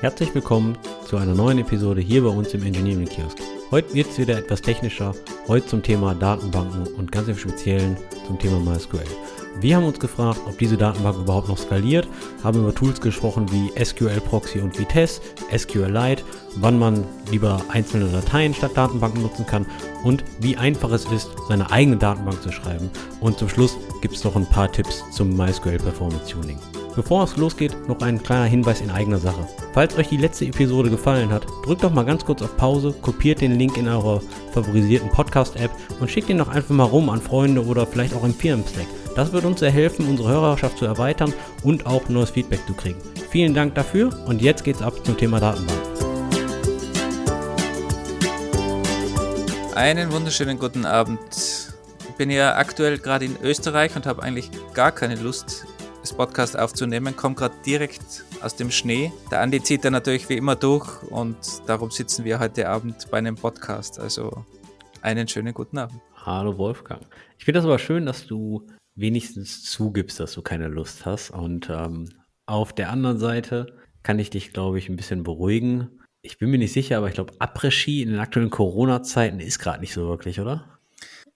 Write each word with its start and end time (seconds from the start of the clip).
Herzlich 0.00 0.32
willkommen 0.32 0.78
zu 1.06 1.16
einer 1.16 1.34
neuen 1.34 1.58
Episode 1.58 2.00
hier 2.00 2.22
bei 2.22 2.28
uns 2.28 2.54
im 2.54 2.62
Engineering 2.62 3.08
Kiosk. 3.08 3.36
Heute 3.72 3.92
wird 3.94 4.08
es 4.08 4.16
wieder 4.16 4.38
etwas 4.38 4.62
technischer, 4.62 5.12
heute 5.48 5.66
zum 5.66 5.82
Thema 5.82 6.14
Datenbanken 6.14 6.86
und 6.94 7.10
ganz 7.10 7.26
im 7.26 7.36
Speziellen 7.36 7.96
zum 8.24 8.38
Thema 8.38 8.60
MySQL. 8.60 9.02
Wir 9.60 9.74
haben 9.74 9.86
uns 9.86 9.98
gefragt, 9.98 10.38
ob 10.46 10.56
diese 10.56 10.76
Datenbank 10.76 11.16
überhaupt 11.18 11.48
noch 11.48 11.58
skaliert, 11.58 12.06
haben 12.44 12.60
über 12.60 12.72
Tools 12.72 13.00
gesprochen 13.00 13.46
wie 13.50 13.72
SQL 13.84 14.20
Proxy 14.20 14.60
und 14.60 14.78
Vitesse, 14.78 15.20
SQLite, 15.56 16.22
wann 16.58 16.78
man 16.78 17.02
lieber 17.32 17.60
einzelne 17.68 18.08
Dateien 18.08 18.54
statt 18.54 18.76
Datenbanken 18.76 19.22
nutzen 19.22 19.46
kann 19.46 19.66
und 20.04 20.22
wie 20.38 20.56
einfach 20.56 20.92
es 20.92 21.06
ist, 21.06 21.28
seine 21.48 21.72
eigene 21.72 21.96
Datenbank 21.96 22.40
zu 22.40 22.52
schreiben. 22.52 22.88
Und 23.18 23.36
zum 23.36 23.48
Schluss 23.48 23.76
gibt 24.00 24.14
es 24.14 24.22
noch 24.22 24.36
ein 24.36 24.46
paar 24.46 24.70
Tipps 24.70 25.02
zum 25.10 25.36
MySQL 25.36 25.78
Performance 25.78 26.30
Tuning. 26.32 26.58
Bevor 26.94 27.24
es 27.24 27.36
losgeht, 27.36 27.76
noch 27.88 28.00
ein 28.00 28.22
kleiner 28.22 28.46
Hinweis 28.46 28.80
in 28.80 28.90
eigener 28.90 29.18
Sache. 29.18 29.46
Falls 29.72 29.96
euch 29.96 30.08
die 30.08 30.16
letzte 30.16 30.46
Episode 30.46 30.90
gefallen 30.90 31.30
hat, 31.30 31.46
drückt 31.64 31.84
doch 31.84 31.92
mal 31.92 32.04
ganz 32.04 32.24
kurz 32.24 32.42
auf 32.42 32.56
Pause, 32.56 32.94
kopiert 33.02 33.40
den 33.40 33.58
Link 33.58 33.76
in 33.76 33.86
eurer 33.86 34.20
favorisierten 34.52 35.10
Podcast-App 35.10 35.70
und 36.00 36.10
schickt 36.10 36.28
ihn 36.28 36.38
doch 36.38 36.48
einfach 36.48 36.74
mal 36.74 36.84
rum 36.84 37.08
an 37.10 37.22
Freunde 37.22 37.64
oder 37.64 37.86
vielleicht 37.86 38.14
auch 38.14 38.24
im 38.24 38.34
Firmen-Slack. 38.34 38.86
Das 39.14 39.32
wird 39.32 39.44
uns 39.44 39.60
sehr 39.60 39.70
helfen, 39.70 40.08
unsere 40.08 40.30
Hörerschaft 40.30 40.78
zu 40.78 40.86
erweitern 40.86 41.32
und 41.62 41.86
auch 41.86 42.08
neues 42.08 42.30
Feedback 42.30 42.66
zu 42.66 42.74
kriegen. 42.74 42.98
Vielen 43.30 43.54
Dank 43.54 43.74
dafür 43.74 44.10
und 44.26 44.42
jetzt 44.42 44.64
geht's 44.64 44.82
ab 44.82 44.94
zum 45.04 45.16
Thema 45.16 45.38
Datenbank. 45.38 45.78
Einen 49.74 50.10
wunderschönen 50.10 50.58
guten 50.58 50.84
Abend. 50.84 51.20
Ich 52.08 52.14
bin 52.16 52.30
ja 52.30 52.56
aktuell 52.56 52.98
gerade 52.98 53.26
in 53.26 53.36
Österreich 53.40 53.94
und 53.94 54.06
habe 54.06 54.24
eigentlich 54.24 54.50
gar 54.74 54.90
keine 54.90 55.14
Lust, 55.14 55.66
das 56.08 56.16
Podcast 56.16 56.58
aufzunehmen. 56.58 57.14
Komme 57.14 57.34
gerade 57.34 57.54
direkt 57.66 58.24
aus 58.40 58.56
dem 58.56 58.70
Schnee. 58.70 59.12
Der 59.30 59.42
Andi 59.42 59.62
zieht 59.62 59.84
da 59.84 59.90
natürlich 59.90 60.28
wie 60.30 60.38
immer 60.38 60.56
durch 60.56 61.02
und 61.02 61.36
darum 61.66 61.90
sitzen 61.90 62.24
wir 62.24 62.40
heute 62.40 62.66
Abend 62.66 63.10
bei 63.10 63.18
einem 63.18 63.34
Podcast. 63.34 64.00
Also 64.00 64.44
einen 65.02 65.28
schönen 65.28 65.52
guten 65.52 65.76
Abend. 65.76 66.00
Hallo 66.24 66.56
Wolfgang. 66.56 67.02
Ich 67.36 67.44
finde 67.44 67.58
das 67.58 67.66
aber 67.66 67.78
schön, 67.78 68.06
dass 68.06 68.26
du 68.26 68.66
wenigstens 68.94 69.64
zugibst, 69.64 70.18
dass 70.18 70.32
du 70.32 70.40
keine 70.40 70.68
Lust 70.68 71.04
hast. 71.04 71.30
Und 71.30 71.68
ähm, 71.68 72.08
auf 72.46 72.72
der 72.72 72.88
anderen 72.88 73.18
Seite 73.18 73.76
kann 74.02 74.18
ich 74.18 74.30
dich, 74.30 74.54
glaube 74.54 74.78
ich, 74.78 74.88
ein 74.88 74.96
bisschen 74.96 75.24
beruhigen. 75.24 76.00
Ich 76.22 76.38
bin 76.38 76.50
mir 76.50 76.58
nicht 76.58 76.72
sicher, 76.72 76.96
aber 76.96 77.08
ich 77.08 77.14
glaube, 77.14 77.34
Après-Ski 77.38 78.02
in 78.02 78.10
den 78.10 78.18
aktuellen 78.18 78.50
Corona-Zeiten 78.50 79.40
ist 79.40 79.58
gerade 79.58 79.80
nicht 79.80 79.92
so 79.92 80.08
wirklich, 80.08 80.40
oder? 80.40 80.77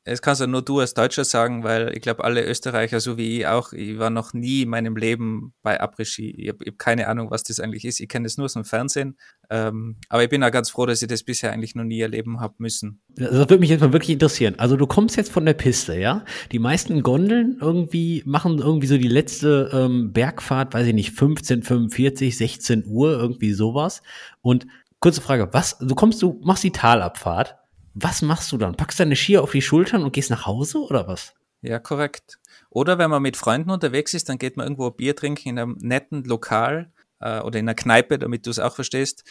Das 0.04 0.20
kannst 0.20 0.40
ja 0.40 0.48
nur 0.48 0.62
du 0.62 0.80
als 0.80 0.94
Deutscher 0.94 1.24
sagen, 1.24 1.62
weil 1.62 1.96
ich 1.96 2.00
glaube, 2.00 2.24
alle 2.24 2.44
Österreicher, 2.44 2.98
so 2.98 3.16
wie 3.16 3.38
ich 3.38 3.46
auch, 3.46 3.72
ich 3.72 3.98
war 3.98 4.10
noch 4.10 4.32
nie 4.32 4.62
in 4.62 4.68
meinem 4.68 4.96
Leben 4.96 5.54
bei 5.62 5.80
Après-Ski. 5.80 6.30
Ich 6.30 6.48
habe 6.48 6.64
hab 6.66 6.78
keine 6.78 7.06
Ahnung, 7.06 7.30
was 7.30 7.44
das 7.44 7.60
eigentlich 7.60 7.84
ist. 7.84 8.00
Ich 8.00 8.08
kenne 8.08 8.24
das 8.24 8.36
nur 8.36 8.46
aus 8.46 8.54
dem 8.54 8.64
Fernsehen. 8.64 9.16
Ähm, 9.48 9.96
aber 10.08 10.24
ich 10.24 10.28
bin 10.28 10.42
auch 10.42 10.50
ganz 10.50 10.70
froh, 10.70 10.86
dass 10.86 11.02
ich 11.02 11.08
das 11.08 11.22
bisher 11.22 11.52
eigentlich 11.52 11.76
noch 11.76 11.84
nie 11.84 12.00
erleben 12.00 12.40
habe 12.40 12.54
müssen. 12.58 13.00
Das 13.14 13.30
würde 13.32 13.58
mich 13.58 13.70
jetzt 13.70 13.80
mal 13.80 13.92
wirklich 13.92 14.10
interessieren. 14.10 14.56
Also 14.58 14.76
du 14.76 14.88
kommst 14.88 15.16
jetzt 15.16 15.30
von 15.30 15.46
der 15.46 15.54
Piste, 15.54 15.96
ja? 15.96 16.24
Die 16.50 16.58
meisten 16.58 17.04
Gondeln 17.04 17.58
irgendwie 17.60 18.24
machen 18.26 18.58
irgendwie 18.58 18.88
so 18.88 18.98
die 18.98 19.08
letzte 19.08 19.70
ähm, 19.72 20.12
Bergfahrt, 20.12 20.74
weiß 20.74 20.88
ich 20.88 20.94
nicht, 20.94 21.12
15, 21.12 21.62
45, 21.62 22.36
16 22.36 22.84
Uhr, 22.86 23.12
irgendwie 23.12 23.52
sowas. 23.52 24.02
Und 24.40 24.66
kurze 24.98 25.20
Frage, 25.20 25.48
was, 25.52 25.78
du 25.78 25.94
kommst, 25.94 26.20
du 26.22 26.40
machst 26.42 26.64
die 26.64 26.72
Talabfahrt 26.72 27.61
was 27.94 28.22
machst 28.22 28.52
du 28.52 28.58
dann? 28.58 28.76
Packst 28.76 29.00
deine 29.00 29.16
Skier 29.16 29.42
auf 29.42 29.52
die 29.52 29.62
Schultern 29.62 30.02
und 30.02 30.12
gehst 30.12 30.30
nach 30.30 30.46
Hause 30.46 30.78
oder 30.78 31.06
was? 31.06 31.34
Ja, 31.60 31.78
korrekt. 31.78 32.38
Oder 32.70 32.98
wenn 32.98 33.10
man 33.10 33.22
mit 33.22 33.36
Freunden 33.36 33.70
unterwegs 33.70 34.14
ist, 34.14 34.28
dann 34.28 34.38
geht 34.38 34.56
man 34.56 34.66
irgendwo 34.66 34.90
Bier 34.90 35.14
trinken 35.14 35.50
in 35.50 35.58
einem 35.58 35.76
netten 35.80 36.24
Lokal 36.24 36.92
äh, 37.20 37.40
oder 37.40 37.58
in 37.58 37.66
einer 37.66 37.74
Kneipe, 37.74 38.18
damit 38.18 38.46
du 38.46 38.50
es 38.50 38.58
auch 38.58 38.74
verstehst. 38.74 39.24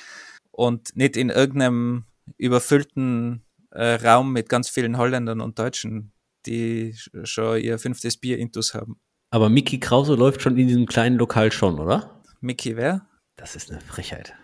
Und 0.51 0.95
nicht 0.95 1.17
in 1.17 1.29
irgendeinem 1.29 2.05
überfüllten 2.37 3.43
äh, 3.71 3.95
Raum 3.95 4.31
mit 4.31 4.47
ganz 4.47 4.69
vielen 4.69 4.97
Holländern 4.97 5.41
und 5.41 5.59
Deutschen, 5.59 6.13
die 6.45 6.95
schon 7.23 7.59
ihr 7.59 7.79
fünftes 7.79 8.17
Bier 8.17 8.37
intus 8.37 8.73
haben. 8.73 8.99
Aber 9.31 9.49
Mickey 9.49 9.79
Krause 9.79 10.15
läuft 10.15 10.41
schon 10.41 10.57
in 10.57 10.67
diesem 10.67 10.85
kleinen 10.85 11.17
Lokal 11.17 11.51
schon, 11.51 11.79
oder? 11.79 12.21
Mickey 12.41 12.75
wer? 12.75 13.07
Das 13.37 13.55
ist 13.55 13.71
eine 13.71 13.81
Frechheit. 13.81 14.35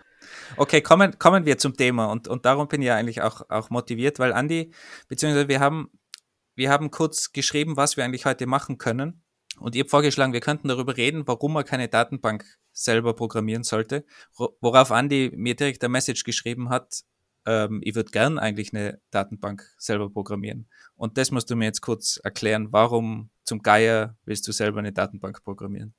Okay, 0.56 0.80
kommen, 0.80 1.18
kommen 1.18 1.44
wir 1.44 1.58
zum 1.58 1.76
Thema 1.76 2.06
und, 2.06 2.28
und 2.28 2.44
darum 2.44 2.68
bin 2.68 2.82
ich 2.82 2.88
ja 2.88 2.96
eigentlich 2.96 3.22
auch, 3.22 3.42
auch 3.48 3.70
motiviert, 3.70 4.18
weil 4.18 4.32
Andi, 4.32 4.72
beziehungsweise 5.08 5.48
wir 5.48 5.60
haben, 5.60 5.90
wir 6.54 6.70
haben 6.70 6.90
kurz 6.90 7.32
geschrieben, 7.32 7.76
was 7.76 7.96
wir 7.96 8.04
eigentlich 8.04 8.26
heute 8.26 8.46
machen 8.46 8.78
können. 8.78 9.22
Und 9.58 9.74
ich 9.74 9.80
habe 9.80 9.88
vorgeschlagen, 9.88 10.32
wir 10.32 10.40
könnten 10.40 10.68
darüber 10.68 10.96
reden, 10.96 11.26
warum 11.26 11.52
man 11.52 11.64
keine 11.64 11.88
Datenbank 11.88 12.44
selber 12.72 13.14
programmieren 13.14 13.64
sollte. 13.64 14.04
Worauf 14.36 14.92
Andi 14.92 15.32
mir 15.34 15.56
direkt 15.56 15.82
eine 15.82 15.90
Message 15.90 16.24
geschrieben 16.24 16.68
hat, 16.68 17.02
ähm, 17.46 17.80
ich 17.82 17.94
würde 17.94 18.10
gern 18.10 18.38
eigentlich 18.38 18.72
eine 18.72 19.00
Datenbank 19.10 19.64
selber 19.78 20.10
programmieren. 20.10 20.68
Und 20.96 21.18
das 21.18 21.30
musst 21.30 21.50
du 21.50 21.56
mir 21.56 21.64
jetzt 21.64 21.80
kurz 21.80 22.20
erklären, 22.22 22.72
warum 22.72 23.30
zum 23.42 23.62
Geier 23.62 24.16
willst 24.24 24.46
du 24.46 24.52
selber 24.52 24.78
eine 24.78 24.92
Datenbank 24.92 25.42
programmieren? 25.42 25.94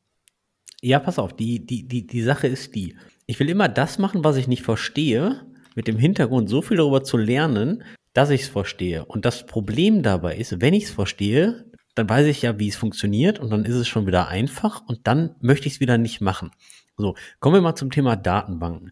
Ja, 0.82 1.00
pass 1.00 1.20
auf, 1.20 1.36
die, 1.36 1.66
die, 1.66 1.88
die, 1.88 2.08
die 2.08 2.22
Sache 2.22 2.48
ist 2.48 2.74
die. 2.76 2.96
Ich 3.26 3.40
will 3.40 3.50
immer 3.50 3.68
das 3.68 4.00
machen, 4.00 4.24
was 4.24 4.38
ich 4.38 4.48
nicht 4.48 4.64
verstehe, 4.64 5.46
mit 5.76 5.88
dem 5.88 5.98
Hintergrund 5.98 6.50
so 6.50 6.62
viel 6.62 6.78
darüber 6.78 7.04
zu 7.04 7.18
lernen, 7.18 7.84
dass 8.14 8.30
ich 8.30 8.42
es 8.44 8.48
verstehe. 8.48 9.06
Und 9.06 9.26
das 9.26 9.46
Problem 9.46 10.04
dabei 10.04 10.38
ist, 10.38 10.62
wenn 10.62 10.74
ich 10.74 10.86
es 10.86 10.92
verstehe, 10.92 11.66
dann 11.96 12.10
weiß 12.10 12.28
ich 12.28 12.42
ja, 12.42 12.58
wie 12.60 12.70
es 12.70 12.76
funktioniert 12.76 13.40
und 13.40 13.50
dann 13.50 13.66
ist 13.66 13.76
es 13.76 13.88
schon 13.88 14.08
wieder 14.08 14.30
einfach 14.30 14.82
und 14.88 15.02
dann 15.04 15.36
möchte 15.42 15.68
ich 15.68 15.76
es 15.76 15.80
wieder 15.80 15.98
nicht 15.98 16.22
machen. 16.22 16.52
So, 16.98 17.16
kommen 17.40 17.56
wir 17.56 17.62
mal 17.62 17.76
zum 17.76 17.92
Thema 17.92 18.16
Datenbanken. 18.16 18.92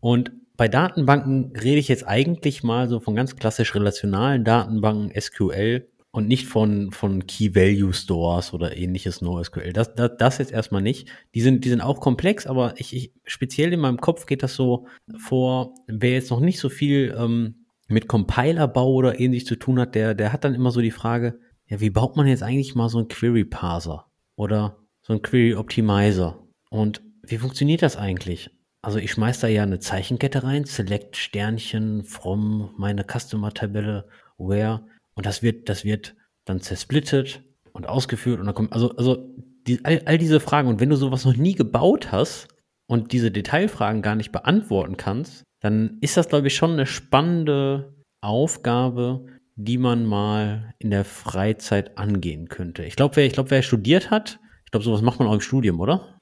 Und 0.00 0.32
bei 0.56 0.68
Datenbanken 0.68 1.52
rede 1.56 1.78
ich 1.78 1.88
jetzt 1.88 2.06
eigentlich 2.06 2.62
mal 2.62 2.88
so 2.88 3.00
von 3.00 3.14
ganz 3.14 3.36
klassisch 3.36 3.74
relationalen 3.74 4.44
Datenbanken, 4.44 5.18
SQL, 5.18 5.86
und 6.16 6.28
nicht 6.28 6.46
von, 6.46 6.92
von 6.92 7.26
Key 7.26 7.54
Value 7.54 7.92
Stores 7.92 8.54
oder 8.54 8.74
ähnliches 8.74 9.20
NoSQL. 9.20 9.74
Das, 9.74 9.94
das, 9.94 10.12
das 10.16 10.38
jetzt 10.38 10.50
erstmal 10.50 10.80
nicht. 10.80 11.10
Die 11.34 11.42
sind, 11.42 11.62
die 11.62 11.68
sind 11.68 11.82
auch 11.82 12.00
komplex, 12.00 12.46
aber 12.46 12.72
ich, 12.78 12.96
ich, 12.96 13.12
speziell 13.26 13.70
in 13.74 13.80
meinem 13.80 14.00
Kopf 14.00 14.24
geht 14.24 14.42
das 14.42 14.54
so 14.54 14.86
vor, 15.18 15.74
wer 15.86 16.12
jetzt 16.12 16.30
noch 16.30 16.40
nicht 16.40 16.58
so 16.58 16.70
viel 16.70 17.14
ähm, 17.18 17.66
mit 17.88 18.08
Compilerbau 18.08 18.94
oder 18.94 19.20
ähnlich 19.20 19.44
zu 19.44 19.56
tun 19.56 19.78
hat, 19.78 19.94
der, 19.94 20.14
der 20.14 20.32
hat 20.32 20.42
dann 20.44 20.54
immer 20.54 20.70
so 20.70 20.80
die 20.80 20.90
Frage, 20.90 21.38
ja, 21.66 21.80
wie 21.80 21.90
baut 21.90 22.16
man 22.16 22.26
jetzt 22.26 22.42
eigentlich 22.42 22.74
mal 22.74 22.88
so 22.88 22.96
einen 22.96 23.08
Query 23.08 23.44
Parser 23.44 24.06
oder 24.36 24.78
so 25.02 25.12
einen 25.12 25.20
Query 25.20 25.54
Optimizer? 25.54 26.42
Und 26.70 27.02
wie 27.24 27.36
funktioniert 27.36 27.82
das 27.82 27.98
eigentlich? 27.98 28.48
Also 28.80 28.98
ich 28.98 29.10
schmeiß 29.10 29.40
da 29.40 29.48
ja 29.48 29.64
eine 29.64 29.80
Zeichenkette 29.80 30.44
rein, 30.44 30.64
select 30.64 31.14
Sternchen 31.18 32.04
from 32.04 32.70
meine 32.78 33.04
Customer-Tabelle, 33.04 34.08
where 34.38 34.80
und 35.16 35.26
das 35.26 35.42
wird, 35.42 35.68
das 35.68 35.84
wird 35.84 36.14
dann 36.44 36.60
zersplittet 36.60 37.42
und 37.72 37.88
ausgeführt 37.88 38.38
und 38.38 38.46
dann 38.46 38.54
kommt, 38.54 38.72
also, 38.72 38.94
also 38.96 39.34
die, 39.66 39.84
all, 39.84 40.00
all 40.04 40.18
diese 40.18 40.38
Fragen. 40.38 40.68
Und 40.68 40.80
wenn 40.80 40.90
du 40.90 40.96
sowas 40.96 41.24
noch 41.24 41.36
nie 41.36 41.54
gebaut 41.54 42.12
hast 42.12 42.48
und 42.86 43.12
diese 43.12 43.32
Detailfragen 43.32 44.02
gar 44.02 44.14
nicht 44.14 44.30
beantworten 44.30 44.96
kannst, 44.96 45.42
dann 45.60 45.98
ist 46.00 46.16
das, 46.16 46.28
glaube 46.28 46.46
ich, 46.46 46.54
schon 46.54 46.72
eine 46.72 46.86
spannende 46.86 47.94
Aufgabe, 48.20 49.26
die 49.56 49.78
man 49.78 50.04
mal 50.04 50.74
in 50.78 50.90
der 50.90 51.04
Freizeit 51.04 51.98
angehen 51.98 52.48
könnte. 52.48 52.84
Ich 52.84 52.94
glaube, 52.94 53.16
wer, 53.16 53.26
ich 53.26 53.32
glaube, 53.32 53.50
wer 53.50 53.62
studiert 53.62 54.10
hat, 54.10 54.38
ich 54.64 54.70
glaube, 54.70 54.84
sowas 54.84 55.02
macht 55.02 55.18
man 55.18 55.28
auch 55.28 55.34
im 55.34 55.40
Studium, 55.40 55.80
oder? 55.80 56.20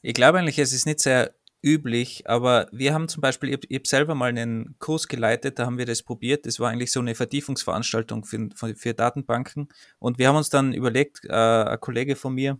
Ich 0.00 0.14
glaube 0.14 0.38
eigentlich, 0.38 0.58
es 0.58 0.72
ist 0.72 0.86
nicht 0.86 1.00
sehr 1.00 1.34
üblich, 1.62 2.28
aber 2.28 2.66
wir 2.72 2.92
haben 2.92 3.08
zum 3.08 3.20
Beispiel, 3.20 3.50
ich, 3.50 3.74
habe 3.74 3.88
selber 3.88 4.14
mal 4.14 4.30
einen 4.30 4.76
Kurs 4.78 5.08
geleitet, 5.08 5.58
da 5.58 5.66
haben 5.66 5.78
wir 5.78 5.86
das 5.86 6.02
probiert. 6.02 6.46
Das 6.46 6.58
war 6.58 6.70
eigentlich 6.70 6.92
so 6.92 7.00
eine 7.00 7.14
Vertiefungsveranstaltung 7.14 8.24
für, 8.24 8.48
für 8.74 8.94
Datenbanken. 8.94 9.68
Und 9.98 10.18
wir 10.18 10.28
haben 10.28 10.36
uns 10.36 10.50
dann 10.50 10.72
überlegt, 10.72 11.24
äh, 11.24 11.32
ein 11.32 11.80
Kollege 11.80 12.16
von 12.16 12.34
mir 12.34 12.58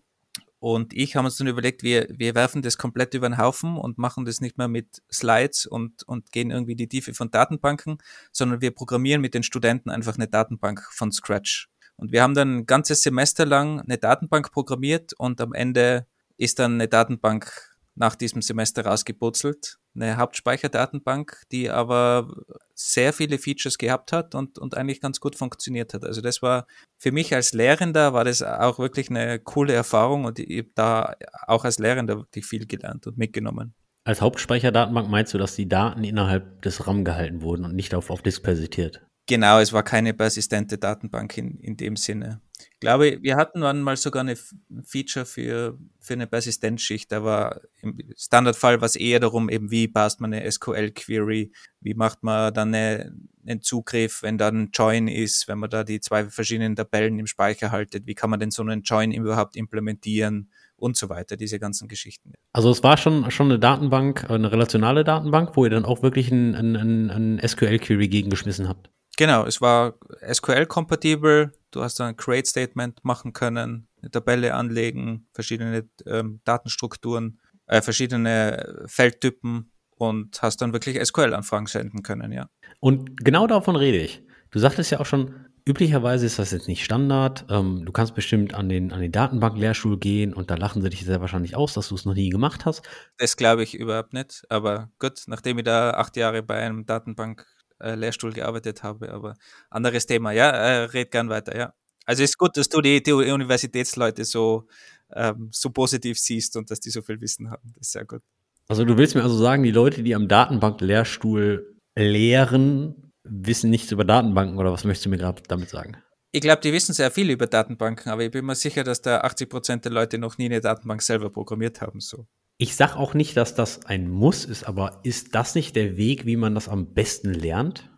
und 0.62 0.92
ich 0.94 1.16
haben 1.16 1.24
uns 1.24 1.36
dann 1.38 1.48
überlegt, 1.48 1.82
wir, 1.82 2.06
wir 2.08 2.36
werfen 2.36 2.62
das 2.62 2.78
komplett 2.78 3.14
über 3.14 3.28
den 3.28 3.36
Haufen 3.36 3.76
und 3.76 3.98
machen 3.98 4.24
das 4.24 4.40
nicht 4.40 4.58
mehr 4.58 4.68
mit 4.68 5.02
Slides 5.12 5.66
und, 5.66 6.04
und 6.04 6.30
gehen 6.30 6.52
irgendwie 6.52 6.76
die 6.76 6.86
Tiefe 6.86 7.14
von 7.14 7.32
Datenbanken, 7.32 7.98
sondern 8.30 8.60
wir 8.60 8.70
programmieren 8.70 9.20
mit 9.20 9.34
den 9.34 9.42
Studenten 9.42 9.90
einfach 9.90 10.14
eine 10.14 10.28
Datenbank 10.28 10.80
von 10.92 11.10
Scratch. 11.10 11.68
Und 11.96 12.12
wir 12.12 12.22
haben 12.22 12.34
dann 12.34 12.58
ein 12.58 12.66
ganzes 12.66 13.02
Semester 13.02 13.44
lang 13.44 13.80
eine 13.80 13.98
Datenbank 13.98 14.52
programmiert 14.52 15.12
und 15.14 15.40
am 15.40 15.52
Ende 15.52 16.06
ist 16.36 16.60
dann 16.60 16.74
eine 16.74 16.86
Datenbank 16.86 17.71
nach 17.94 18.14
diesem 18.14 18.42
Semester 18.42 18.86
rausgeputzelt. 18.86 19.78
Eine 19.94 20.16
Hauptspeicherdatenbank, 20.16 21.42
die 21.52 21.68
aber 21.68 22.34
sehr 22.74 23.12
viele 23.12 23.38
Features 23.38 23.76
gehabt 23.76 24.12
hat 24.12 24.34
und, 24.34 24.58
und 24.58 24.76
eigentlich 24.76 25.00
ganz 25.00 25.20
gut 25.20 25.36
funktioniert 25.36 25.92
hat. 25.92 26.04
Also 26.04 26.20
das 26.20 26.40
war 26.40 26.66
für 26.98 27.12
mich 27.12 27.34
als 27.34 27.52
Lehrender 27.52 28.12
war 28.14 28.24
das 28.24 28.42
auch 28.42 28.78
wirklich 28.78 29.10
eine 29.10 29.38
coole 29.38 29.74
Erfahrung 29.74 30.24
und 30.24 30.38
ich 30.38 30.58
habe 30.58 30.70
da 30.74 31.14
auch 31.46 31.64
als 31.64 31.78
Lehrender 31.78 32.16
wirklich 32.16 32.46
viel 32.46 32.66
gelernt 32.66 33.06
und 33.06 33.18
mitgenommen. 33.18 33.74
Als 34.04 34.20
Hauptspeicherdatenbank 34.20 35.08
meinst 35.08 35.32
du, 35.34 35.38
dass 35.38 35.54
die 35.54 35.68
Daten 35.68 36.02
innerhalb 36.02 36.62
des 36.62 36.86
RAM 36.86 37.04
gehalten 37.04 37.42
wurden 37.42 37.64
und 37.64 37.76
nicht 37.76 37.94
auf, 37.94 38.10
auf 38.10 38.22
Disk 38.22 38.42
persitiert? 38.42 39.02
Genau, 39.28 39.60
es 39.60 39.72
war 39.72 39.84
keine 39.84 40.14
persistente 40.14 40.78
Datenbank 40.78 41.38
in, 41.38 41.58
in 41.58 41.76
dem 41.76 41.94
Sinne. 41.94 42.40
Ich 42.82 42.84
glaube, 42.84 43.18
wir 43.22 43.36
hatten 43.36 43.60
mal 43.60 43.96
sogar 43.96 44.22
eine 44.22 44.34
Feature 44.82 45.24
für, 45.24 45.78
für 46.00 46.14
eine 46.14 46.26
Persistenzschicht. 46.26 47.12
Da 47.12 47.22
war 47.22 47.60
im 47.80 47.96
Standardfall 48.16 48.80
was 48.80 48.96
eher 48.96 49.20
darum, 49.20 49.48
eben 49.48 49.70
wie 49.70 49.86
passt 49.86 50.20
man 50.20 50.34
eine 50.34 50.50
SQL-Query, 50.50 51.52
wie 51.80 51.94
macht 51.94 52.24
man 52.24 52.52
dann 52.52 52.74
eine, 52.74 53.14
einen 53.46 53.62
Zugriff, 53.62 54.24
wenn 54.24 54.36
da 54.36 54.48
ein 54.48 54.70
Join 54.74 55.06
ist, 55.06 55.46
wenn 55.46 55.60
man 55.60 55.70
da 55.70 55.84
die 55.84 56.00
zwei 56.00 56.24
verschiedenen 56.24 56.74
Tabellen 56.74 57.20
im 57.20 57.28
Speicher 57.28 57.70
haltet, 57.70 58.08
wie 58.08 58.16
kann 58.16 58.30
man 58.30 58.40
denn 58.40 58.50
so 58.50 58.62
einen 58.62 58.82
Join 58.82 59.12
überhaupt 59.12 59.54
implementieren 59.54 60.50
und 60.74 60.96
so 60.96 61.08
weiter, 61.08 61.36
diese 61.36 61.60
ganzen 61.60 61.86
Geschichten. 61.86 62.32
Also 62.52 62.68
es 62.68 62.82
war 62.82 62.96
schon, 62.96 63.30
schon 63.30 63.46
eine 63.46 63.60
Datenbank, 63.60 64.28
eine 64.28 64.50
relationale 64.50 65.04
Datenbank, 65.04 65.56
wo 65.56 65.62
ihr 65.62 65.70
dann 65.70 65.84
auch 65.84 66.02
wirklich 66.02 66.32
ein, 66.32 66.56
ein, 66.56 67.10
ein 67.10 67.48
SQL-Query 67.48 68.08
gegengeschmissen 68.08 68.68
habt. 68.68 68.90
Genau, 69.16 69.46
es 69.46 69.60
war 69.60 69.94
SQL-kompatibel. 70.28 71.52
Du 71.72 71.82
hast 71.82 71.98
dann 71.98 72.08
ein 72.08 72.16
Create-Statement 72.16 73.04
machen 73.04 73.32
können, 73.32 73.88
eine 74.00 74.10
Tabelle 74.10 74.54
anlegen, 74.54 75.26
verschiedene 75.32 75.88
ähm, 76.06 76.40
Datenstrukturen, 76.44 77.40
äh, 77.66 77.82
verschiedene 77.82 78.84
Feldtypen 78.86 79.72
und 79.96 80.42
hast 80.42 80.60
dann 80.60 80.72
wirklich 80.72 81.02
SQL-Anfragen 81.04 81.66
senden 81.66 82.02
können, 82.02 82.32
ja. 82.32 82.48
Und 82.80 83.24
genau 83.24 83.46
davon 83.46 83.76
rede 83.76 83.98
ich. 83.98 84.22
Du 84.50 84.58
sagtest 84.58 84.90
ja 84.90 85.00
auch 85.00 85.06
schon, 85.06 85.34
üblicherweise 85.64 86.26
ist 86.26 86.38
das 86.38 86.50
jetzt 86.50 86.68
nicht 86.68 86.84
Standard. 86.84 87.46
Ähm, 87.48 87.84
du 87.86 87.92
kannst 87.92 88.14
bestimmt 88.14 88.54
an 88.54 88.68
den, 88.68 88.92
an 88.92 89.00
den 89.00 89.12
Datenbank-Lehrstuhl 89.12 89.98
gehen 89.98 90.34
und 90.34 90.50
da 90.50 90.56
lachen 90.56 90.82
sie 90.82 90.90
dich 90.90 91.04
sehr 91.04 91.20
wahrscheinlich 91.20 91.56
aus, 91.56 91.72
dass 91.72 91.88
du 91.88 91.94
es 91.94 92.04
noch 92.04 92.14
nie 92.14 92.30
gemacht 92.30 92.66
hast. 92.66 92.82
Das 93.16 93.36
glaube 93.36 93.62
ich 93.62 93.74
überhaupt 93.74 94.12
nicht. 94.12 94.42
Aber 94.48 94.90
gut, 94.98 95.22
nachdem 95.26 95.58
ich 95.58 95.64
da 95.64 95.92
acht 95.92 96.16
Jahre 96.16 96.42
bei 96.42 96.56
einem 96.56 96.84
Datenbank 96.84 97.46
äh, 97.82 97.94
Lehrstuhl 97.94 98.32
gearbeitet 98.32 98.82
habe, 98.82 99.12
aber 99.12 99.34
anderes 99.70 100.06
Thema. 100.06 100.32
Ja, 100.32 100.50
äh, 100.50 100.84
red 100.84 101.10
gern 101.10 101.28
weiter, 101.28 101.56
ja. 101.56 101.74
Also 102.04 102.22
ist 102.22 102.38
gut, 102.38 102.56
dass 102.56 102.68
du 102.68 102.80
die, 102.80 103.02
die 103.02 103.12
Universitätsleute 103.12 104.24
so, 104.24 104.66
ähm, 105.14 105.48
so 105.52 105.70
positiv 105.70 106.18
siehst 106.18 106.56
und 106.56 106.70
dass 106.70 106.80
die 106.80 106.90
so 106.90 107.02
viel 107.02 107.20
Wissen 107.20 107.50
haben. 107.50 107.72
Das 107.74 107.88
ist 107.88 107.92
sehr 107.92 108.04
gut. 108.04 108.22
Also 108.68 108.84
du 108.84 108.96
willst 108.96 109.14
mir 109.14 109.22
also 109.22 109.36
sagen, 109.36 109.62
die 109.62 109.70
Leute, 109.70 110.02
die 110.02 110.14
am 110.14 110.28
Datenbank-Lehrstuhl 110.28 111.76
lehren, 111.96 113.12
wissen 113.24 113.70
nichts 113.70 113.92
über 113.92 114.04
Datenbanken 114.04 114.58
oder 114.58 114.72
was 114.72 114.84
möchtest 114.84 115.06
du 115.06 115.10
mir 115.10 115.18
gerade 115.18 115.42
damit 115.46 115.70
sagen? 115.70 115.96
Ich 116.32 116.40
glaube, 116.40 116.62
die 116.62 116.72
wissen 116.72 116.94
sehr 116.94 117.10
viel 117.10 117.30
über 117.30 117.46
Datenbanken, 117.46 118.10
aber 118.10 118.24
ich 118.24 118.30
bin 118.30 118.46
mir 118.46 118.54
sicher, 118.54 118.84
dass 118.84 119.02
da 119.02 119.20
80 119.20 119.50
Prozent 119.50 119.84
der 119.84 119.92
Leute 119.92 120.18
noch 120.18 120.38
nie 120.38 120.46
eine 120.46 120.60
Datenbank 120.60 121.02
selber 121.02 121.30
programmiert 121.30 121.82
haben. 121.82 122.00
So. 122.00 122.26
Ich 122.62 122.76
sage 122.76 122.94
auch 122.94 123.12
nicht, 123.12 123.36
dass 123.36 123.56
das 123.56 123.86
ein 123.86 124.08
Muss 124.08 124.44
ist, 124.44 124.68
aber 124.68 125.00
ist 125.02 125.34
das 125.34 125.56
nicht 125.56 125.74
der 125.74 125.96
Weg, 125.96 126.26
wie 126.26 126.36
man 126.36 126.54
das 126.54 126.68
am 126.68 126.94
besten 126.94 127.34
lernt? 127.34 127.90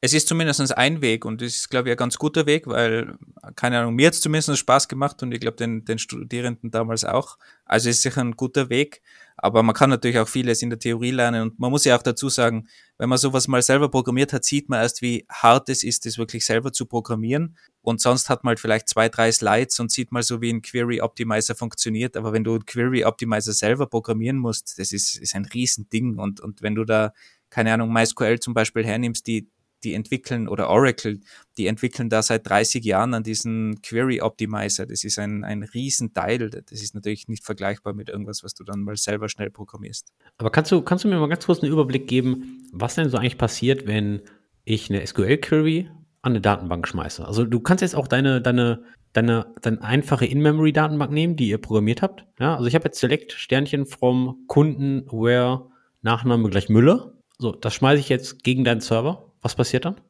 Es 0.00 0.12
ist 0.12 0.26
zumindest 0.26 0.76
ein 0.76 1.00
Weg 1.00 1.24
und 1.24 1.40
es 1.42 1.54
ist, 1.58 1.70
glaube 1.70 1.88
ich, 1.88 1.92
ein 1.92 1.96
ganz 1.96 2.18
guter 2.18 2.44
Weg, 2.44 2.66
weil, 2.66 3.16
keine 3.54 3.78
Ahnung, 3.78 3.94
mir 3.94 4.08
hat 4.08 4.14
es 4.14 4.20
zumindest 4.20 4.58
Spaß 4.58 4.88
gemacht 4.88 5.22
und 5.22 5.30
ich 5.30 5.38
glaube, 5.38 5.58
den, 5.58 5.84
den 5.84 6.00
Studierenden 6.00 6.72
damals 6.72 7.04
auch. 7.04 7.38
Also 7.64 7.88
es 7.88 7.98
ist 7.98 8.02
sicher 8.02 8.22
ein 8.22 8.32
guter 8.32 8.68
Weg. 8.68 9.00
Aber 9.36 9.62
man 9.62 9.76
kann 9.76 9.90
natürlich 9.90 10.18
auch 10.18 10.28
vieles 10.28 10.60
in 10.60 10.70
der 10.70 10.80
Theorie 10.80 11.12
lernen 11.12 11.42
und 11.42 11.60
man 11.60 11.70
muss 11.70 11.84
ja 11.84 11.96
auch 11.96 12.02
dazu 12.02 12.28
sagen, 12.28 12.66
wenn 12.98 13.08
man 13.08 13.16
sowas 13.16 13.46
mal 13.46 13.62
selber 13.62 13.92
programmiert 13.92 14.32
hat, 14.32 14.44
sieht 14.44 14.68
man 14.68 14.80
erst, 14.80 15.02
wie 15.02 15.24
hart 15.30 15.68
es 15.68 15.84
ist, 15.84 16.04
das 16.04 16.18
wirklich 16.18 16.44
selber 16.44 16.72
zu 16.72 16.84
programmieren. 16.84 17.56
Und 17.82 18.00
sonst 18.00 18.28
hat 18.28 18.44
man 18.44 18.50
halt 18.50 18.60
vielleicht 18.60 18.88
zwei, 18.88 19.08
drei 19.08 19.32
Slides 19.32 19.80
und 19.80 19.90
sieht 19.90 20.12
mal 20.12 20.22
so, 20.22 20.40
wie 20.40 20.52
ein 20.52 20.62
Query 20.62 21.00
Optimizer 21.00 21.54
funktioniert. 21.54 22.16
Aber 22.16 22.32
wenn 22.32 22.44
du 22.44 22.54
einen 22.54 22.66
Query 22.66 23.04
Optimizer 23.04 23.52
selber 23.52 23.86
programmieren 23.86 24.36
musst, 24.36 24.78
das 24.78 24.92
ist, 24.92 25.16
ist 25.16 25.34
ein 25.34 25.46
Riesending. 25.46 26.18
Und, 26.18 26.40
und 26.40 26.62
wenn 26.62 26.74
du 26.74 26.84
da, 26.84 27.12
keine 27.48 27.72
Ahnung, 27.72 27.92
MySQL 27.92 28.38
zum 28.40 28.54
Beispiel 28.54 28.84
hernimmst, 28.84 29.26
die 29.26 29.48
die 29.84 29.94
entwickeln 29.94 30.48
oder 30.48 30.68
Oracle, 30.68 31.20
die 31.56 31.66
entwickeln 31.66 32.08
da 32.08 32.22
seit 32.22 32.48
30 32.48 32.84
Jahren 32.84 33.14
an 33.14 33.22
diesen 33.22 33.80
Query 33.82 34.20
Optimizer. 34.20 34.86
Das 34.86 35.04
ist 35.04 35.18
ein, 35.18 35.44
ein 35.44 35.62
Riesenteil. 35.62 36.50
Das 36.50 36.82
ist 36.82 36.94
natürlich 36.94 37.28
nicht 37.28 37.44
vergleichbar 37.44 37.94
mit 37.94 38.08
irgendwas, 38.08 38.44
was 38.44 38.54
du 38.54 38.64
dann 38.64 38.80
mal 38.80 38.96
selber 38.96 39.28
schnell 39.28 39.50
programmierst. 39.50 40.12
Aber 40.38 40.50
kannst 40.50 40.70
du, 40.72 40.82
kannst 40.82 41.04
du 41.04 41.08
mir 41.08 41.18
mal 41.18 41.28
ganz 41.28 41.46
kurz 41.46 41.62
einen 41.62 41.72
Überblick 41.72 42.06
geben, 42.06 42.68
was 42.72 42.94
denn 42.94 43.08
so 43.08 43.16
eigentlich 43.16 43.38
passiert, 43.38 43.86
wenn 43.86 44.20
ich 44.64 44.90
eine 44.90 45.06
SQL-Query 45.06 45.90
an 46.22 46.32
eine 46.32 46.40
Datenbank 46.40 46.86
schmeiße? 46.86 47.26
Also 47.26 47.44
du 47.44 47.60
kannst 47.60 47.82
jetzt 47.82 47.96
auch 47.96 48.08
deine, 48.08 48.40
deine, 48.40 48.84
deine, 49.12 49.46
deine 49.62 49.82
einfache 49.82 50.26
In-Memory-Datenbank 50.26 51.12
nehmen, 51.12 51.36
die 51.36 51.48
ihr 51.48 51.58
programmiert 51.58 52.02
habt. 52.02 52.26
Ja, 52.38 52.56
also 52.56 52.66
ich 52.66 52.74
habe 52.74 52.86
jetzt 52.86 53.00
Select 53.00 53.32
Sternchen 53.32 53.86
vom 53.86 54.44
Kunden 54.46 55.06
where 55.10 55.66
Nachname 56.02 56.48
gleich 56.50 56.68
Müller. 56.68 57.12
So, 57.38 57.52
das 57.52 57.74
schmeiße 57.74 58.00
ich 58.00 58.08
jetzt 58.08 58.44
gegen 58.44 58.64
deinen 58.64 58.80
Server 58.80 59.30
was 59.42 59.54
passiert 59.54 59.84
dann? 59.84 60.00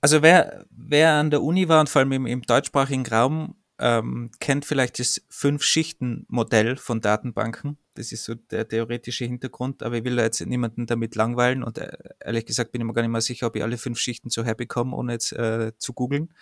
Also 0.00 0.22
wer, 0.22 0.64
wer 0.70 1.14
an 1.14 1.30
der 1.30 1.42
Uni 1.42 1.68
war 1.68 1.80
und 1.80 1.88
vor 1.88 2.00
allem 2.00 2.12
im, 2.12 2.26
im 2.26 2.42
deutschsprachigen 2.42 3.06
Raum, 3.06 3.54
ähm, 3.80 4.30
kennt 4.40 4.66
vielleicht 4.66 4.98
das 4.98 5.22
Fünf-Schichten-Modell 5.30 6.76
von 6.76 7.00
Datenbanken. 7.00 7.78
Das 7.94 8.12
ist 8.12 8.24
so 8.24 8.34
der 8.34 8.68
theoretische 8.68 9.24
Hintergrund, 9.24 9.82
aber 9.82 9.96
ich 9.96 10.04
will 10.04 10.16
da 10.16 10.22
jetzt 10.22 10.44
niemanden 10.44 10.86
damit 10.86 11.14
langweilen 11.14 11.64
und 11.64 11.78
äh, 11.78 11.90
ehrlich 12.20 12.44
gesagt 12.44 12.72
bin 12.72 12.82
ich 12.82 12.86
mir 12.86 12.92
gar 12.92 13.02
nicht 13.02 13.10
mehr 13.10 13.20
sicher, 13.20 13.46
ob 13.46 13.56
ich 13.56 13.62
alle 13.62 13.78
fünf 13.78 13.98
Schichten 13.98 14.28
so 14.30 14.44
herbekomme, 14.44 14.94
ohne 14.94 15.12
jetzt 15.12 15.32
äh, 15.32 15.72
zu 15.78 15.94
googeln. 15.94 16.32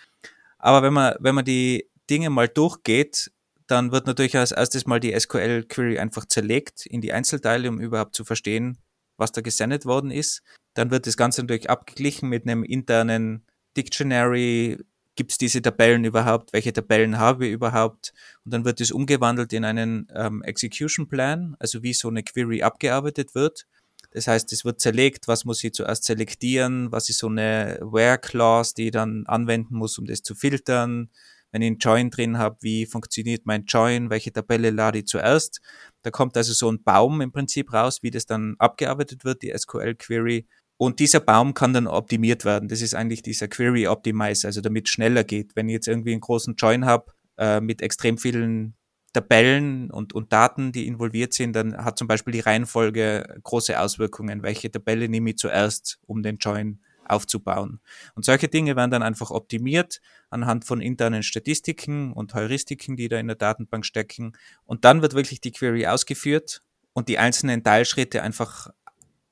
Aber 0.57 0.83
wenn 0.83 0.93
man, 0.93 1.15
wenn 1.19 1.33
man 1.33 1.45
die 1.45 1.89
Dinge 2.09 2.29
mal 2.29 2.49
durchgeht, 2.49 3.31
dann 3.67 3.91
wird 3.91 4.07
natürlich 4.07 4.35
als 4.35 4.51
erstes 4.51 4.85
mal 4.85 4.99
die 4.99 5.17
SQL-Query 5.17 5.99
einfach 5.99 6.25
zerlegt 6.25 6.85
in 6.85 7.01
die 7.01 7.13
Einzelteile, 7.13 7.69
um 7.69 7.79
überhaupt 7.79 8.15
zu 8.15 8.25
verstehen, 8.25 8.79
was 9.15 9.31
da 9.31 9.41
gesendet 9.41 9.85
worden 9.85 10.11
ist. 10.11 10.41
Dann 10.73 10.91
wird 10.91 11.07
das 11.07 11.17
Ganze 11.17 11.41
natürlich 11.41 11.69
abgeglichen 11.69 12.29
mit 12.29 12.43
einem 12.43 12.63
internen 12.63 13.45
Dictionary. 13.77 14.77
Gibt 15.19 15.31
es 15.33 15.37
diese 15.37 15.61
Tabellen 15.61 16.05
überhaupt? 16.05 16.53
Welche 16.53 16.71
Tabellen 16.71 17.19
habe 17.19 17.45
ich 17.45 17.51
überhaupt? 17.51 18.13
Und 18.45 18.53
dann 18.53 18.63
wird 18.63 18.79
es 18.79 18.89
umgewandelt 18.89 19.51
in 19.51 19.65
einen 19.65 20.07
ähm, 20.15 20.41
Execution 20.43 21.09
Plan, 21.09 21.57
also 21.59 21.83
wie 21.83 21.91
so 21.91 22.07
eine 22.07 22.23
Query 22.23 22.63
abgearbeitet 22.63 23.35
wird. 23.35 23.67
Das 24.11 24.29
heißt, 24.29 24.53
es 24.53 24.63
wird 24.63 24.79
zerlegt, 24.79 25.27
was 25.27 25.43
muss 25.43 25.61
ich 25.61 25.73
zuerst 25.73 26.05
selektieren, 26.05 26.93
was 26.93 27.09
ist 27.09 27.17
so 27.17 27.27
eine 27.27 27.79
Where-Clause, 27.81 28.75
die 28.77 28.85
ich 28.85 28.91
dann 28.91 29.25
anwenden 29.27 29.75
muss, 29.75 29.99
um 29.99 30.05
das 30.05 30.23
zu 30.23 30.35
filtern. 30.35 31.09
Wenn 31.51 31.63
ich 31.63 31.67
einen 31.67 31.79
Join 31.79 32.11
drin 32.11 32.37
habe, 32.37 32.55
wie 32.61 32.85
funktioniert 32.85 33.45
mein 33.45 33.65
Join, 33.65 34.09
welche 34.09 34.31
Tabelle 34.31 34.69
lade 34.69 34.99
ich 34.99 35.07
zuerst. 35.07 35.59
Da 36.01 36.11
kommt 36.11 36.37
also 36.37 36.53
so 36.53 36.71
ein 36.71 36.81
Baum 36.81 37.19
im 37.19 37.33
Prinzip 37.33 37.73
raus, 37.73 38.03
wie 38.03 38.11
das 38.11 38.25
dann 38.25 38.55
abgearbeitet 38.57 39.25
wird, 39.25 39.41
die 39.41 39.51
SQL-Query. 39.53 40.47
Und 40.81 41.01
dieser 41.01 41.19
Baum 41.19 41.53
kann 41.53 41.73
dann 41.73 41.87
optimiert 41.87 42.45
werden. 42.45 42.69
Das 42.69 42.81
ist 42.81 42.95
eigentlich 42.95 43.21
dieser 43.21 43.49
Query 43.49 43.87
Optimizer, 43.87 44.47
also 44.47 44.61
damit 44.61 44.87
es 44.87 44.93
schneller 44.93 45.25
geht. 45.25 45.53
Wenn 45.57 45.67
ich 45.67 45.73
jetzt 45.73 45.89
irgendwie 45.89 46.13
einen 46.13 46.21
großen 46.21 46.55
Join 46.55 46.85
habe 46.85 47.11
äh, 47.37 47.59
mit 47.59 47.81
extrem 47.81 48.17
vielen 48.17 48.75
Tabellen 49.11 49.91
und, 49.91 50.13
und 50.13 50.31
Daten, 50.31 50.71
die 50.71 50.87
involviert 50.87 51.33
sind, 51.33 51.51
dann 51.53 51.75
hat 51.75 51.97
zum 51.97 52.07
Beispiel 52.07 52.31
die 52.31 52.39
Reihenfolge 52.39 53.41
große 53.43 53.77
Auswirkungen. 53.77 54.41
Welche 54.41 54.71
Tabelle 54.71 55.09
nehme 55.09 55.31
ich 55.31 55.37
zuerst, 55.37 55.99
um 56.07 56.23
den 56.23 56.37
Join 56.37 56.79
aufzubauen? 57.03 57.81
Und 58.15 58.23
solche 58.23 58.47
Dinge 58.47 58.77
werden 58.77 58.91
dann 58.91 59.03
einfach 59.03 59.31
optimiert 59.31 59.99
anhand 60.29 60.63
von 60.63 60.79
internen 60.79 61.23
Statistiken 61.23 62.13
und 62.13 62.33
Heuristiken, 62.33 62.95
die 62.95 63.09
da 63.09 63.19
in 63.19 63.27
der 63.27 63.35
Datenbank 63.35 63.85
stecken. 63.85 64.31
Und 64.63 64.85
dann 64.85 65.01
wird 65.01 65.13
wirklich 65.13 65.41
die 65.41 65.51
Query 65.51 65.87
ausgeführt 65.87 66.61
und 66.93 67.09
die 67.09 67.17
einzelnen 67.17 67.65
Teilschritte 67.65 68.23
einfach 68.23 68.69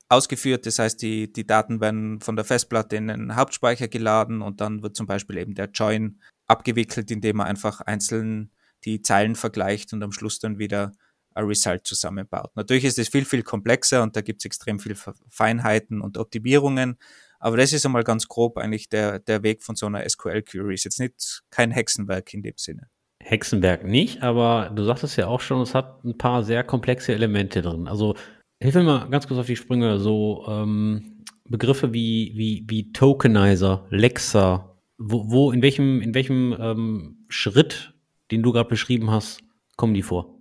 ausgeführt. 0.08 0.66
Das 0.66 0.78
heißt, 0.78 1.00
die, 1.02 1.32
die 1.32 1.46
Daten 1.46 1.80
werden 1.80 2.20
von 2.20 2.36
der 2.36 2.44
Festplatte 2.44 2.96
in 2.96 3.08
den 3.08 3.36
Hauptspeicher 3.36 3.88
geladen 3.88 4.42
und 4.42 4.60
dann 4.60 4.82
wird 4.82 4.96
zum 4.96 5.06
Beispiel 5.06 5.38
eben 5.38 5.54
der 5.54 5.70
Join 5.70 6.20
abgewickelt, 6.46 7.10
indem 7.10 7.36
man 7.36 7.46
einfach 7.46 7.80
einzeln 7.80 8.52
die 8.84 9.02
Zeilen 9.02 9.34
vergleicht 9.34 9.92
und 9.92 10.02
am 10.02 10.12
Schluss 10.12 10.38
dann 10.38 10.58
wieder 10.58 10.92
ein 11.34 11.44
Result 11.44 11.86
zusammenbaut. 11.86 12.50
Natürlich 12.56 12.84
ist 12.84 12.98
es 12.98 13.08
viel, 13.08 13.24
viel 13.24 13.42
komplexer 13.42 14.02
und 14.02 14.16
da 14.16 14.22
gibt 14.22 14.40
es 14.40 14.44
extrem 14.44 14.78
viel 14.78 14.96
Feinheiten 15.28 16.00
und 16.00 16.16
Optimierungen, 16.16 16.98
aber 17.38 17.56
das 17.56 17.72
ist 17.72 17.86
einmal 17.86 18.04
ganz 18.04 18.28
grob 18.28 18.56
eigentlich 18.58 18.88
der, 18.88 19.20
der 19.20 19.42
Weg 19.42 19.62
von 19.62 19.76
so 19.76 19.86
einer 19.86 20.08
SQL-Query. 20.08 20.74
Ist 20.74 20.84
jetzt 20.84 20.98
nicht 20.98 21.42
kein 21.50 21.70
Hexenwerk 21.70 22.34
in 22.34 22.42
dem 22.42 22.54
Sinne. 22.56 22.88
Hexenwerk 23.20 23.84
nicht, 23.84 24.22
aber 24.22 24.70
du 24.74 24.84
sagtest 24.84 25.16
ja 25.16 25.26
auch 25.26 25.40
schon, 25.40 25.60
es 25.62 25.74
hat 25.74 26.04
ein 26.04 26.16
paar 26.16 26.42
sehr 26.44 26.64
komplexe 26.64 27.12
Elemente 27.12 27.62
drin. 27.62 27.86
Also 27.86 28.16
Hilf 28.60 28.74
mir 28.74 28.82
mal 28.82 29.08
ganz 29.08 29.28
kurz 29.28 29.38
auf 29.38 29.46
die 29.46 29.56
Sprünge. 29.56 29.98
So 29.98 30.44
ähm, 30.48 31.24
Begriffe 31.44 31.92
wie, 31.92 32.32
wie, 32.34 32.64
wie 32.66 32.92
Tokenizer, 32.92 33.86
Lexa, 33.90 34.76
wo, 34.98 35.30
wo 35.30 35.52
in 35.52 35.62
welchem, 35.62 36.00
in 36.02 36.12
welchem 36.12 36.56
ähm, 36.58 37.24
Schritt, 37.28 37.94
den 38.30 38.42
du 38.42 38.52
gerade 38.52 38.68
beschrieben 38.68 39.10
hast, 39.10 39.40
kommen 39.76 39.94
die 39.94 40.02
vor? 40.02 40.40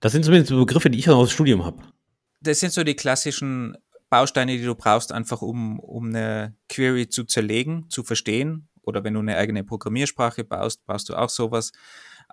Das 0.00 0.12
sind 0.12 0.24
zumindest 0.24 0.52
Begriffe, 0.52 0.90
die 0.90 0.98
ich 0.98 1.08
aus 1.08 1.30
dem 1.30 1.32
Studium 1.32 1.64
habe. 1.64 1.82
Das 2.42 2.60
sind 2.60 2.74
so 2.74 2.84
die 2.84 2.94
klassischen 2.94 3.78
Bausteine, 4.10 4.58
die 4.58 4.64
du 4.64 4.74
brauchst, 4.74 5.10
einfach 5.10 5.40
um, 5.40 5.80
um 5.80 6.08
eine 6.08 6.54
Query 6.68 7.08
zu 7.08 7.24
zerlegen, 7.24 7.88
zu 7.88 8.04
verstehen. 8.04 8.68
Oder 8.82 9.02
wenn 9.02 9.14
du 9.14 9.20
eine 9.20 9.38
eigene 9.38 9.64
Programmiersprache 9.64 10.44
baust, 10.44 10.84
brauchst 10.84 11.08
du 11.08 11.14
auch 11.14 11.30
sowas. 11.30 11.72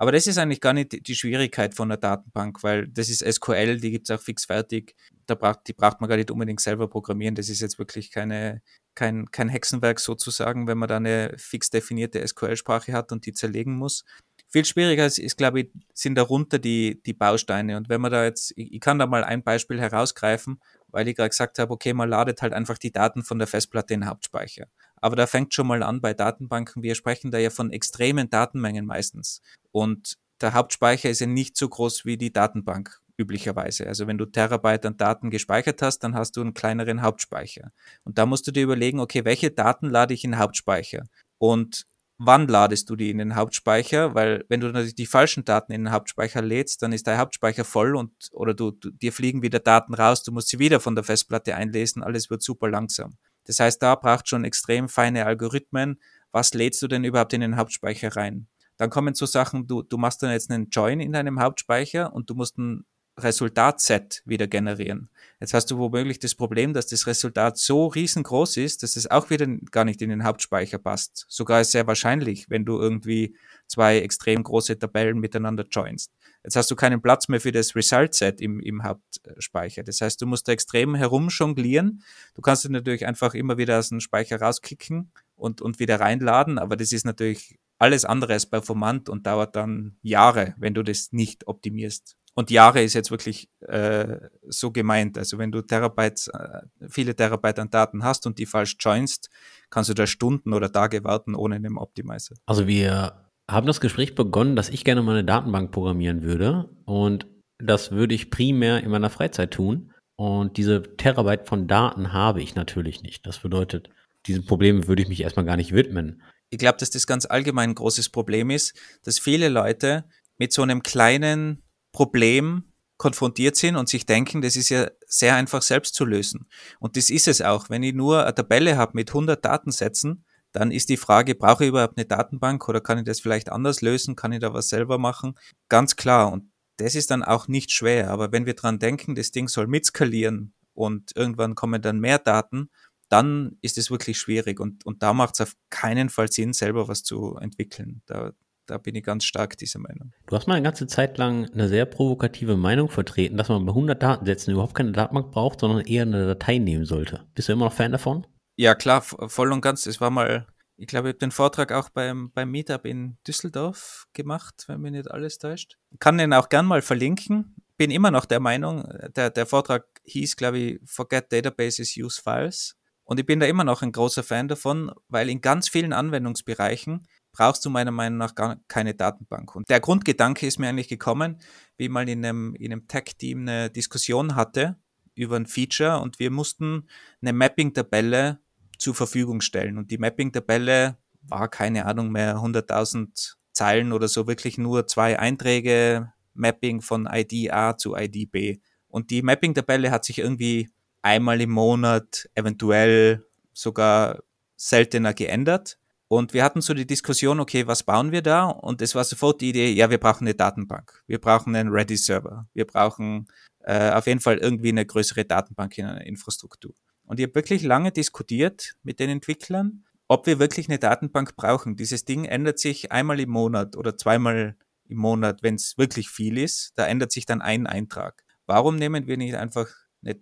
Aber 0.01 0.11
das 0.11 0.25
ist 0.25 0.39
eigentlich 0.39 0.61
gar 0.61 0.73
nicht 0.73 1.07
die 1.07 1.13
Schwierigkeit 1.13 1.75
von 1.75 1.89
der 1.89 1.99
Datenbank, 1.99 2.63
weil 2.63 2.87
das 2.87 3.07
ist 3.07 3.23
SQL, 3.23 3.77
die 3.79 3.91
gibt 3.91 4.09
es 4.09 4.15
auch 4.17 4.19
fix 4.19 4.45
fertig. 4.45 4.95
Da 5.27 5.35
braucht, 5.35 5.67
die 5.67 5.73
braucht 5.73 6.01
man 6.01 6.09
gar 6.09 6.15
nicht 6.15 6.31
unbedingt 6.31 6.59
selber 6.59 6.87
programmieren. 6.87 7.35
Das 7.35 7.49
ist 7.49 7.61
jetzt 7.61 7.77
wirklich 7.77 8.09
keine, 8.09 8.63
kein, 8.95 9.29
kein 9.29 9.47
Hexenwerk 9.47 9.99
sozusagen, 9.99 10.65
wenn 10.65 10.79
man 10.79 10.89
da 10.89 10.97
eine 10.97 11.35
fix 11.37 11.69
definierte 11.69 12.27
SQL-Sprache 12.27 12.93
hat 12.93 13.11
und 13.11 13.27
die 13.27 13.33
zerlegen 13.33 13.77
muss. 13.77 14.03
Viel 14.47 14.65
schwieriger 14.65 15.05
ist, 15.05 15.19
ist, 15.19 15.37
glaube 15.37 15.59
ich, 15.59 15.71
sind 15.93 16.15
darunter 16.15 16.57
die, 16.57 16.99
die 17.03 17.13
Bausteine. 17.13 17.77
Und 17.77 17.87
wenn 17.87 18.01
man 18.01 18.11
da 18.11 18.23
jetzt, 18.23 18.53
ich, 18.55 18.73
ich 18.73 18.79
kann 18.79 18.97
da 18.97 19.05
mal 19.05 19.23
ein 19.23 19.43
Beispiel 19.43 19.79
herausgreifen, 19.79 20.59
weil 20.87 21.07
ich 21.09 21.15
gerade 21.15 21.29
gesagt 21.29 21.59
habe, 21.59 21.71
okay, 21.71 21.93
man 21.93 22.09
ladet 22.09 22.41
halt 22.41 22.53
einfach 22.53 22.79
die 22.79 22.91
Daten 22.91 23.23
von 23.23 23.37
der 23.37 23.47
Festplatte 23.47 23.93
in 23.93 23.99
den 23.99 24.09
Hauptspeicher. 24.09 24.65
Aber 25.01 25.15
da 25.15 25.27
fängt 25.27 25.53
schon 25.53 25.67
mal 25.67 25.83
an 25.83 25.99
bei 25.99 26.13
Datenbanken. 26.13 26.83
Wir 26.83 26.95
sprechen 26.95 27.31
da 27.31 27.37
ja 27.39 27.49
von 27.49 27.71
extremen 27.71 28.29
Datenmengen 28.29 28.85
meistens. 28.85 29.41
Und 29.71 30.17
der 30.41 30.53
Hauptspeicher 30.53 31.09
ist 31.09 31.19
ja 31.19 31.27
nicht 31.27 31.57
so 31.57 31.67
groß 31.67 32.05
wie 32.05 32.17
die 32.17 32.31
Datenbank 32.31 33.01
üblicherweise. 33.17 33.87
Also 33.87 34.07
wenn 34.07 34.17
du 34.17 34.25
Terabyte 34.25 34.85
an 34.85 34.97
Daten 34.97 35.29
gespeichert 35.29 35.81
hast, 35.81 35.99
dann 35.99 36.15
hast 36.15 36.35
du 36.37 36.41
einen 36.41 36.53
kleineren 36.53 37.01
Hauptspeicher. 37.01 37.71
Und 38.03 38.17
da 38.17 38.25
musst 38.25 38.47
du 38.47 38.51
dir 38.51 38.63
überlegen, 38.63 38.99
okay, 38.99 39.25
welche 39.25 39.51
Daten 39.51 39.89
lade 39.89 40.13
ich 40.13 40.23
in 40.23 40.31
den 40.31 40.39
Hauptspeicher? 40.39 41.03
Und 41.37 41.85
wann 42.17 42.47
ladest 42.47 42.89
du 42.89 42.95
die 42.95 43.09
in 43.09 43.17
den 43.17 43.35
Hauptspeicher? 43.35 44.15
Weil 44.15 44.45
wenn 44.49 44.59
du 44.59 44.67
natürlich 44.67 44.95
die 44.95 45.05
falschen 45.05 45.45
Daten 45.45 45.71
in 45.71 45.85
den 45.85 45.91
Hauptspeicher 45.91 46.41
lädst, 46.41 46.81
dann 46.81 46.93
ist 46.93 47.07
der 47.07 47.17
Hauptspeicher 47.17 47.65
voll 47.65 47.95
und 47.95 48.11
oder 48.31 48.53
du, 48.53 48.71
du 48.71 48.91
dir 48.91 49.11
fliegen 49.13 49.41
wieder 49.41 49.59
Daten 49.59 49.93
raus, 49.93 50.23
du 50.23 50.31
musst 50.31 50.49
sie 50.49 50.59
wieder 50.59 50.79
von 50.79 50.95
der 50.95 51.03
Festplatte 51.03 51.55
einlesen, 51.55 52.03
alles 52.03 52.29
wird 52.29 52.43
super 52.43 52.69
langsam. 52.69 53.17
Das 53.45 53.59
heißt, 53.59 53.81
da 53.81 53.95
braucht 53.95 54.27
schon 54.27 54.45
extrem 54.45 54.89
feine 54.89 55.25
Algorithmen. 55.25 55.99
Was 56.31 56.53
lädst 56.53 56.81
du 56.81 56.87
denn 56.87 57.03
überhaupt 57.03 57.33
in 57.33 57.41
den 57.41 57.57
Hauptspeicher 57.57 58.15
rein? 58.15 58.47
Dann 58.77 58.89
kommen 58.89 59.13
so 59.13 59.25
Sachen, 59.25 59.67
du, 59.67 59.83
du 59.83 59.97
machst 59.97 60.23
dann 60.23 60.31
jetzt 60.31 60.49
einen 60.49 60.69
Join 60.69 60.99
in 60.99 61.11
deinem 61.11 61.39
Hauptspeicher 61.39 62.13
und 62.13 62.29
du 62.29 62.35
musst 62.35 62.57
ein 62.57 62.85
Resultatset 63.19 64.21
wieder 64.25 64.47
generieren. 64.47 65.09
Jetzt 65.39 65.53
hast 65.53 65.69
du 65.69 65.77
womöglich 65.77 66.19
das 66.19 66.35
Problem, 66.35 66.73
dass 66.73 66.87
das 66.87 67.07
Resultat 67.07 67.57
so 67.57 67.87
riesengroß 67.87 68.57
ist, 68.57 68.83
dass 68.83 68.95
es 68.95 69.09
auch 69.09 69.29
wieder 69.29 69.47
gar 69.71 69.85
nicht 69.85 70.01
in 70.01 70.09
den 70.09 70.23
Hauptspeicher 70.23 70.77
passt. 70.77 71.25
Sogar 71.27 71.61
ist 71.61 71.71
sehr 71.71 71.87
wahrscheinlich, 71.87 72.49
wenn 72.49 72.65
du 72.65 72.79
irgendwie 72.79 73.35
zwei 73.67 73.99
extrem 73.99 74.43
große 74.43 74.79
Tabellen 74.79 75.19
miteinander 75.19 75.65
joinst. 75.69 76.11
Jetzt 76.43 76.55
hast 76.55 76.71
du 76.71 76.75
keinen 76.75 77.01
Platz 77.01 77.27
mehr 77.27 77.39
für 77.39 77.51
das 77.51 77.75
Result-Set 77.75 78.41
im, 78.41 78.59
im 78.59 78.83
Hauptspeicher. 78.83 79.83
Das 79.83 80.01
heißt, 80.01 80.21
du 80.21 80.25
musst 80.25 80.47
da 80.47 80.51
extrem 80.51 80.95
herumjonglieren. 80.95 82.03
Du 82.33 82.41
kannst 82.41 82.65
es 82.65 82.71
natürlich 82.71 83.05
einfach 83.05 83.33
immer 83.33 83.57
wieder 83.57 83.77
aus 83.77 83.89
dem 83.89 83.99
Speicher 83.99 84.41
rauskicken 84.41 85.11
und, 85.35 85.61
und 85.61 85.79
wieder 85.79 85.99
reinladen, 85.99 86.57
aber 86.57 86.75
das 86.75 86.91
ist 86.91 87.05
natürlich 87.05 87.59
alles 87.77 88.05
andere 88.05 88.33
als 88.33 88.45
performant 88.45 89.09
und 89.09 89.25
dauert 89.25 89.55
dann 89.55 89.97
Jahre, 90.03 90.53
wenn 90.57 90.73
du 90.73 90.83
das 90.83 91.11
nicht 91.11 91.47
optimierst. 91.47 92.15
Und 92.33 92.49
Jahre 92.49 92.81
ist 92.81 92.93
jetzt 92.93 93.11
wirklich 93.11 93.49
äh, 93.61 94.17
so 94.47 94.71
gemeint. 94.71 95.17
Also 95.17 95.37
wenn 95.37 95.51
du 95.51 95.61
Terabytes, 95.61 96.27
äh, 96.29 96.61
viele 96.87 97.15
Terabyte 97.15 97.59
an 97.59 97.69
Daten 97.69 98.03
hast 98.03 98.25
und 98.25 98.37
die 98.37 98.45
falsch 98.45 98.77
joinst, 98.79 99.29
kannst 99.69 99.89
du 99.89 99.93
da 99.93 100.07
Stunden 100.07 100.53
oder 100.53 100.71
Tage 100.71 101.03
warten 101.03 101.35
ohne 101.35 101.55
einen 101.55 101.77
Optimizer. 101.77 102.35
Also 102.45 102.67
wir 102.67 103.30
haben 103.51 103.67
das 103.67 103.81
Gespräch 103.81 104.15
begonnen, 104.15 104.55
dass 104.55 104.69
ich 104.69 104.83
gerne 104.83 105.01
mal 105.01 105.13
eine 105.13 105.25
Datenbank 105.25 105.71
programmieren 105.71 106.23
würde. 106.23 106.69
Und 106.85 107.27
das 107.57 107.91
würde 107.91 108.15
ich 108.15 108.31
primär 108.31 108.83
in 108.83 108.91
meiner 108.91 109.09
Freizeit 109.09 109.51
tun. 109.51 109.93
Und 110.15 110.57
diese 110.57 110.83
Terabyte 110.97 111.47
von 111.47 111.67
Daten 111.67 112.13
habe 112.13 112.41
ich 112.41 112.55
natürlich 112.55 113.01
nicht. 113.01 113.25
Das 113.25 113.39
bedeutet, 113.39 113.89
diesem 114.27 114.45
Problem 114.45 114.87
würde 114.87 115.01
ich 115.01 115.07
mich 115.07 115.21
erstmal 115.21 115.45
gar 115.45 115.57
nicht 115.57 115.73
widmen. 115.73 116.21
Ich 116.49 116.59
glaube, 116.59 116.77
dass 116.77 116.89
das 116.89 117.07
ganz 117.07 117.25
allgemein 117.25 117.71
ein 117.71 117.75
großes 117.75 118.09
Problem 118.09 118.49
ist, 118.49 118.77
dass 119.03 119.19
viele 119.19 119.49
Leute 119.49 120.05
mit 120.37 120.51
so 120.53 120.61
einem 120.61 120.83
kleinen 120.83 121.63
Problem 121.91 122.65
konfrontiert 122.97 123.55
sind 123.55 123.77
und 123.77 123.89
sich 123.89 124.05
denken, 124.05 124.41
das 124.41 124.55
ist 124.55 124.69
ja 124.69 124.91
sehr 125.07 125.35
einfach 125.35 125.63
selbst 125.63 125.95
zu 125.95 126.05
lösen. 126.05 126.47
Und 126.79 126.97
das 126.97 127.09
ist 127.09 127.27
es 127.27 127.41
auch. 127.41 127.69
Wenn 127.69 127.81
ich 127.81 127.95
nur 127.95 128.23
eine 128.23 128.35
Tabelle 128.35 128.77
habe 128.77 128.91
mit 128.93 129.09
100 129.09 129.43
Datensätzen, 129.43 130.23
dann 130.51 130.71
ist 130.71 130.89
die 130.89 130.97
Frage, 130.97 131.35
brauche 131.35 131.63
ich 131.63 131.69
überhaupt 131.69 131.97
eine 131.97 132.05
Datenbank 132.05 132.67
oder 132.67 132.81
kann 132.81 132.97
ich 132.97 133.05
das 133.05 133.19
vielleicht 133.19 133.51
anders 133.51 133.81
lösen? 133.81 134.15
Kann 134.15 134.33
ich 134.33 134.39
da 134.39 134.53
was 134.53 134.69
selber 134.69 134.97
machen? 134.97 135.37
Ganz 135.69 135.95
klar. 135.95 136.31
Und 136.31 136.51
das 136.77 136.95
ist 136.95 137.11
dann 137.11 137.23
auch 137.23 137.47
nicht 137.47 137.71
schwer. 137.71 138.09
Aber 138.09 138.31
wenn 138.31 138.45
wir 138.45 138.53
dran 138.53 138.79
denken, 138.79 139.15
das 139.15 139.31
Ding 139.31 139.47
soll 139.47 139.67
mitskalieren 139.67 140.53
und 140.73 141.15
irgendwann 141.15 141.55
kommen 141.55 141.81
dann 141.81 141.99
mehr 141.99 142.19
Daten, 142.19 142.69
dann 143.09 143.57
ist 143.61 143.77
es 143.77 143.91
wirklich 143.91 144.17
schwierig. 144.17 144.59
Und, 144.59 144.85
und 144.85 145.03
da 145.03 145.13
macht 145.13 145.35
es 145.35 145.41
auf 145.41 145.53
keinen 145.69 146.09
Fall 146.09 146.31
Sinn, 146.31 146.53
selber 146.53 146.87
was 146.87 147.03
zu 147.03 147.35
entwickeln. 147.35 148.01
Da, 148.05 148.31
da 148.65 148.77
bin 148.77 148.95
ich 148.95 149.03
ganz 149.03 149.25
stark 149.25 149.57
dieser 149.57 149.79
Meinung. 149.79 150.13
Du 150.27 150.35
hast 150.35 150.47
mal 150.47 150.55
eine 150.55 150.63
ganze 150.63 150.87
Zeit 150.87 151.17
lang 151.17 151.49
eine 151.51 151.67
sehr 151.67 151.85
provokative 151.85 152.55
Meinung 152.55 152.89
vertreten, 152.89 153.37
dass 153.37 153.49
man 153.49 153.65
bei 153.65 153.71
100 153.71 154.01
Datensätzen 154.01 154.53
überhaupt 154.53 154.75
keine 154.75 154.93
Datenbank 154.93 155.31
braucht, 155.31 155.59
sondern 155.59 155.81
eher 155.81 156.03
eine 156.03 156.25
Datei 156.25 156.57
nehmen 156.57 156.85
sollte. 156.85 157.25
Bist 157.35 157.49
du 157.49 157.53
immer 157.53 157.65
noch 157.65 157.73
Fan 157.73 157.91
davon? 157.91 158.25
Ja, 158.61 158.75
klar, 158.75 159.01
voll 159.01 159.53
und 159.53 159.61
ganz. 159.61 159.87
Es 159.87 159.99
war 160.01 160.11
mal, 160.11 160.45
ich 160.77 160.85
glaube, 160.85 161.09
ich 161.09 161.13
habe 161.13 161.17
den 161.19 161.31
Vortrag 161.31 161.71
auch 161.71 161.89
beim, 161.89 162.31
beim 162.31 162.51
Meetup 162.51 162.85
in 162.85 163.17
Düsseldorf 163.27 164.05
gemacht, 164.13 164.65
wenn 164.67 164.81
mich 164.81 164.91
nicht 164.91 165.09
alles 165.09 165.39
täuscht. 165.39 165.79
Kann 165.97 166.19
den 166.19 166.31
auch 166.31 166.47
gern 166.47 166.67
mal 166.67 166.83
verlinken. 166.83 167.55
Bin 167.77 167.89
immer 167.89 168.11
noch 168.11 168.25
der 168.25 168.39
Meinung, 168.39 168.87
der, 169.15 169.31
der 169.31 169.47
Vortrag 169.47 169.85
hieß, 170.03 170.35
glaube 170.35 170.59
ich, 170.59 170.79
Forget 170.85 171.33
Databases, 171.33 171.97
Use 171.97 172.21
Files. 172.21 172.77
Und 173.03 173.19
ich 173.19 173.25
bin 173.25 173.39
da 173.39 173.47
immer 173.47 173.63
noch 173.63 173.81
ein 173.81 173.91
großer 173.91 174.21
Fan 174.21 174.47
davon, 174.47 174.91
weil 175.07 175.31
in 175.31 175.41
ganz 175.41 175.67
vielen 175.67 175.91
Anwendungsbereichen 175.91 177.07
brauchst 177.31 177.65
du 177.65 177.71
meiner 177.71 177.89
Meinung 177.89 178.19
nach 178.19 178.35
gar 178.35 178.57
keine 178.67 178.93
Datenbank. 178.93 179.55
Und 179.55 179.71
der 179.71 179.79
Grundgedanke 179.79 180.45
ist 180.45 180.59
mir 180.59 180.69
eigentlich 180.69 180.87
gekommen, 180.87 181.41
wie 181.77 181.85
ich 181.85 181.89
mal 181.89 182.07
in 182.07 182.23
einem, 182.23 182.53
in 182.53 182.71
einem 182.71 182.87
Tech-Team 182.87 183.39
eine 183.39 183.71
Diskussion 183.71 184.35
hatte 184.35 184.77
über 185.15 185.35
ein 185.35 185.47
Feature 185.47 185.99
und 185.99 186.19
wir 186.19 186.29
mussten 186.29 186.87
eine 187.21 187.33
Mapping-Tabelle 187.33 188.39
zur 188.81 188.95
Verfügung 188.95 189.41
stellen. 189.41 189.77
Und 189.77 189.91
die 189.91 189.99
Mapping-Tabelle 189.99 190.97
war 191.21 191.47
keine 191.49 191.85
Ahnung 191.85 192.09
mehr 192.11 192.37
100.000 192.37 193.35
Zeilen 193.53 193.93
oder 193.93 194.07
so, 194.07 194.27
wirklich 194.27 194.57
nur 194.57 194.87
zwei 194.87 195.19
Einträge, 195.19 196.11
Mapping 196.33 196.81
von 196.81 197.07
ID 197.11 197.53
A 197.53 197.77
zu 197.77 197.95
ID 197.95 198.31
B. 198.31 198.57
Und 198.87 199.11
die 199.11 199.21
Mapping-Tabelle 199.21 199.91
hat 199.91 200.03
sich 200.03 200.17
irgendwie 200.17 200.69
einmal 201.03 201.39
im 201.41 201.51
Monat, 201.51 202.27
eventuell 202.33 203.23
sogar 203.53 204.19
seltener 204.55 205.13
geändert. 205.13 205.77
Und 206.07 206.33
wir 206.33 206.43
hatten 206.43 206.61
so 206.61 206.73
die 206.73 206.87
Diskussion, 206.87 207.39
okay, 207.39 207.67
was 207.67 207.83
bauen 207.83 208.11
wir 208.11 208.23
da? 208.23 208.45
Und 208.45 208.81
es 208.81 208.95
war 208.95 209.03
sofort 209.03 209.41
die 209.41 209.49
Idee, 209.49 209.71
ja, 209.73 209.91
wir 209.91 209.99
brauchen 209.99 210.25
eine 210.25 210.33
Datenbank. 210.33 211.03
Wir 211.05 211.19
brauchen 211.19 211.55
einen 211.55 211.69
Ready-Server. 211.69 212.47
Wir 212.53 212.65
brauchen 212.65 213.27
äh, 213.59 213.91
auf 213.91 214.07
jeden 214.07 214.19
Fall 214.19 214.39
irgendwie 214.39 214.69
eine 214.69 214.85
größere 214.85 215.23
Datenbank 215.23 215.77
in 215.77 215.85
einer 215.85 216.05
Infrastruktur. 216.05 216.73
Und 217.11 217.19
ich 217.19 217.25
habe 217.25 217.35
wirklich 217.35 217.61
lange 217.61 217.91
diskutiert 217.91 218.77
mit 218.83 219.01
den 219.01 219.09
Entwicklern, 219.09 219.83
ob 220.07 220.27
wir 220.27 220.39
wirklich 220.39 220.69
eine 220.69 220.79
Datenbank 220.79 221.35
brauchen. 221.35 221.75
Dieses 221.75 222.05
Ding 222.05 222.23
ändert 222.23 222.57
sich 222.57 222.93
einmal 222.93 223.19
im 223.19 223.31
Monat 223.31 223.75
oder 223.75 223.97
zweimal 223.97 224.55
im 224.87 224.97
Monat, 224.97 225.43
wenn 225.43 225.55
es 225.55 225.77
wirklich 225.77 226.09
viel 226.09 226.37
ist. 226.37 226.71
Da 226.77 226.87
ändert 226.87 227.11
sich 227.11 227.25
dann 227.25 227.41
ein 227.41 227.67
Eintrag. 227.67 228.23
Warum 228.45 228.77
nehmen 228.77 229.07
wir 229.07 229.17
nicht 229.17 229.35
einfach 229.35 229.67
eine 230.01 230.17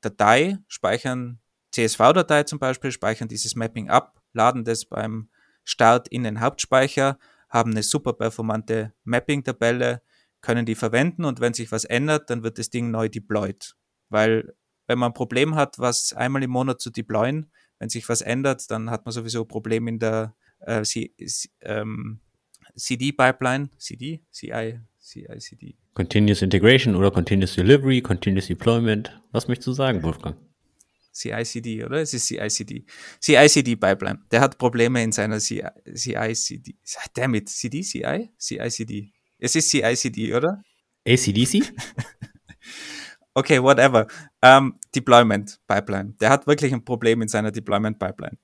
Datei, 0.00 0.56
speichern 0.66 1.40
CSV-Datei 1.72 2.44
zum 2.44 2.58
Beispiel, 2.58 2.90
speichern 2.90 3.28
dieses 3.28 3.54
Mapping 3.54 3.90
ab, 3.90 4.22
laden 4.32 4.64
das 4.64 4.86
beim 4.86 5.28
Start 5.62 6.08
in 6.08 6.24
den 6.24 6.40
Hauptspeicher, 6.40 7.18
haben 7.50 7.72
eine 7.72 7.82
super 7.82 8.14
performante 8.14 8.94
Mapping-Tabelle, 9.04 10.00
können 10.40 10.64
die 10.64 10.74
verwenden 10.74 11.26
und 11.26 11.40
wenn 11.40 11.52
sich 11.52 11.70
was 11.70 11.84
ändert, 11.84 12.30
dann 12.30 12.42
wird 12.42 12.58
das 12.58 12.70
Ding 12.70 12.90
neu 12.90 13.10
deployed. 13.10 13.76
Weil 14.08 14.54
wenn 14.86 14.98
man 14.98 15.10
ein 15.10 15.14
Problem 15.14 15.54
hat, 15.54 15.78
was 15.78 16.12
einmal 16.12 16.42
im 16.42 16.50
Monat 16.50 16.80
zu 16.80 16.90
deployen, 16.90 17.50
wenn 17.78 17.88
sich 17.88 18.08
was 18.08 18.20
ändert, 18.20 18.70
dann 18.70 18.90
hat 18.90 19.04
man 19.04 19.12
sowieso 19.12 19.42
ein 19.42 19.48
Problem 19.48 19.88
in 19.88 19.98
der 19.98 20.34
äh, 20.60 20.82
ähm, 21.62 22.20
CD-Pipeline, 22.76 23.70
CD, 23.78 24.22
CI, 24.30 24.80
CI, 24.98 25.38
CD. 25.38 25.76
Continuous 25.94 26.42
Integration 26.42 26.96
oder 26.96 27.10
Continuous 27.10 27.54
Delivery, 27.54 28.00
Continuous 28.00 28.48
Deployment. 28.48 29.20
Was 29.32 29.48
möchtest 29.48 29.68
du 29.68 29.72
sagen, 29.72 30.02
Wolfgang? 30.02 30.36
CICD, 31.14 31.84
oder? 31.84 32.00
Es 32.00 32.12
ist 32.12 32.26
CICD. 32.26 32.84
CICD-Pipeline. 33.22 34.18
Der 34.32 34.40
hat 34.40 34.58
Probleme 34.58 35.02
in 35.02 35.12
seiner 35.12 35.38
CICD. 35.38 36.76
Damit, 37.14 37.48
CD, 37.48 37.82
CI? 37.82 38.30
CICD. 38.36 39.12
Es 39.38 39.54
ist 39.54 39.70
CICD, 39.70 40.34
oder? 40.34 40.62
ACDC? 41.06 41.72
okay, 43.34 43.62
whatever. 43.62 44.02
Um, 44.02 44.08
ähm, 44.42 44.74
Deployment 44.94 45.60
Pipeline. 45.66 46.14
Der 46.20 46.30
hat 46.30 46.46
wirklich 46.46 46.72
ein 46.72 46.84
Problem 46.84 47.22
in 47.22 47.28
seiner 47.28 47.50
Deployment 47.50 47.98
Pipeline. 47.98 48.38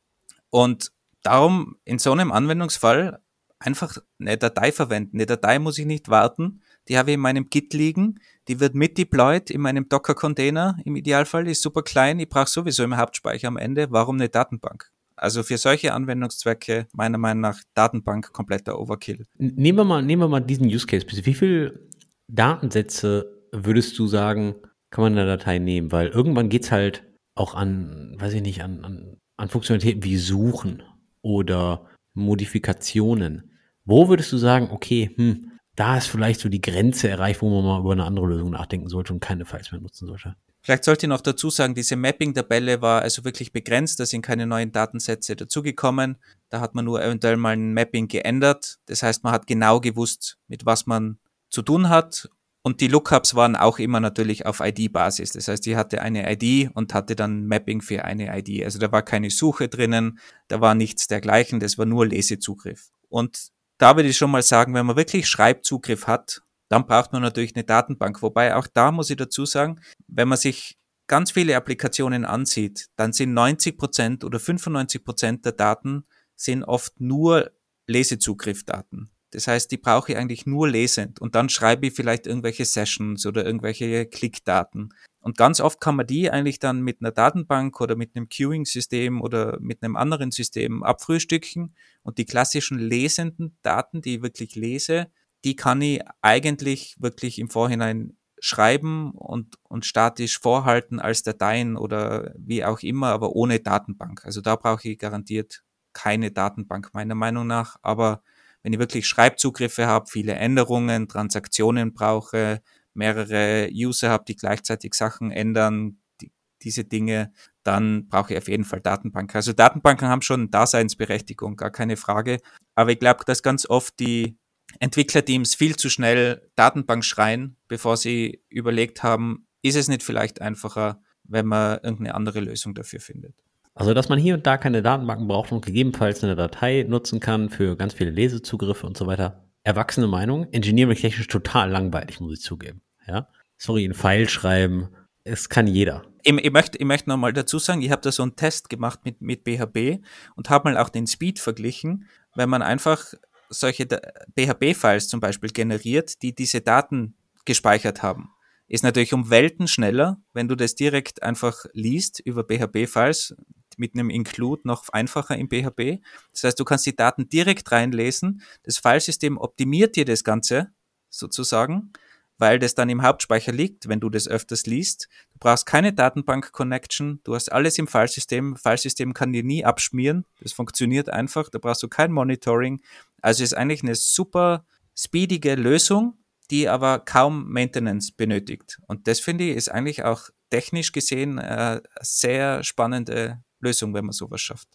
Und 0.51 0.93
darum 1.23 1.77
in 1.85 1.99
so 1.99 2.13
einem 2.13 2.33
Anwendungsfall 2.33 3.21
einfach 3.59 3.99
eine 4.19 4.37
Datei 4.37 4.73
verwenden. 4.73 5.17
Eine 5.17 5.27
Datei 5.27 5.59
muss 5.59 5.79
ich 5.79 5.87
nicht 5.87 6.09
warten. 6.09 6.63
Die 6.89 6.99
habe 6.99 7.11
ich 7.11 7.15
in 7.15 7.21
meinem 7.21 7.51
Git 7.51 7.75
liegen. 7.75 8.21
Die 8.49 8.59
wird 8.59 8.75
mit 8.75 8.99
deployed 8.99 9.51
in 9.51 9.61
meinem 9.61 9.89
Docker-Container 9.89 10.79
im 10.85 10.97
Idealfall. 10.97 11.45
Die 11.45 11.53
ist 11.53 11.63
super 11.63 11.83
klein. 11.83 12.19
Ich 12.19 12.29
brauche 12.29 12.49
sowieso 12.49 12.83
im 12.83 12.97
Hauptspeicher 12.97 13.49
am 13.49 13.59
Ende. 13.59 13.89
Warum 13.91 14.17
eine 14.17 14.29
Datenbank? 14.29 14.91
Also 15.15 15.43
für 15.43 15.59
solche 15.59 15.93
Anwendungszwecke 15.93 16.89
meiner 16.95 17.19
Meinung 17.19 17.43
nach 17.43 17.61
Datenbank 17.75 18.33
kompletter 18.33 18.81
Overkill. 18.81 19.27
Nehmen 19.37 19.79
wir 19.79 19.85
mal, 19.85 20.03
nehmen 20.03 20.23
wir 20.23 20.29
mal 20.29 20.41
diesen 20.41 20.67
Use 20.67 20.87
Case. 20.87 21.07
Wie 21.07 21.35
viele 21.35 21.79
Datensätze 22.27 23.31
würdest 23.53 23.99
du 23.99 24.07
sagen, 24.07 24.55
kann 24.91 25.03
man 25.03 25.13
in 25.13 25.17
der 25.17 25.27
Datei 25.27 25.59
nehmen? 25.59 25.93
Weil 25.93 26.09
irgendwann 26.09 26.49
geht 26.49 26.65
es 26.65 26.73
halt 26.73 27.05
auch 27.35 27.55
an, 27.55 28.17
weiß 28.19 28.35
ich 28.35 28.43
nicht, 28.43 28.63
an, 28.63 28.85
an, 28.85 29.17
an 29.37 29.49
Funktionalitäten 29.49 30.05
wie 30.05 30.17
Suchen 30.17 30.83
oder 31.23 31.87
Modifikationen 32.15 33.57
Wo 33.85 34.09
würdest 34.09 34.33
du 34.33 34.37
sagen, 34.37 34.69
okay, 34.71 35.11
hm, 35.17 35.53
da 35.77 35.97
ist 35.97 36.09
vielleicht 36.09 36.41
so 36.41 36.49
die 36.49 36.61
Grenze 36.61 37.09
erreicht, 37.09 37.41
wo 37.41 37.49
man 37.49 37.65
mal 37.65 37.81
über 37.81 37.93
eine 37.93 38.05
andere 38.05 38.27
Lösung 38.27 38.51
nachdenken 38.51 38.89
sollte 38.89 39.13
und 39.13 39.21
keine 39.21 39.45
Files 39.45 39.73
mehr 39.73 39.81
nutzen 39.81 40.07
sollte? 40.07 40.37
Vielleicht 40.63 40.85
sollte 40.85 41.07
ich 41.07 41.09
noch 41.09 41.23
dazu 41.23 41.49
sagen, 41.49 41.75
diese 41.75 41.97
Mapping-Tabelle 41.97 42.83
war 42.83 43.01
also 43.01 43.25
wirklich 43.25 43.53
begrenzt, 43.53 43.99
da 43.99 44.05
sind 44.05 44.21
keine 44.21 44.47
neuen 44.47 44.73
Datensätze 44.73 45.35
dazugekommen. 45.35 46.17
Da 46.51 46.61
hat 46.61 46.75
man 46.75 46.85
nur 46.85 47.03
eventuell 47.03 47.39
mal 47.39 47.57
ein 47.57 47.73
Mapping 47.73 48.09
geändert. 48.09 48.79
Das 48.87 49.03
heißt, 49.03 49.25
man 49.25 49.33
hat 49.33 49.47
genau 49.47 49.81
gewusst, 49.81 50.37
mit 50.49 50.67
was 50.67 50.87
man 50.87 51.19
zu 51.49 51.63
tun 51.63 51.89
hat. 51.89 52.29
Und 52.63 52.83
die 52.83 52.89
Lookups 52.89 53.35
waren 53.35 53.57
auch 53.57 53.79
immer 53.79 54.01
natürlich 54.01 54.45
auf 54.45 54.61
ID-Basis. 54.61 55.33
Das 55.33 55.49
heißt, 55.49 55.65
die 55.65 55.77
hatte 55.77 56.03
eine 56.03 56.31
ID 56.31 56.71
und 56.75 56.93
hatte 56.93 57.17
dann 57.17 57.47
Mapping 57.47 57.81
für 57.81 58.05
eine 58.05 58.37
ID. 58.39 58.65
Also 58.65 58.79
da 58.79 58.93
war 58.93 59.03
keine 59.03 59.31
Suche 59.31 59.69
drinnen, 59.69 60.19
da 60.49 60.61
war 60.61 60.75
nichts 60.75 61.07
dergleichen, 61.07 61.61
das 61.61 61.79
war 61.79 61.87
nur 61.87 62.07
Lesezugriff. 62.07 62.91
Und 63.09 63.49
da 63.79 63.97
würde 63.97 64.11
ich 64.11 64.19
schon 64.19 64.31
mal 64.31 64.43
sagen, 64.43 64.75
wenn 64.75 64.85
man 64.85 64.97
wirklich 64.97 65.27
Schreibzugriff 65.27 66.07
hat, 66.07 66.43
dann 66.69 66.87
braucht 66.87 67.13
man 67.13 67.23
natürlich 67.23 67.57
eine 67.57 67.65
Datenbank. 67.65 68.21
Wobei 68.21 68.55
auch 68.55 68.67
da 68.67 68.93
muss 68.93 69.09
ich 69.09 69.17
dazu 69.17 69.47
sagen, 69.47 69.81
wenn 70.07 70.29
man 70.29 70.39
sich 70.39 70.79
ganz 71.07 71.33
viele 71.33 71.57
Applikationen 71.57 72.27
ansieht, 72.27 72.89
dann 72.97 73.13
sind 73.13 73.33
90 73.33 73.79
Prozent 73.79 74.23
oder 74.23 74.39
95 74.39 75.03
Prozent 75.03 75.45
der 75.45 75.53
Daten 75.53 76.05
sind 76.37 76.63
oft 76.63 77.01
nur 77.01 77.51
Lesezugriffdaten. 77.87 79.11
Das 79.31 79.47
heißt, 79.47 79.71
die 79.71 79.77
brauche 79.77 80.13
ich 80.13 80.19
eigentlich 80.19 80.47
nur 80.47 80.69
lesend 80.69 81.21
und 81.21 81.35
dann 81.35 81.49
schreibe 81.49 81.87
ich 81.87 81.95
vielleicht 81.95 82.27
irgendwelche 82.27 82.65
Sessions 82.65 83.27
oder 83.27 83.45
irgendwelche 83.45 84.07
Klickdaten. 84.07 84.93
Und 85.21 85.37
ganz 85.37 85.61
oft 85.61 85.81
kann 85.81 85.97
man 85.97 86.07
die 86.07 86.31
eigentlich 86.31 86.59
dann 86.59 86.81
mit 86.81 87.01
einer 87.01 87.11
Datenbank 87.11 87.81
oder 87.81 87.95
mit 87.95 88.17
einem 88.17 88.29
Queuing-System 88.29 89.21
oder 89.21 89.59
mit 89.61 89.83
einem 89.83 89.97
anderen 89.97 90.31
System 90.31 90.83
abfrühstücken 90.83 91.75
und 92.03 92.19
die 92.19 92.25
klassischen 92.25 92.79
lesenden 92.79 93.57
Daten, 93.63 94.01
die 94.01 94.17
ich 94.17 94.23
wirklich 94.23 94.57
lese, 94.57 95.09
die 95.45 95.57
kann 95.57 95.83
ich 95.83 96.01
eigentlich 96.23 96.97
wirklich 96.99 97.39
im 97.39 97.51
Vorhinein 97.51 98.17
schreiben 98.41 99.13
und, 99.13 99.57
und 99.69 99.85
statisch 99.85 100.39
vorhalten 100.39 100.99
als 100.99 101.23
Dateien 101.23 101.77
oder 101.77 102.33
wie 102.37 102.65
auch 102.65 102.81
immer, 102.81 103.09
aber 103.09 103.37
ohne 103.37 103.61
Datenbank. 103.61 104.25
Also 104.25 104.41
da 104.41 104.57
brauche 104.57 104.89
ich 104.89 104.99
garantiert 104.99 105.63
keine 105.93 106.31
Datenbank 106.31 106.95
meiner 106.95 107.15
Meinung 107.15 107.47
nach. 107.47 107.77
Aber 107.83 108.23
wenn 108.63 108.73
ich 108.73 108.79
wirklich 108.79 109.07
Schreibzugriffe 109.07 109.87
habe, 109.87 110.07
viele 110.09 110.35
Änderungen, 110.35 111.09
Transaktionen 111.09 111.93
brauche, 111.95 112.61
mehrere 112.95 113.69
User 113.73 114.11
habe, 114.11 114.25
die 114.27 114.37
gleichzeitig 114.37 114.95
Sachen 114.95 115.31
ändern, 115.31 115.99
die, 116.21 116.33
diese 116.63 116.85
Dinge, 116.85 117.33
dann 117.63 118.09
brauche 118.09 118.33
ich 118.33 118.39
auf 118.39 118.49
jeden 118.49 118.65
Fall 118.65 118.81
Datenbanken. 118.81 119.37
Also 119.37 119.53
Datenbanken 119.53 120.09
haben 120.09 120.23
schon 120.23 120.51
Daseinsberechtigung, 120.51 121.57
gar 121.57 121.71
keine 121.71 121.97
Frage. 121.97 122.39
Aber 122.75 122.93
ich 122.93 122.99
glaube, 122.99 123.25
dass 123.25 123.43
ganz 123.43 123.67
oft 123.67 123.99
die 124.01 124.39
Entwicklerteams 124.79 125.55
viel 125.55 125.77
zu 125.77 125.89
schnell 125.89 126.49
Datenbank 126.55 127.05
schreien, 127.05 127.57
bevor 127.69 127.97
sie 127.97 128.43
überlegt 128.49 129.03
haben, 129.03 129.47
ist 129.63 129.77
es 129.77 129.89
nicht 129.89 130.03
vielleicht 130.03 130.41
einfacher, 130.41 131.03
wenn 131.25 131.47
man 131.47 131.81
irgendeine 131.83 132.15
andere 132.15 132.41
Lösung 132.41 132.75
dafür 132.75 133.01
findet. 133.01 133.35
Also, 133.81 133.95
dass 133.95 134.11
man 134.11 134.19
hier 134.19 134.35
und 134.35 134.47
da 134.47 134.59
keine 134.59 134.83
Datenbanken 134.83 135.27
braucht 135.27 135.53
und 135.53 135.65
gegebenenfalls 135.65 136.23
eine 136.23 136.37
Datei 136.37 136.85
nutzen 136.87 137.19
kann 137.19 137.49
für 137.49 137.79
ganz 137.79 137.95
viele 137.95 138.11
Lesezugriffe 138.11 138.87
und 138.87 138.95
so 138.95 139.07
weiter. 139.07 139.49
Erwachsene 139.63 140.07
Meinung, 140.07 140.47
engineering-technisch 140.53 141.29
total 141.29 141.71
langweilig, 141.71 142.21
muss 142.21 142.35
ich 142.35 142.43
zugeben. 142.43 142.83
Ja? 143.07 143.29
Sorry, 143.57 143.87
ein 143.87 143.95
File 143.95 144.29
schreiben, 144.29 144.91
es 145.25 145.49
kann 145.49 145.67
jeder. 145.67 146.03
Ich, 146.21 146.31
ich 146.31 146.53
möchte, 146.53 146.77
ich 146.77 146.85
möchte 146.85 147.09
nochmal 147.09 147.33
dazu 147.33 147.59
sagen, 147.59 147.81
ich 147.81 147.91
habe 147.91 148.03
da 148.03 148.13
so 148.13 148.23
einen 148.23 148.37
Test 148.37 148.69
gemacht 148.69 149.01
mit, 149.05 149.23
mit 149.23 149.45
BHB 149.45 150.05
und 150.37 150.51
habe 150.51 150.71
mal 150.71 150.77
auch 150.77 150.91
den 150.91 151.07
Speed 151.07 151.39
verglichen, 151.39 152.07
wenn 152.35 152.51
man 152.51 152.61
einfach 152.61 153.15
solche 153.49 153.87
PHP-Files 153.87 155.09
zum 155.09 155.21
Beispiel 155.21 155.53
generiert, 155.53 156.21
die 156.21 156.35
diese 156.35 156.61
Daten 156.61 157.15
gespeichert 157.47 158.03
haben. 158.03 158.29
Ist 158.69 158.85
natürlich 158.85 159.15
um 159.15 159.31
Welten 159.31 159.67
schneller, 159.67 160.21
wenn 160.35 160.49
du 160.49 160.55
das 160.55 160.75
direkt 160.75 161.23
einfach 161.23 161.65
liest 161.73 162.21
über 162.21 162.45
PHP-Files, 162.45 163.35
mit 163.81 163.95
einem 163.95 164.11
Include 164.11 164.63
noch 164.65 164.89
einfacher 164.91 165.37
im 165.37 165.49
PHP. 165.49 166.01
Das 166.33 166.45
heißt, 166.45 166.61
du 166.61 166.65
kannst 166.65 166.87
die 166.87 166.95
Daten 166.95 167.29
direkt 167.29 167.73
reinlesen. 167.73 168.43
Das 168.63 168.79
Filesystem 168.79 169.39
optimiert 169.39 169.97
dir 169.97 170.05
das 170.05 170.23
Ganze 170.23 170.71
sozusagen 171.09 171.93
weil 172.41 172.59
das 172.59 172.75
dann 172.75 172.89
im 172.89 173.03
Hauptspeicher 173.03 173.53
liegt, 173.53 173.87
wenn 173.87 174.01
du 174.01 174.09
das 174.09 174.27
öfters 174.27 174.65
liest. 174.65 175.09
Du 175.35 175.41
brauchst 175.41 175.67
keine 175.67 175.93
Datenbank-Connection, 175.93 177.21
du 177.23 177.35
hast 177.35 177.53
alles 177.53 177.77
im 177.79 177.87
Filesystem. 177.87 178.57
Filesystem 178.57 179.13
kann 179.13 179.35
dir 179.35 179.45
nie 179.45 179.63
abschmieren, 179.63 180.25
das 180.41 180.55
funktioniert 180.55 181.11
einfach, 181.11 181.51
da 181.51 181.59
brauchst 181.59 181.83
du 181.83 181.89
kein 181.89 182.11
Monitoring. 182.11 182.81
Also 183.21 183.45
ist 183.45 183.53
eigentlich 183.53 183.83
eine 183.83 183.95
super 183.95 184.65
speedige 184.97 185.55
Lösung, 185.55 186.15
die 186.51 186.67
aber 186.67 187.01
kaum 187.01 187.53
Maintenance 187.53 188.11
benötigt. 188.11 188.79
Und 188.87 189.07
das 189.07 189.21
finde 189.21 189.45
ich 189.45 189.57
ist 189.57 189.71
eigentlich 189.71 190.05
auch 190.05 190.31
technisch 190.49 190.93
gesehen 190.93 191.39
eine 191.39 191.83
sehr 192.01 192.65
spannende 192.65 193.43
Lösung, 193.61 193.95
wenn 193.95 194.05
man 194.05 194.13
sowas 194.13 194.41
schafft. 194.41 194.69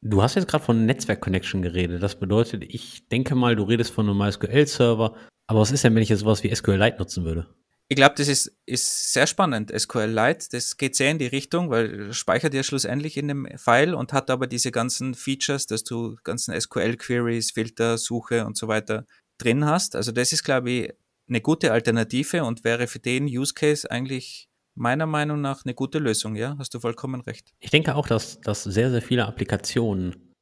Du 0.00 0.22
hast 0.22 0.36
jetzt 0.36 0.48
gerade 0.48 0.64
von 0.64 0.86
Netzwerk-Connection 0.86 1.60
geredet. 1.60 2.02
Das 2.02 2.18
bedeutet, 2.18 2.62
ich 2.62 3.08
denke 3.08 3.34
mal, 3.34 3.56
du 3.56 3.64
redest 3.64 3.90
von 3.90 4.08
einem 4.08 4.18
MySQL-Server, 4.18 5.16
aber 5.48 5.60
was 5.60 5.72
ist 5.72 5.82
denn, 5.82 5.94
wenn 5.94 6.02
ich 6.02 6.08
jetzt 6.08 6.20
sowas 6.20 6.44
wie 6.44 6.54
SQLite 6.54 6.98
nutzen 6.98 7.24
würde? 7.24 7.46
Ich 7.90 7.96
glaube, 7.96 8.14
das 8.16 8.28
ist, 8.28 8.54
ist 8.66 9.14
sehr 9.14 9.26
spannend. 9.26 9.72
SQLite, 9.76 10.48
das 10.52 10.76
geht 10.76 10.94
sehr 10.94 11.10
in 11.10 11.18
die 11.18 11.26
Richtung, 11.26 11.70
weil 11.70 12.12
speichert 12.12 12.52
ja 12.52 12.62
schlussendlich 12.62 13.16
in 13.16 13.28
dem 13.28 13.48
File 13.56 13.94
und 13.94 14.12
hat 14.12 14.30
aber 14.30 14.46
diese 14.46 14.70
ganzen 14.70 15.14
Features, 15.14 15.66
dass 15.66 15.84
du 15.84 16.16
ganzen 16.22 16.58
SQL-Queries, 16.58 17.52
Filter, 17.52 17.96
Suche 17.96 18.44
und 18.44 18.58
so 18.58 18.68
weiter 18.68 19.06
drin 19.38 19.64
hast. 19.64 19.96
Also 19.96 20.12
das 20.12 20.34
ist, 20.34 20.44
glaube 20.44 20.70
ich, 20.70 20.92
eine 21.28 21.40
gute 21.40 21.72
Alternative 21.72 22.44
und 22.44 22.62
wäre 22.62 22.86
für 22.88 22.98
den 22.98 23.24
Use 23.24 23.54
Case 23.54 23.90
eigentlich 23.90 24.47
meiner 24.78 25.06
Meinung 25.06 25.40
nach 25.40 25.64
eine 25.64 25.74
gute 25.74 25.98
Lösung, 25.98 26.36
ja? 26.36 26.56
Hast 26.58 26.72
du 26.74 26.80
vollkommen 26.80 27.20
recht. 27.20 27.52
Ich 27.60 27.70
denke 27.70 27.94
auch, 27.94 28.06
dass, 28.06 28.40
dass 28.40 28.62
sehr, 28.64 28.90
sehr 28.90 29.02
viele 29.02 29.26
Applikationen 29.26 30.34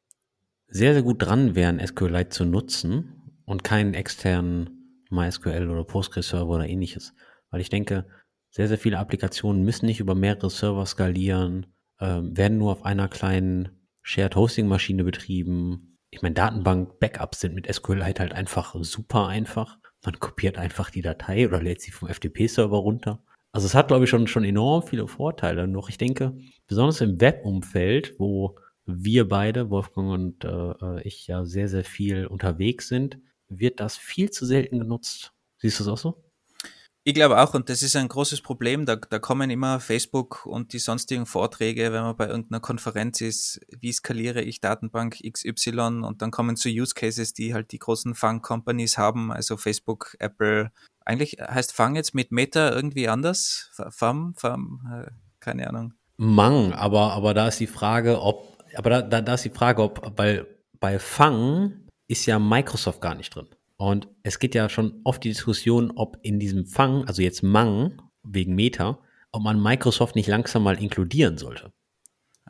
sehr, 0.69 0.93
sehr 0.93 1.03
gut 1.03 1.23
dran 1.23 1.55
wären, 1.55 1.85
SQLite 1.85 2.29
zu 2.29 2.45
nutzen 2.45 3.41
und 3.45 3.65
keinen 3.65 3.95
externen 3.95 5.05
MySQL 5.11 5.71
oder 5.71 5.85
Postgres-Server 5.85 6.57
oder 6.57 6.69
ähnliches. 6.69 7.15
Weil 7.51 7.61
ich 7.61 7.71
denke, 7.71 8.07
sehr, 8.51 8.69
sehr 8.69 8.79
viele 8.79 8.99
Applikationen 8.99 9.63
müssen 9.63 9.87
nicht 9.87 10.01
über 10.01 10.15
mehrere 10.15 10.51
Server 10.51 10.85
skalieren, 10.87 11.67
äh, 11.99 12.21
werden 12.23 12.59
nur 12.59 12.73
auf 12.73 12.85
einer 12.85 13.09
kleinen 13.09 13.71
Shared 14.03 14.37
Hosting 14.37 14.67
Maschine 14.67 15.05
betrieben. 15.05 15.99
Ich 16.11 16.23
meine, 16.23 16.35
Datenbank-Backups 16.35 17.41
sind 17.41 17.55
mit 17.55 17.73
SQLite 17.73 18.21
halt 18.21 18.33
einfach 18.33 18.75
super 18.81 19.29
einfach. 19.29 19.79
Man 20.05 20.19
kopiert 20.19 20.59
einfach 20.59 20.91
die 20.91 21.03
Datei 21.03 21.47
oder 21.47 21.63
lädt 21.63 21.81
sie 21.81 21.91
vom 21.91 22.09
FTP-Server 22.09 22.77
runter. 22.77 23.23
Also 23.53 23.67
es 23.67 23.75
hat, 23.75 23.89
glaube 23.89 24.05
ich, 24.05 24.11
schon, 24.11 24.27
schon 24.27 24.45
enorm 24.45 24.83
viele 24.83 25.09
Vorteile. 25.09 25.67
Noch 25.67 25.89
ich 25.89 25.99
denke, 25.99 26.37
besonders 26.67 27.01
im 27.01 27.21
Web-Umfeld, 27.21 28.15
wo 28.19 28.57
wir 28.85 29.29
beide, 29.29 29.71
Wolfgang 29.71 30.11
und 30.11 30.45
äh, 30.45 30.49
äh 30.49 31.03
ich, 31.03 31.27
ja 31.27 31.45
sehr, 31.45 31.69
sehr 31.69 31.85
viel 31.85 32.27
unterwegs 32.27 32.89
sind, 32.89 33.19
wird 33.49 33.81
das 33.81 33.97
viel 33.97 34.31
zu 34.31 34.47
selten 34.47 34.81
genutzt. 34.81 35.33
Siehst 35.59 35.81
du 35.81 35.85
das 35.85 35.93
auch 35.93 35.99
so? 35.99 36.27
Ich 37.09 37.15
glaube 37.15 37.41
auch, 37.41 37.55
und 37.55 37.69
das 37.69 37.85
ist 37.85 37.95
ein 37.95 38.09
großes 38.09 38.41
Problem. 38.41 38.85
Da, 38.85 38.97
da 38.97 39.21
kommen 39.21 39.49
immer 39.49 39.79
Facebook 39.79 40.45
und 40.45 40.73
die 40.73 40.81
sonstigen 40.81 41.25
Vorträge, 41.25 41.93
wenn 41.93 42.03
man 42.03 42.17
bei 42.17 42.27
irgendeiner 42.27 42.59
Konferenz 42.59 43.21
ist, 43.21 43.61
wie 43.69 43.93
skaliere 43.93 44.43
ich 44.43 44.61
Datenbank 44.61 45.21
XY 45.23 46.03
und 46.03 46.21
dann 46.21 46.33
kommen 46.33 46.57
so 46.57 46.69
Use 46.69 46.95
Cases, 46.95 47.33
die 47.33 47.55
halt 47.55 47.71
die 47.71 47.79
großen 47.79 48.17
Fang-Companies 48.17 48.99
haben, 48.99 49.31
also 49.31 49.57
Facebook, 49.57 50.17
Apple. 50.19 50.73
Eigentlich 51.07 51.39
heißt 51.41 51.73
Fang 51.73 51.95
jetzt 51.95 52.15
mit 52.15 52.33
Meta 52.33 52.71
irgendwie 52.73 53.09
anders? 53.09 53.71
FAM, 53.91 54.35
FAM, 54.37 54.81
äh, 54.93 55.11
keine 55.41 55.69
Ahnung. 55.69 55.95
Mang, 56.17 56.73
aber, 56.73 57.13
aber 57.13 57.33
da 57.33 57.49
ist 57.49 57.61
die 57.61 57.69
Frage, 57.69 58.21
ob, 58.21 58.59
aber 58.75 58.91
da, 58.91 59.03
da, 59.03 59.21
da 59.21 59.35
ist 59.35 59.45
die 59.45 59.51
Frage, 59.51 59.83
ob, 59.83 60.19
weil 60.19 60.47
bei 60.81 60.99
Fang 60.99 61.87
ist 62.09 62.27
ja 62.27 62.39
Microsoft 62.39 63.01
gar 63.01 63.15
nicht 63.15 63.35
drin. 63.35 63.47
Und 63.77 64.09
es 64.25 64.39
geht 64.39 64.55
ja 64.55 64.69
schon 64.69 65.01
oft 65.05 65.23
die 65.23 65.29
Diskussion, 65.29 65.93
ob 65.95 66.19
in 66.23 66.41
diesem 66.41 66.67
Fang, 66.67 67.05
also 67.07 67.23
jetzt 67.23 67.43
Mang 67.43 68.03
wegen 68.25 68.55
Meta, 68.55 68.99
ob 69.31 69.43
man 69.43 69.63
Microsoft 69.63 70.17
nicht 70.17 70.29
langsam 70.29 70.65
mal 70.65 70.83
inkludieren 70.83 71.39
sollte. 71.39 71.73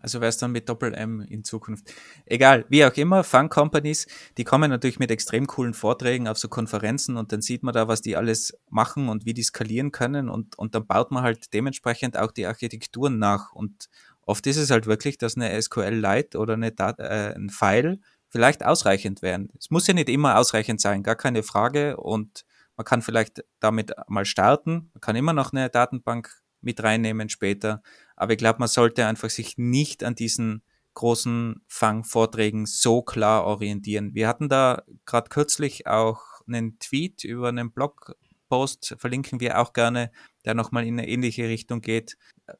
Also 0.01 0.21
wäre 0.21 0.29
es 0.29 0.39
dann 0.39 0.53
mit 0.53 0.69
Doppel-M 0.69 1.23
in 1.23 1.43
Zukunft. 1.45 1.93
Egal, 2.27 2.65
wie 2.69 2.85
auch 2.85 2.93
immer, 2.95 3.25
Fang 3.25 3.49
Companies, 3.49 4.07
die 4.37 4.45
kommen 4.45 4.71
natürlich 4.71 4.99
mit 4.99 5.11
extrem 5.11 5.47
coolen 5.47 5.75
Vorträgen 5.75 6.29
auf 6.29 6.39
so 6.39 6.49
Konferenzen 6.49 7.17
und 7.17 7.33
dann 7.33 7.41
sieht 7.41 7.63
man 7.63 7.75
da, 7.75 7.89
was 7.89 8.03
die 8.03 8.17
alles 8.17 8.57
machen 8.69 9.09
und 9.09 9.25
wie 9.27 9.35
die 9.35 9.43
skalieren 9.43 9.93
können 9.93 10.29
und, 10.29 10.59
und 10.59 10.75
dann 10.75 10.87
baut 10.87 11.11
man 11.11 11.23
halt 11.23 11.53
dementsprechend 11.55 12.19
auch 12.19 12.31
die 12.31 12.47
Architekturen 12.47 13.19
nach. 13.19 13.53
Und 13.53 13.89
oft 14.23 14.47
ist 14.47 14.59
es 14.59 14.71
halt 14.71 14.87
wirklich, 14.87 15.19
dass 15.19 15.37
eine 15.37 15.61
SQL-Lite 15.61 16.39
oder 16.39 16.55
eine 16.55 16.73
Dat 16.73 16.99
äh, 16.99 17.35
ein 17.35 17.51
File 17.51 18.01
vielleicht 18.29 18.65
ausreichend 18.65 19.23
wären. 19.23 19.51
Es 19.59 19.71
muss 19.71 19.87
ja 19.87 19.95
nicht 19.95 20.09
immer 20.09 20.39
ausreichend 20.39 20.81
sein, 20.81 21.03
gar 21.03 21.17
keine 21.17 21.43
Frage. 21.43 21.97
Und 21.97 22.45
man 22.77 22.85
kann 22.85 23.03
vielleicht 23.03 23.45
damit 23.61 23.93
mal 24.09 24.25
starten. 24.25 24.91
Man 24.93 25.01
kann 25.01 25.17
immer 25.17 25.33
noch 25.33 25.53
eine 25.53 25.71
Datenbank 25.71 26.31
mit 26.61 26.83
reinnehmen 26.83 27.29
später. 27.29 27.83
Aber 28.17 28.33
ich 28.33 28.39
glaube, 28.39 28.59
man 28.59 28.69
sollte 28.69 29.07
einfach 29.07 29.31
sich 29.31 29.59
nicht 29.59 30.03
an 30.03 30.15
diesen 30.15 30.63
großen 30.95 31.63
Fangvorträgen 31.69 32.67
so 32.67 33.03
klar 33.03 33.45
orientieren. 33.45 34.15
Wir 34.15 34.27
hatten 34.27 34.49
da 34.49 34.83
gerade 35.05 35.29
kürzlich 35.29 35.87
auch 35.87 36.21
einen 36.49 36.79
Tweet 36.79 37.23
über 37.23 37.49
einen 37.49 37.71
Blogpost, 37.71 38.97
verlinken 38.99 39.41
wir 39.41 39.61
auch 39.61 39.73
gerne, 39.73 40.11
der 40.45 40.55
nochmal 40.55 40.87
in 40.87 40.99
eine 40.99 41.09
ähnliche 41.09 41.49
Richtung 41.49 41.83
geht, 41.83 42.17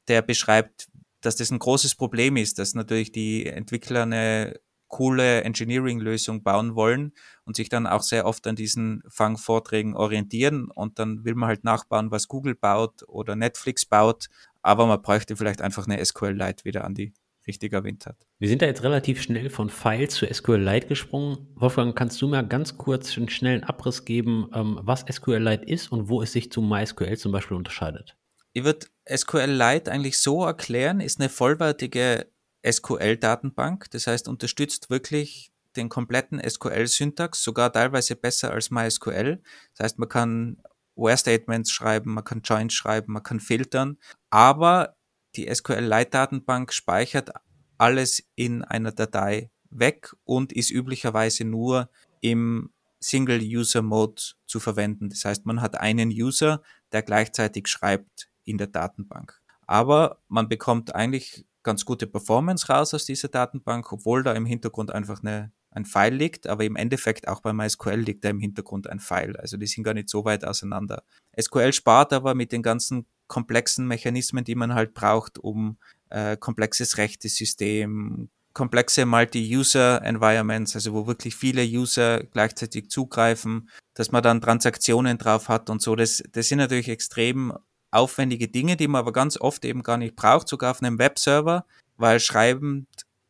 der 0.09 0.23
beschreibt, 0.23 0.88
dass 1.23 1.37
das 1.37 1.51
ein 1.51 1.59
großes 1.59 1.95
Problem 1.95 2.37
ist, 2.37 2.59
dass 2.59 2.75
natürlich 2.75 3.11
die 3.11 3.47
Entwickler 3.47 4.03
eine 4.03 4.61
coole 4.88 5.42
Engineering-Lösung 5.42 6.42
bauen 6.42 6.75
wollen 6.75 7.12
und 7.45 7.57
sich 7.57 7.69
dann 7.69 7.87
auch 7.87 8.03
sehr 8.03 8.25
oft 8.25 8.47
an 8.47 8.55
diesen 8.55 9.03
Fangvorträgen 9.09 9.97
orientieren 9.97 10.71
und 10.71 10.99
dann 10.99 11.25
will 11.25 11.35
man 11.35 11.49
halt 11.49 11.64
nachbauen, 11.64 12.11
was 12.11 12.29
Google 12.29 12.55
baut 12.55 13.03
oder 13.09 13.35
Netflix 13.35 13.85
baut, 13.85 14.29
aber 14.66 14.87
man 14.87 15.00
bräuchte 15.00 15.37
vielleicht 15.37 15.62
einfach 15.62 15.87
eine 15.87 16.05
SQL-Lite 16.05 16.64
wieder 16.64 16.85
an 16.85 16.94
die 16.94 17.14
richtiger 17.46 17.85
Wind 17.85 18.07
hat. 18.07 18.16
Wir 18.38 18.48
sind 18.48 18.62
da 18.62 18.66
jetzt 18.66 18.83
relativ 18.83 19.22
schnell 19.22 19.50
von 19.50 19.70
File 19.70 20.09
zu 20.09 20.26
SQLite 20.26 20.88
gesprungen. 20.88 21.46
Wolfgang, 21.55 21.96
kannst 21.96 22.20
du 22.20 22.26
mir 22.26 22.42
ganz 22.42 22.76
kurz 22.76 23.16
einen 23.16 23.29
schnellen 23.29 23.62
Abriss 23.62 24.05
geben, 24.05 24.50
ähm, 24.52 24.81
was 24.83 25.05
SQLite 25.09 25.64
ist 25.64 25.92
und 25.92 26.09
wo 26.09 26.20
es 26.22 26.33
sich 26.33 26.50
zu 26.50 26.61
MySQL 26.61 27.16
zum 27.16 27.31
Beispiel 27.31 27.57
unterscheidet? 27.57 28.16
Ich 28.52 28.64
würde 28.64 28.87
SQLite 29.09 29.92
eigentlich 29.92 30.18
so 30.18 30.44
erklären, 30.44 31.00
ist 31.00 31.20
eine 31.20 31.29
vollwertige 31.29 32.26
SQL-Datenbank. 32.68 33.88
Das 33.92 34.09
heißt, 34.09 34.26
unterstützt 34.26 34.90
wirklich 34.90 35.52
den 35.76 35.88
kompletten 35.88 36.40
SQL-Syntax, 36.40 37.44
sogar 37.44 37.72
teilweise 37.72 38.16
besser 38.16 38.50
als 38.50 38.70
MySQL. 38.70 39.40
Das 39.76 39.85
heißt, 39.85 39.98
man 39.98 40.09
kann 40.09 40.57
Where-Statements 40.96 41.70
schreiben, 41.70 42.14
man 42.14 42.24
kann 42.24 42.40
Joins 42.42 42.72
schreiben, 42.72 43.12
man 43.12 43.22
kann 43.22 43.38
filtern, 43.38 43.98
aber 44.37 44.99
die 45.35 45.49
SQL-Lite-Datenbank 45.49 46.70
speichert 46.70 47.31
alles 47.79 48.22
in 48.35 48.62
einer 48.64 48.92
Datei 48.92 49.51
weg 49.70 50.14
und 50.25 50.53
ist 50.53 50.70
üblicherweise 50.70 51.46
nur 51.46 51.88
im 52.20 52.68
Single-User-Mode 53.01 54.20
zu 54.46 54.61
verwenden. 54.61 55.09
Das 55.09 55.25
heißt, 55.25 55.46
man 55.46 55.62
hat 55.62 55.81
einen 55.81 56.11
User, 56.11 56.61
der 56.92 57.01
gleichzeitig 57.01 57.66
schreibt 57.66 58.29
in 58.44 58.59
der 58.59 58.66
Datenbank. 58.66 59.40
Aber 59.66 60.18
man 60.29 60.51
bekommt 60.51 60.94
eigentlich 60.94 61.46
ganz 61.62 61.87
gute 61.87 62.07
Performance 62.07 62.66
raus 62.70 62.92
aus 62.92 63.07
dieser 63.07 63.29
Datenbank, 63.29 63.90
obwohl 63.90 64.22
da 64.22 64.35
im 64.35 64.44
Hintergrund 64.44 64.90
einfach 64.90 65.22
eine, 65.22 65.51
ein 65.70 65.87
File 65.87 66.14
liegt, 66.14 66.46
aber 66.46 66.64
im 66.66 66.77
Endeffekt 66.77 67.27
auch 67.27 67.40
bei 67.40 67.55
MySQL 67.55 68.01
liegt 68.01 68.22
da 68.22 68.29
im 68.29 68.40
Hintergrund 68.40 68.87
ein 68.87 69.01
File. 69.01 69.35
Also 69.38 69.57
die 69.57 69.66
sind 69.66 69.85
gar 69.85 69.94
nicht 69.94 70.11
so 70.11 70.27
weit 70.27 70.44
auseinander. 70.44 71.05
SQL 71.40 71.72
spart 71.72 72.12
aber 72.12 72.35
mit 72.35 72.53
den 72.53 72.62
ganzen 72.62 73.07
komplexen 73.26 73.86
Mechanismen, 73.86 74.44
die 74.44 74.54
man 74.54 74.74
halt 74.74 74.94
braucht, 74.94 75.38
um 75.38 75.78
äh, 76.10 76.36
komplexes 76.36 76.98
Rechtesystem, 76.98 78.28
komplexe 78.52 79.04
Multi-User-Environments, 79.04 80.74
also 80.74 80.94
wo 80.94 81.06
wirklich 81.06 81.36
viele 81.36 81.62
User 81.62 82.24
gleichzeitig 82.24 82.88
zugreifen, 82.88 83.68
dass 83.94 84.12
man 84.12 84.22
dann 84.22 84.40
Transaktionen 84.40 85.18
drauf 85.18 85.48
hat 85.48 85.68
und 85.68 85.82
so. 85.82 85.94
Das, 85.94 86.22
das 86.32 86.48
sind 86.48 86.58
natürlich 86.58 86.88
extrem 86.88 87.52
aufwendige 87.90 88.48
Dinge, 88.48 88.76
die 88.76 88.88
man 88.88 89.00
aber 89.00 89.12
ganz 89.12 89.38
oft 89.38 89.64
eben 89.64 89.82
gar 89.82 89.98
nicht 89.98 90.16
braucht, 90.16 90.48
sogar 90.48 90.70
auf 90.70 90.82
einem 90.82 90.98
Webserver, 90.98 91.66
weil 91.96 92.20
schreibend 92.20 92.88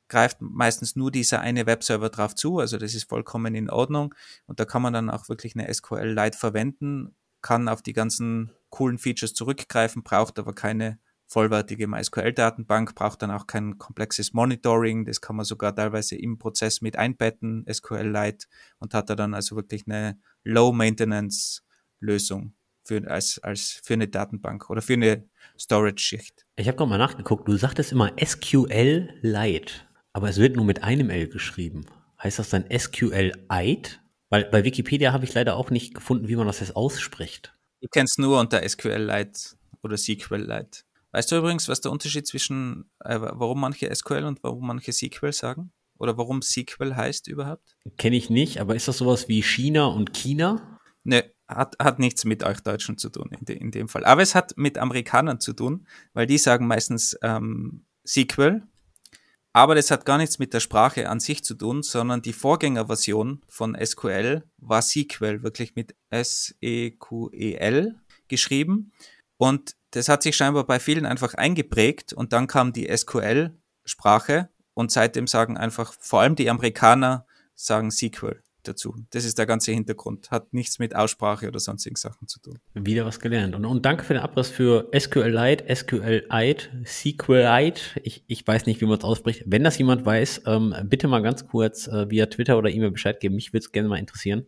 greift 0.08 0.40
meistens 0.40 0.94
nur 0.94 1.10
dieser 1.10 1.40
eine 1.40 1.66
Webserver 1.66 2.08
drauf 2.08 2.34
zu, 2.34 2.60
also 2.60 2.78
das 2.78 2.94
ist 2.94 3.08
vollkommen 3.08 3.54
in 3.54 3.70
Ordnung 3.70 4.14
und 4.46 4.60
da 4.60 4.64
kann 4.64 4.82
man 4.82 4.92
dann 4.92 5.10
auch 5.10 5.28
wirklich 5.28 5.56
eine 5.56 5.72
SQL-Lite 5.72 6.38
verwenden, 6.38 7.16
kann 7.42 7.68
auf 7.68 7.82
die 7.82 7.92
ganzen 7.92 8.52
coolen 8.70 8.98
Features 8.98 9.34
zurückgreifen, 9.34 10.02
braucht 10.02 10.38
aber 10.38 10.54
keine 10.54 10.98
vollwertige 11.26 11.88
MySQL-Datenbank, 11.88 12.94
braucht 12.94 13.22
dann 13.22 13.30
auch 13.30 13.46
kein 13.46 13.78
komplexes 13.78 14.32
Monitoring, 14.32 15.04
das 15.04 15.20
kann 15.20 15.36
man 15.36 15.44
sogar 15.44 15.74
teilweise 15.74 16.16
im 16.16 16.38
Prozess 16.38 16.80
mit 16.80 16.96
einbetten, 16.96 17.66
SQL-Lite 17.70 18.46
und 18.78 18.94
hat 18.94 19.10
da 19.10 19.16
dann 19.16 19.34
also 19.34 19.56
wirklich 19.56 19.86
eine 19.86 20.18
Low-Maintenance-Lösung 20.44 22.54
für, 22.84 23.10
als, 23.10 23.40
als 23.40 23.80
für 23.82 23.94
eine 23.94 24.08
Datenbank 24.08 24.70
oder 24.70 24.82
für 24.82 24.94
eine 24.94 25.28
Storage-Schicht. 25.58 26.46
Ich 26.56 26.68
habe 26.68 26.76
gerade 26.76 26.90
mal 26.90 26.98
nachgeguckt, 26.98 27.48
du 27.48 27.56
sagtest 27.56 27.92
immer 27.92 28.12
SQL-Lite, 28.24 29.72
aber 30.12 30.28
es 30.28 30.38
wird 30.38 30.56
nur 30.56 30.64
mit 30.64 30.84
einem 30.84 31.10
L 31.10 31.28
geschrieben. 31.28 31.86
Heißt 32.22 32.38
das 32.38 32.50
dann 32.50 32.64
SQL-Ite? 32.70 33.98
Weil 34.28 34.44
bei 34.46 34.64
Wikipedia 34.64 35.12
habe 35.12 35.24
ich 35.24 35.34
leider 35.34 35.56
auch 35.56 35.70
nicht 35.70 35.94
gefunden, 35.94 36.28
wie 36.28 36.36
man 36.36 36.46
das 36.46 36.60
jetzt 36.60 36.74
ausspricht. 36.74 37.55
Ich 37.80 37.90
kenne 37.90 38.06
es 38.06 38.18
nur 38.18 38.40
unter 38.40 38.66
SQL-Lite 38.66 39.56
oder 39.82 39.96
SQL-Lite. 39.96 40.80
Weißt 41.12 41.32
du 41.32 41.36
übrigens, 41.36 41.68
was 41.68 41.80
der 41.80 41.92
Unterschied 41.92 42.26
zwischen, 42.26 42.90
äh, 43.00 43.18
warum 43.20 43.60
manche 43.60 43.94
SQL 43.94 44.24
und 44.24 44.42
warum 44.42 44.66
manche 44.66 44.92
SQL 44.92 45.32
sagen? 45.32 45.72
Oder 45.98 46.18
warum 46.18 46.42
SQL 46.42 46.94
heißt 46.94 47.26
überhaupt? 47.28 47.76
Kenne 47.96 48.16
ich 48.16 48.28
nicht, 48.28 48.60
aber 48.60 48.74
ist 48.74 48.86
das 48.86 48.98
sowas 48.98 49.28
wie 49.28 49.42
China 49.42 49.86
und 49.86 50.12
China? 50.12 50.78
Ne, 51.04 51.24
hat, 51.48 51.76
hat 51.78 51.98
nichts 51.98 52.24
mit 52.24 52.44
euch 52.44 52.60
Deutschen 52.60 52.98
zu 52.98 53.08
tun 53.08 53.30
in, 53.38 53.44
de, 53.44 53.56
in 53.56 53.70
dem 53.70 53.88
Fall. 53.88 54.04
Aber 54.04 54.22
es 54.22 54.34
hat 54.34 54.56
mit 54.56 54.78
Amerikanern 54.78 55.40
zu 55.40 55.52
tun, 55.52 55.86
weil 56.12 56.26
die 56.26 56.38
sagen 56.38 56.66
meistens 56.66 57.16
ähm, 57.22 57.86
SQL. 58.06 58.62
Aber 59.56 59.74
das 59.74 59.90
hat 59.90 60.04
gar 60.04 60.18
nichts 60.18 60.38
mit 60.38 60.52
der 60.52 60.60
Sprache 60.60 61.08
an 61.08 61.18
sich 61.18 61.42
zu 61.42 61.54
tun, 61.54 61.82
sondern 61.82 62.20
die 62.20 62.34
Vorgängerversion 62.34 63.40
von 63.48 63.74
SQL 63.74 64.42
war 64.58 64.82
SQL, 64.82 65.42
wirklich 65.42 65.74
mit 65.74 65.96
S-E-Q-E-L 66.10 67.94
geschrieben. 68.28 68.92
Und 69.38 69.74
das 69.92 70.10
hat 70.10 70.22
sich 70.22 70.36
scheinbar 70.36 70.64
bei 70.64 70.78
vielen 70.78 71.06
einfach 71.06 71.32
eingeprägt 71.32 72.12
und 72.12 72.34
dann 72.34 72.48
kam 72.48 72.74
die 72.74 72.94
SQL-Sprache 72.94 74.50
und 74.74 74.92
seitdem 74.92 75.26
sagen 75.26 75.56
einfach 75.56 75.94
vor 76.00 76.20
allem 76.20 76.36
die 76.36 76.50
Amerikaner 76.50 77.26
sagen 77.54 77.90
SQL 77.90 78.42
dazu. 78.68 78.94
Das 79.10 79.24
ist 79.24 79.38
der 79.38 79.46
ganze 79.46 79.72
Hintergrund. 79.72 80.30
Hat 80.30 80.52
nichts 80.52 80.78
mit 80.78 80.94
Aussprache 80.94 81.48
oder 81.48 81.60
sonstigen 81.60 81.96
Sachen 81.96 82.28
zu 82.28 82.40
tun. 82.40 82.58
Wieder 82.74 83.04
was 83.04 83.20
gelernt. 83.20 83.54
Und, 83.54 83.64
und 83.64 83.84
danke 83.84 84.04
für 84.04 84.14
den 84.14 84.22
Abriss 84.22 84.48
für 84.48 84.90
SQLite, 84.96 85.74
SQLite, 85.74 86.70
SQLite. 86.84 87.80
Ich, 88.02 88.24
ich 88.26 88.46
weiß 88.46 88.66
nicht, 88.66 88.80
wie 88.80 88.86
man 88.86 88.98
es 88.98 89.04
ausspricht. 89.04 89.44
Wenn 89.46 89.64
das 89.64 89.78
jemand 89.78 90.04
weiß, 90.04 90.42
ähm, 90.46 90.74
bitte 90.84 91.08
mal 91.08 91.22
ganz 91.22 91.46
kurz 91.46 91.86
äh, 91.88 92.10
via 92.10 92.26
Twitter 92.26 92.58
oder 92.58 92.70
E-Mail 92.70 92.90
Bescheid 92.90 93.20
geben. 93.20 93.34
Mich 93.34 93.52
würde 93.52 93.64
es 93.64 93.72
gerne 93.72 93.88
mal 93.88 93.98
interessieren. 93.98 94.46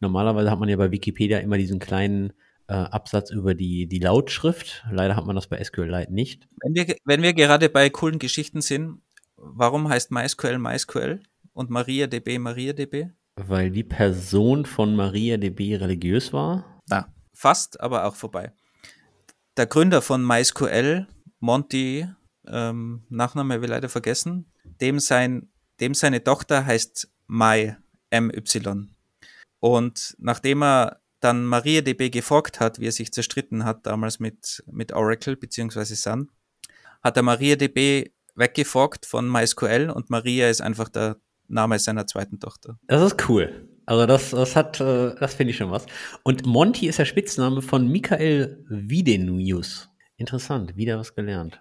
Normalerweise 0.00 0.50
hat 0.50 0.58
man 0.58 0.68
ja 0.68 0.76
bei 0.76 0.90
Wikipedia 0.90 1.38
immer 1.38 1.56
diesen 1.56 1.78
kleinen 1.78 2.32
äh, 2.66 2.74
Absatz 2.74 3.30
über 3.30 3.54
die, 3.54 3.86
die 3.86 3.98
Lautschrift. 3.98 4.84
Leider 4.90 5.16
hat 5.16 5.26
man 5.26 5.36
das 5.36 5.46
bei 5.46 5.62
SQLite 5.62 6.12
nicht. 6.12 6.48
Wenn 6.62 6.74
wir, 6.74 6.96
wenn 7.04 7.22
wir 7.22 7.34
gerade 7.34 7.68
bei 7.68 7.90
coolen 7.90 8.18
Geschichten 8.18 8.60
sind, 8.60 9.00
warum 9.36 9.88
heißt 9.88 10.10
MySQL 10.10 10.58
MySQL 10.58 11.20
und 11.52 11.70
MariaDB 11.70 12.38
MariaDB? 12.38 13.10
Weil 13.36 13.70
die 13.70 13.84
Person 13.84 14.64
von 14.64 14.94
MariaDB 14.94 15.76
religiös 15.76 16.32
war? 16.32 16.80
Na, 16.88 17.12
fast, 17.32 17.80
aber 17.80 18.04
auch 18.04 18.14
vorbei. 18.14 18.52
Der 19.56 19.66
Gründer 19.66 20.02
von 20.02 20.24
MySQL, 20.24 21.06
Monty, 21.40 22.08
ähm, 22.46 23.04
Nachname 23.08 23.60
will 23.60 23.70
leider 23.70 23.88
vergessen, 23.88 24.52
dem, 24.80 25.00
sein, 25.00 25.50
dem 25.80 25.94
seine 25.94 26.22
Tochter 26.22 26.66
heißt 26.66 27.10
My, 27.26 27.76
MY. 28.12 28.88
Und 29.60 30.14
nachdem 30.18 30.62
er 30.62 31.00
dann 31.20 31.46
MariaDB 31.46 32.10
geforkt 32.10 32.60
hat, 32.60 32.78
wie 32.78 32.88
er 32.88 32.92
sich 32.92 33.12
zerstritten 33.12 33.64
hat 33.64 33.86
damals 33.86 34.20
mit, 34.20 34.62
mit 34.70 34.92
Oracle 34.92 35.36
bzw. 35.36 35.94
Sun, 35.94 36.30
hat 37.02 37.16
er 37.16 37.22
MariaDB 37.22 38.12
weggeforkt 38.34 39.06
von 39.06 39.30
MySQL 39.30 39.90
und 39.90 40.10
Maria 40.10 40.50
ist 40.50 40.60
einfach 40.60 40.88
der 40.88 41.16
Name 41.48 41.78
seiner 41.78 42.06
zweiten 42.06 42.38
Tochter. 42.38 42.78
Das 42.86 43.02
ist 43.02 43.28
cool. 43.28 43.68
Also 43.86 44.06
das, 44.06 44.30
das 44.30 44.56
hat, 44.56 44.80
äh, 44.80 45.14
das 45.18 45.34
finde 45.34 45.50
ich 45.50 45.56
schon 45.56 45.70
was. 45.70 45.86
Und 46.22 46.46
Monty 46.46 46.86
ist 46.86 46.98
der 46.98 47.04
Spitzname 47.04 47.62
von 47.62 47.88
Michael 47.88 48.64
Wiedenius. 48.68 49.90
Interessant, 50.16 50.76
wieder 50.76 50.98
was 50.98 51.14
gelernt. 51.14 51.60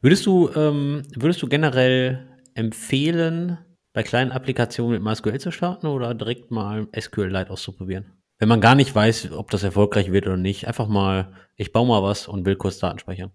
Würdest 0.00 0.26
du, 0.26 0.50
ähm, 0.54 1.02
würdest 1.14 1.42
du 1.42 1.48
generell 1.48 2.26
empfehlen, 2.54 3.58
bei 3.92 4.02
kleinen 4.02 4.32
Applikationen 4.32 4.94
mit 4.94 5.02
MySQL 5.02 5.38
zu 5.38 5.52
starten 5.52 5.86
oder 5.86 6.14
direkt 6.14 6.50
mal 6.50 6.88
SQLite 6.98 7.50
auszuprobieren? 7.50 8.06
Wenn 8.38 8.48
man 8.48 8.60
gar 8.60 8.74
nicht 8.74 8.94
weiß, 8.94 9.30
ob 9.32 9.50
das 9.50 9.62
erfolgreich 9.62 10.10
wird 10.10 10.26
oder 10.26 10.36
nicht, 10.36 10.66
einfach 10.66 10.88
mal, 10.88 11.32
ich 11.56 11.72
baue 11.72 11.86
mal 11.86 12.02
was 12.02 12.26
und 12.26 12.44
will 12.44 12.56
kurz 12.56 12.78
Daten 12.78 12.98
speichern. 12.98 13.30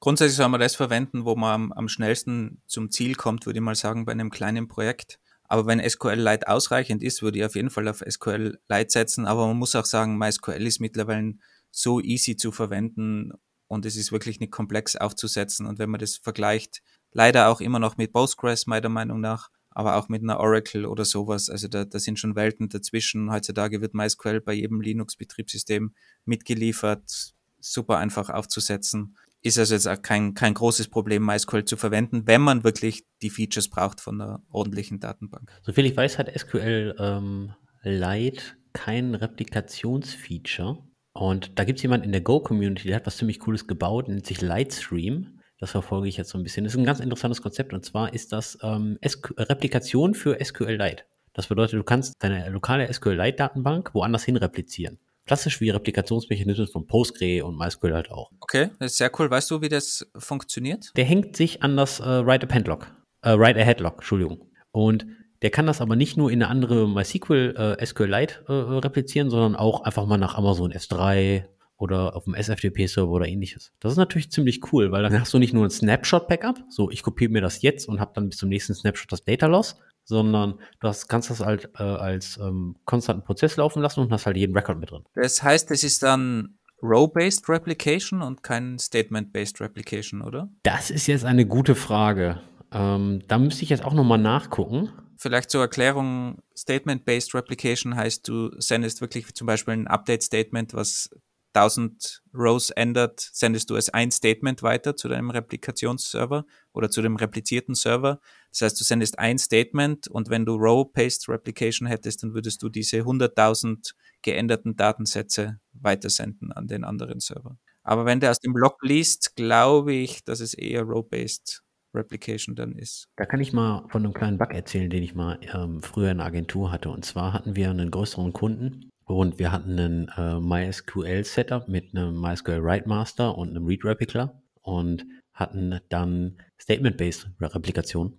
Grundsätzlich 0.00 0.36
soll 0.36 0.48
man 0.48 0.60
das 0.60 0.76
verwenden, 0.76 1.24
wo 1.24 1.34
man 1.34 1.54
am, 1.54 1.72
am 1.72 1.88
schnellsten 1.88 2.62
zum 2.66 2.90
Ziel 2.90 3.14
kommt, 3.16 3.46
würde 3.46 3.58
ich 3.58 3.64
mal 3.64 3.74
sagen, 3.74 4.04
bei 4.04 4.12
einem 4.12 4.30
kleinen 4.30 4.68
Projekt. 4.68 5.18
Aber 5.44 5.66
wenn 5.66 5.80
SQLite 5.80 6.46
ausreichend 6.46 7.02
ist, 7.02 7.22
würde 7.22 7.38
ich 7.38 7.44
auf 7.44 7.56
jeden 7.56 7.70
Fall 7.70 7.88
auf 7.88 8.04
SQLite 8.08 8.90
setzen. 8.90 9.26
Aber 9.26 9.46
man 9.46 9.56
muss 9.56 9.74
auch 9.74 9.86
sagen, 9.86 10.18
MySQL 10.18 10.66
ist 10.66 10.80
mittlerweile 10.80 11.34
so 11.70 12.00
easy 12.00 12.36
zu 12.36 12.52
verwenden 12.52 13.32
und 13.66 13.86
es 13.86 13.96
ist 13.96 14.12
wirklich 14.12 14.40
nicht 14.40 14.52
komplex 14.52 14.94
aufzusetzen. 14.94 15.66
Und 15.66 15.78
wenn 15.78 15.90
man 15.90 16.00
das 16.00 16.16
vergleicht, 16.16 16.82
leider 17.12 17.48
auch 17.48 17.60
immer 17.60 17.78
noch 17.78 17.96
mit 17.96 18.12
Postgres, 18.12 18.66
meiner 18.66 18.90
Meinung 18.90 19.20
nach, 19.20 19.48
aber 19.70 19.96
auch 19.96 20.08
mit 20.08 20.22
einer 20.22 20.40
Oracle 20.40 20.86
oder 20.86 21.04
sowas. 21.04 21.48
Also 21.48 21.68
da, 21.68 21.84
da 21.84 21.98
sind 21.98 22.18
schon 22.18 22.36
Welten 22.36 22.68
dazwischen. 22.68 23.30
Heutzutage 23.30 23.80
wird 23.80 23.94
MySQL 23.94 24.40
bei 24.40 24.52
jedem 24.52 24.80
Linux-Betriebssystem 24.80 25.94
mitgeliefert, 26.24 27.34
super 27.60 27.98
einfach 27.98 28.28
aufzusetzen. 28.28 29.16
Ist 29.42 29.58
also 29.58 29.74
jetzt 29.74 29.86
auch 29.86 30.00
kein, 30.02 30.34
kein 30.34 30.54
großes 30.54 30.88
Problem, 30.88 31.24
MySQL 31.24 31.64
zu 31.64 31.76
verwenden, 31.76 32.26
wenn 32.26 32.40
man 32.40 32.64
wirklich 32.64 33.04
die 33.22 33.30
Features 33.30 33.68
braucht 33.68 34.00
von 34.00 34.20
einer 34.20 34.42
ordentlichen 34.50 35.00
Datenbank. 35.00 35.50
Soviel 35.62 35.86
ich 35.86 35.96
weiß, 35.96 36.18
hat 36.18 36.30
SQL 36.36 36.96
ähm, 36.98 37.54
Lite 37.82 38.42
kein 38.72 39.14
Replikationsfeature. 39.14 40.78
Und 41.12 41.58
da 41.58 41.64
gibt 41.64 41.78
es 41.78 41.82
jemanden 41.82 42.06
in 42.06 42.12
der 42.12 42.20
Go-Community, 42.20 42.88
der 42.88 42.96
hat 42.96 43.06
was 43.06 43.16
ziemlich 43.16 43.40
Cooles 43.40 43.66
gebaut, 43.66 44.08
nennt 44.08 44.26
sich 44.26 44.40
Lightstream. 44.40 45.38
Das 45.58 45.72
verfolge 45.72 46.08
ich 46.08 46.16
jetzt 46.16 46.30
so 46.30 46.38
ein 46.38 46.44
bisschen. 46.44 46.64
Das 46.64 46.74
ist 46.74 46.78
ein 46.78 46.84
ganz 46.84 47.00
interessantes 47.00 47.42
Konzept 47.42 47.72
und 47.72 47.84
zwar 47.84 48.14
ist 48.14 48.32
das 48.32 48.58
ähm, 48.62 48.98
Replikation 49.36 50.14
für 50.14 50.38
SQL-Lite. 50.42 51.02
Das 51.32 51.48
bedeutet, 51.48 51.78
du 51.78 51.84
kannst 51.84 52.14
deine 52.20 52.48
lokale 52.50 52.92
SQL-Lite-Datenbank 52.92 53.94
woanders 53.94 54.24
hin 54.24 54.36
replizieren. 54.36 54.98
Klassisch 55.28 55.60
wie 55.60 55.68
Replikationsmechanismen 55.68 56.68
von 56.68 56.86
Postgre 56.86 57.44
und 57.44 57.58
MySQL 57.58 57.92
halt 57.92 58.10
auch. 58.10 58.30
Okay, 58.40 58.70
das 58.78 58.92
ist 58.92 58.98
sehr 58.98 59.10
cool. 59.18 59.30
Weißt 59.30 59.50
du, 59.50 59.60
wie 59.60 59.68
das 59.68 60.10
funktioniert? 60.16 60.90
Der 60.96 61.04
hängt 61.04 61.36
sich 61.36 61.62
an 61.62 61.76
das 61.76 62.00
äh, 62.00 62.26
Write-Append-Log, 62.26 62.86
äh, 63.20 63.36
Write-Ahead-Log, 63.36 63.96
Entschuldigung. 63.96 64.50
Und 64.72 65.06
der 65.42 65.50
kann 65.50 65.66
das 65.66 65.82
aber 65.82 65.96
nicht 65.96 66.16
nur 66.16 66.30
in 66.30 66.42
eine 66.42 66.50
andere 66.50 66.88
MySQL 66.88 67.76
äh, 67.78 67.84
SQLite 67.84 68.46
äh, 68.48 68.52
replizieren, 68.52 69.28
sondern 69.28 69.54
auch 69.54 69.82
einfach 69.82 70.06
mal 70.06 70.16
nach 70.16 70.34
Amazon 70.34 70.72
S3 70.72 71.44
oder 71.76 72.16
auf 72.16 72.24
dem 72.24 72.34
SFTP-Server 72.34 73.10
oder 73.10 73.28
ähnliches. 73.28 73.72
Das 73.80 73.92
ist 73.92 73.98
natürlich 73.98 74.32
ziemlich 74.32 74.72
cool, 74.72 74.92
weil 74.92 75.02
dann 75.02 75.20
hast 75.20 75.34
du 75.34 75.38
nicht 75.38 75.52
nur 75.52 75.64
ein 75.64 75.70
Snapshot-Backup, 75.70 76.64
so 76.70 76.90
ich 76.90 77.02
kopiere 77.02 77.30
mir 77.30 77.42
das 77.42 77.60
jetzt 77.60 77.86
und 77.86 78.00
habe 78.00 78.12
dann 78.14 78.30
bis 78.30 78.38
zum 78.38 78.48
nächsten 78.48 78.74
Snapshot 78.74 79.12
das 79.12 79.24
Data 79.24 79.46
Loss, 79.46 79.76
sondern 80.08 80.58
du 80.80 80.88
hast, 80.88 81.08
kannst 81.08 81.30
das 81.30 81.40
halt 81.40 81.70
äh, 81.78 81.82
als 81.82 82.38
ähm, 82.38 82.76
konstanten 82.86 83.24
Prozess 83.24 83.56
laufen 83.56 83.82
lassen 83.82 84.00
und 84.00 84.10
hast 84.10 84.26
halt 84.26 84.36
jeden 84.36 84.56
Record 84.56 84.80
mit 84.80 84.90
drin. 84.90 85.04
Das 85.14 85.42
heißt, 85.42 85.70
es 85.70 85.84
ist 85.84 86.02
dann 86.02 86.58
Row-based 86.82 87.48
Replication 87.48 88.22
und 88.22 88.42
kein 88.42 88.78
Statement-based 88.78 89.60
Replication, 89.60 90.22
oder? 90.22 90.48
Das 90.62 90.90
ist 90.90 91.06
jetzt 91.08 91.24
eine 91.24 91.44
gute 91.44 91.74
Frage. 91.74 92.40
Ähm, 92.72 93.22
da 93.28 93.38
müsste 93.38 93.64
ich 93.64 93.68
jetzt 93.68 93.84
auch 93.84 93.94
nochmal 93.94 94.18
nachgucken. 94.18 94.90
Vielleicht 95.18 95.50
zur 95.50 95.62
Erklärung, 95.62 96.38
Statement-Based 96.56 97.34
Replication 97.34 97.96
heißt, 97.96 98.28
du 98.28 98.50
sendest 98.58 99.00
wirklich 99.00 99.34
zum 99.34 99.46
Beispiel 99.46 99.74
ein 99.74 99.88
Update-Statement, 99.88 100.74
was 100.74 101.10
1000 101.58 102.22
Rows 102.34 102.70
ändert, 102.70 103.20
sendest 103.32 103.70
du 103.70 103.74
als 103.74 103.90
ein 103.90 104.10
Statement 104.10 104.62
weiter 104.62 104.96
zu 104.96 105.08
deinem 105.08 105.30
Replikationsserver 105.30 106.46
oder 106.72 106.90
zu 106.90 107.02
dem 107.02 107.16
replizierten 107.16 107.74
Server. 107.74 108.20
Das 108.50 108.62
heißt, 108.62 108.80
du 108.80 108.84
sendest 108.84 109.18
ein 109.18 109.38
Statement 109.38 110.08
und 110.08 110.30
wenn 110.30 110.46
du 110.46 110.54
Row-Based 110.54 111.28
Replication 111.28 111.88
hättest, 111.88 112.22
dann 112.22 112.34
würdest 112.34 112.62
du 112.62 112.68
diese 112.68 112.98
100.000 112.98 113.92
geänderten 114.22 114.76
Datensätze 114.76 115.58
weitersenden 115.72 116.52
an 116.52 116.68
den 116.68 116.84
anderen 116.84 117.20
Server. 117.20 117.58
Aber 117.82 118.04
wenn 118.04 118.20
der 118.20 118.30
aus 118.30 118.40
dem 118.40 118.56
Log 118.56 118.78
liest, 118.82 119.34
glaube 119.34 119.94
ich, 119.94 120.24
dass 120.24 120.40
es 120.40 120.54
eher 120.54 120.82
Row-Based 120.82 121.62
Replication 121.94 122.54
dann 122.54 122.72
ist. 122.72 123.08
Da 123.16 123.24
kann 123.24 123.40
ich 123.40 123.52
mal 123.52 123.86
von 123.88 124.04
einem 124.04 124.12
kleinen 124.12 124.38
Bug 124.38 124.52
erzählen, 124.52 124.90
den 124.90 125.02
ich 125.02 125.14
mal 125.14 125.40
ähm, 125.54 125.82
früher 125.82 126.10
in 126.10 126.18
der 126.18 126.26
Agentur 126.26 126.70
hatte. 126.70 126.90
Und 126.90 127.04
zwar 127.04 127.32
hatten 127.32 127.56
wir 127.56 127.70
einen 127.70 127.90
größeren 127.90 128.32
Kunden 128.32 128.87
und 129.08 129.38
wir 129.38 129.50
hatten 129.50 129.78
einen 129.78 130.08
äh, 130.18 130.38
MySQL-Setup 130.38 131.66
mit 131.66 131.96
einem 131.96 132.20
MySQL 132.20 132.62
Write 132.62 132.86
Master 132.86 133.38
und 133.38 133.48
einem 133.48 133.64
Read 133.64 133.82
Replica 133.82 134.38
und 134.60 135.06
hatten 135.32 135.80
dann 135.88 136.36
Statement-Based 136.60 137.30
Replikation. 137.40 138.12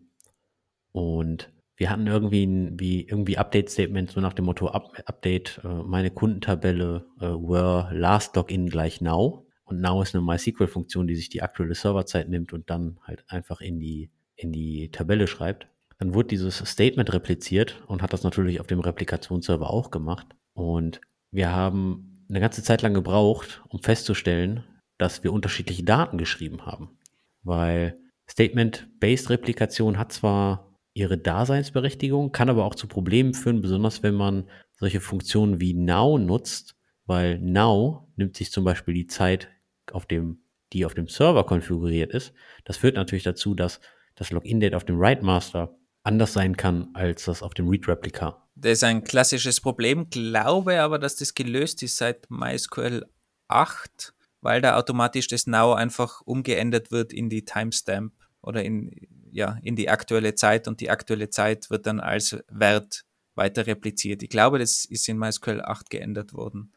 Und 0.92 1.54
wir 1.78 1.92
hatten 1.92 2.08
irgendwie 2.08 2.44
ein, 2.44 2.80
wie 2.80 3.08
irgendwie 3.08 3.38
Update-Statement 3.38 4.10
so 4.10 4.20
nach 4.20 4.34
dem 4.34 4.46
Motto 4.46 4.70
Up, 4.70 4.92
Update, 5.06 5.62
äh, 5.64 5.68
meine 5.68 6.10
Kundentabelle 6.10 7.06
äh, 7.20 7.26
were 7.26 7.90
last 7.92 8.36
login 8.36 8.68
gleich 8.68 9.00
now. 9.00 9.46
Und 9.66 9.82
now 9.82 10.02
ist 10.02 10.16
eine 10.16 10.24
MySQL-Funktion, 10.24 11.06
die 11.06 11.16
sich 11.16 11.30
die 11.30 11.44
aktuelle 11.44 11.76
Serverzeit 11.76 12.30
nimmt 12.30 12.52
und 12.52 12.72
dann 12.72 13.00
halt 13.04 13.24
einfach 13.28 13.62
in 13.62 13.80
die, 13.80 14.10
in 14.36 14.52
die 14.52 14.90
Tabelle 14.90 15.28
schreibt. 15.28 15.68
Dann 16.00 16.16
wurde 16.16 16.30
dieses 16.30 16.58
Statement 16.58 17.14
repliziert 17.14 17.84
und 17.86 18.02
hat 18.02 18.12
das 18.12 18.24
natürlich 18.24 18.60
auf 18.60 18.66
dem 18.66 18.80
Replikationsserver 18.80 19.70
auch 19.70 19.92
gemacht. 19.92 20.26
Und 20.60 21.00
wir 21.32 21.54
haben 21.54 22.26
eine 22.30 22.42
ganze 22.42 22.62
Zeit 22.62 22.82
lang 22.82 22.94
gebraucht, 22.94 23.64
um 23.70 23.82
festzustellen, 23.82 24.66
dass 24.98 25.24
wir 25.24 25.32
unterschiedliche 25.32 25.84
Daten 25.84 26.18
geschrieben 26.18 26.66
haben. 26.66 26.98
Weil 27.44 27.98
Statement-Based 28.30 29.30
Replikation 29.30 29.98
hat 29.98 30.12
zwar 30.12 30.76
ihre 30.94 31.18
Daseinsberechtigung, 31.18 32.34
kann 32.34 32.50
aber 32.50 32.66
auch 32.66 32.76
zu 32.76 32.88
Problemen 32.88 33.34
führen, 33.34 33.62
besonders 33.62 34.04
wenn 34.04 34.16
man 34.16 34.50
solche 34.78 35.00
Funktionen 35.00 35.62
wie 35.62 35.74
now 35.74 36.18
nutzt, 36.18 36.76
weil 37.06 37.40
now 37.40 38.12
nimmt 38.18 38.36
sich 38.36 38.52
zum 38.52 38.66
Beispiel 38.66 38.94
die 38.94 39.08
Zeit 39.08 39.48
auf 39.94 40.06
dem, 40.06 40.42
die 40.74 40.86
auf 40.86 40.94
dem 40.94 41.08
Server 41.08 41.46
konfiguriert 41.46 42.12
ist, 42.12 42.34
das 42.66 42.76
führt 42.76 42.96
natürlich 42.96 43.24
dazu, 43.24 43.56
dass 43.56 43.80
das 44.16 44.32
Login-Date 44.32 44.76
auf 44.76 44.84
dem 44.84 45.00
Write-Master 45.00 45.74
anders 46.04 46.34
sein 46.34 46.58
kann 46.58 46.90
als 46.94 47.26
das 47.26 47.44
auf 47.44 47.54
dem 47.54 47.70
Read-Replika. 47.70 48.49
Das 48.62 48.74
ist 48.74 48.84
ein 48.84 49.06
klassisches 49.06 49.62
Problem, 49.62 50.10
glaube 50.10 50.82
aber, 50.82 51.00
dass 51.00 51.16
das 51.16 51.34
gelöst 51.34 51.82
ist 51.82 51.96
seit 51.96 52.30
MySQL 52.30 53.06
8, 53.48 54.14
weil 54.42 54.62
da 54.62 54.76
automatisch 54.76 55.28
das 55.28 55.48
Now 55.48 55.74
einfach 55.74 56.22
umgeändert 56.22 56.92
wird 56.92 57.14
in 57.14 57.30
die 57.30 57.46
Timestamp 57.46 58.14
oder 58.42 58.64
in, 58.64 58.92
ja, 59.32 59.58
in 59.64 59.78
die 59.78 59.90
aktuelle 59.90 60.36
Zeit 60.36 60.68
und 60.68 60.82
die 60.82 60.90
aktuelle 60.90 61.30
Zeit 61.30 61.70
wird 61.70 61.86
dann 61.86 62.02
als 62.02 62.38
Wert 62.50 63.06
weiter 63.36 63.66
repliziert. 63.66 64.24
Ich 64.24 64.30
glaube, 64.30 64.60
das 64.60 64.84
ist 64.84 65.08
in 65.08 65.18
MySQL 65.18 65.62
8 65.62 65.90
geändert 65.90 66.34
worden. 66.34 66.74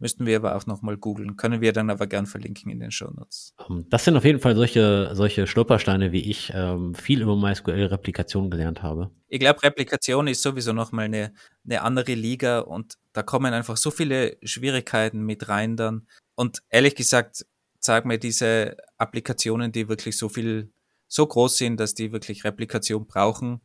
Müssten 0.00 0.26
wir 0.26 0.36
aber 0.36 0.56
auch 0.56 0.66
nochmal 0.66 0.96
googeln. 0.96 1.36
Können 1.36 1.60
wir 1.60 1.72
dann 1.72 1.90
aber 1.90 2.06
gern 2.06 2.26
verlinken 2.26 2.72
in 2.72 2.80
den 2.80 2.90
Show 2.90 3.10
Notes. 3.10 3.54
Ähm, 3.68 3.86
das 3.90 4.04
sind 4.04 4.16
auf 4.16 4.24
jeden 4.24 4.40
Fall 4.40 4.56
solche, 4.56 5.10
solche 5.12 5.46
Stolpersteine, 5.46 6.10
wie 6.10 6.28
ich 6.28 6.50
ähm, 6.54 6.94
viel 6.94 7.20
über 7.22 7.36
MySQL-Replikation 7.36 8.50
gelernt 8.50 8.82
habe. 8.82 9.10
Ich 9.28 9.38
glaube, 9.38 9.62
Replikation 9.62 10.26
ist 10.26 10.42
sowieso 10.42 10.72
nochmal 10.72 11.04
eine, 11.04 11.32
eine 11.64 11.82
andere 11.82 12.14
Liga 12.14 12.60
und 12.60 12.94
da 13.12 13.22
kommen 13.22 13.52
einfach 13.52 13.76
so 13.76 13.90
viele 13.90 14.38
Schwierigkeiten 14.42 15.20
mit 15.20 15.48
rein 15.48 15.76
dann. 15.76 16.06
Und 16.34 16.62
ehrlich 16.70 16.94
gesagt, 16.94 17.46
sag 17.78 18.06
mir 18.06 18.18
diese 18.18 18.78
Applikationen, 18.98 19.70
die 19.70 19.88
wirklich 19.88 20.16
so 20.16 20.28
viel, 20.28 20.72
so 21.06 21.26
groß 21.26 21.58
sind, 21.58 21.78
dass 21.78 21.94
die 21.94 22.10
wirklich 22.10 22.44
Replikation 22.44 23.06
brauchen, 23.06 23.60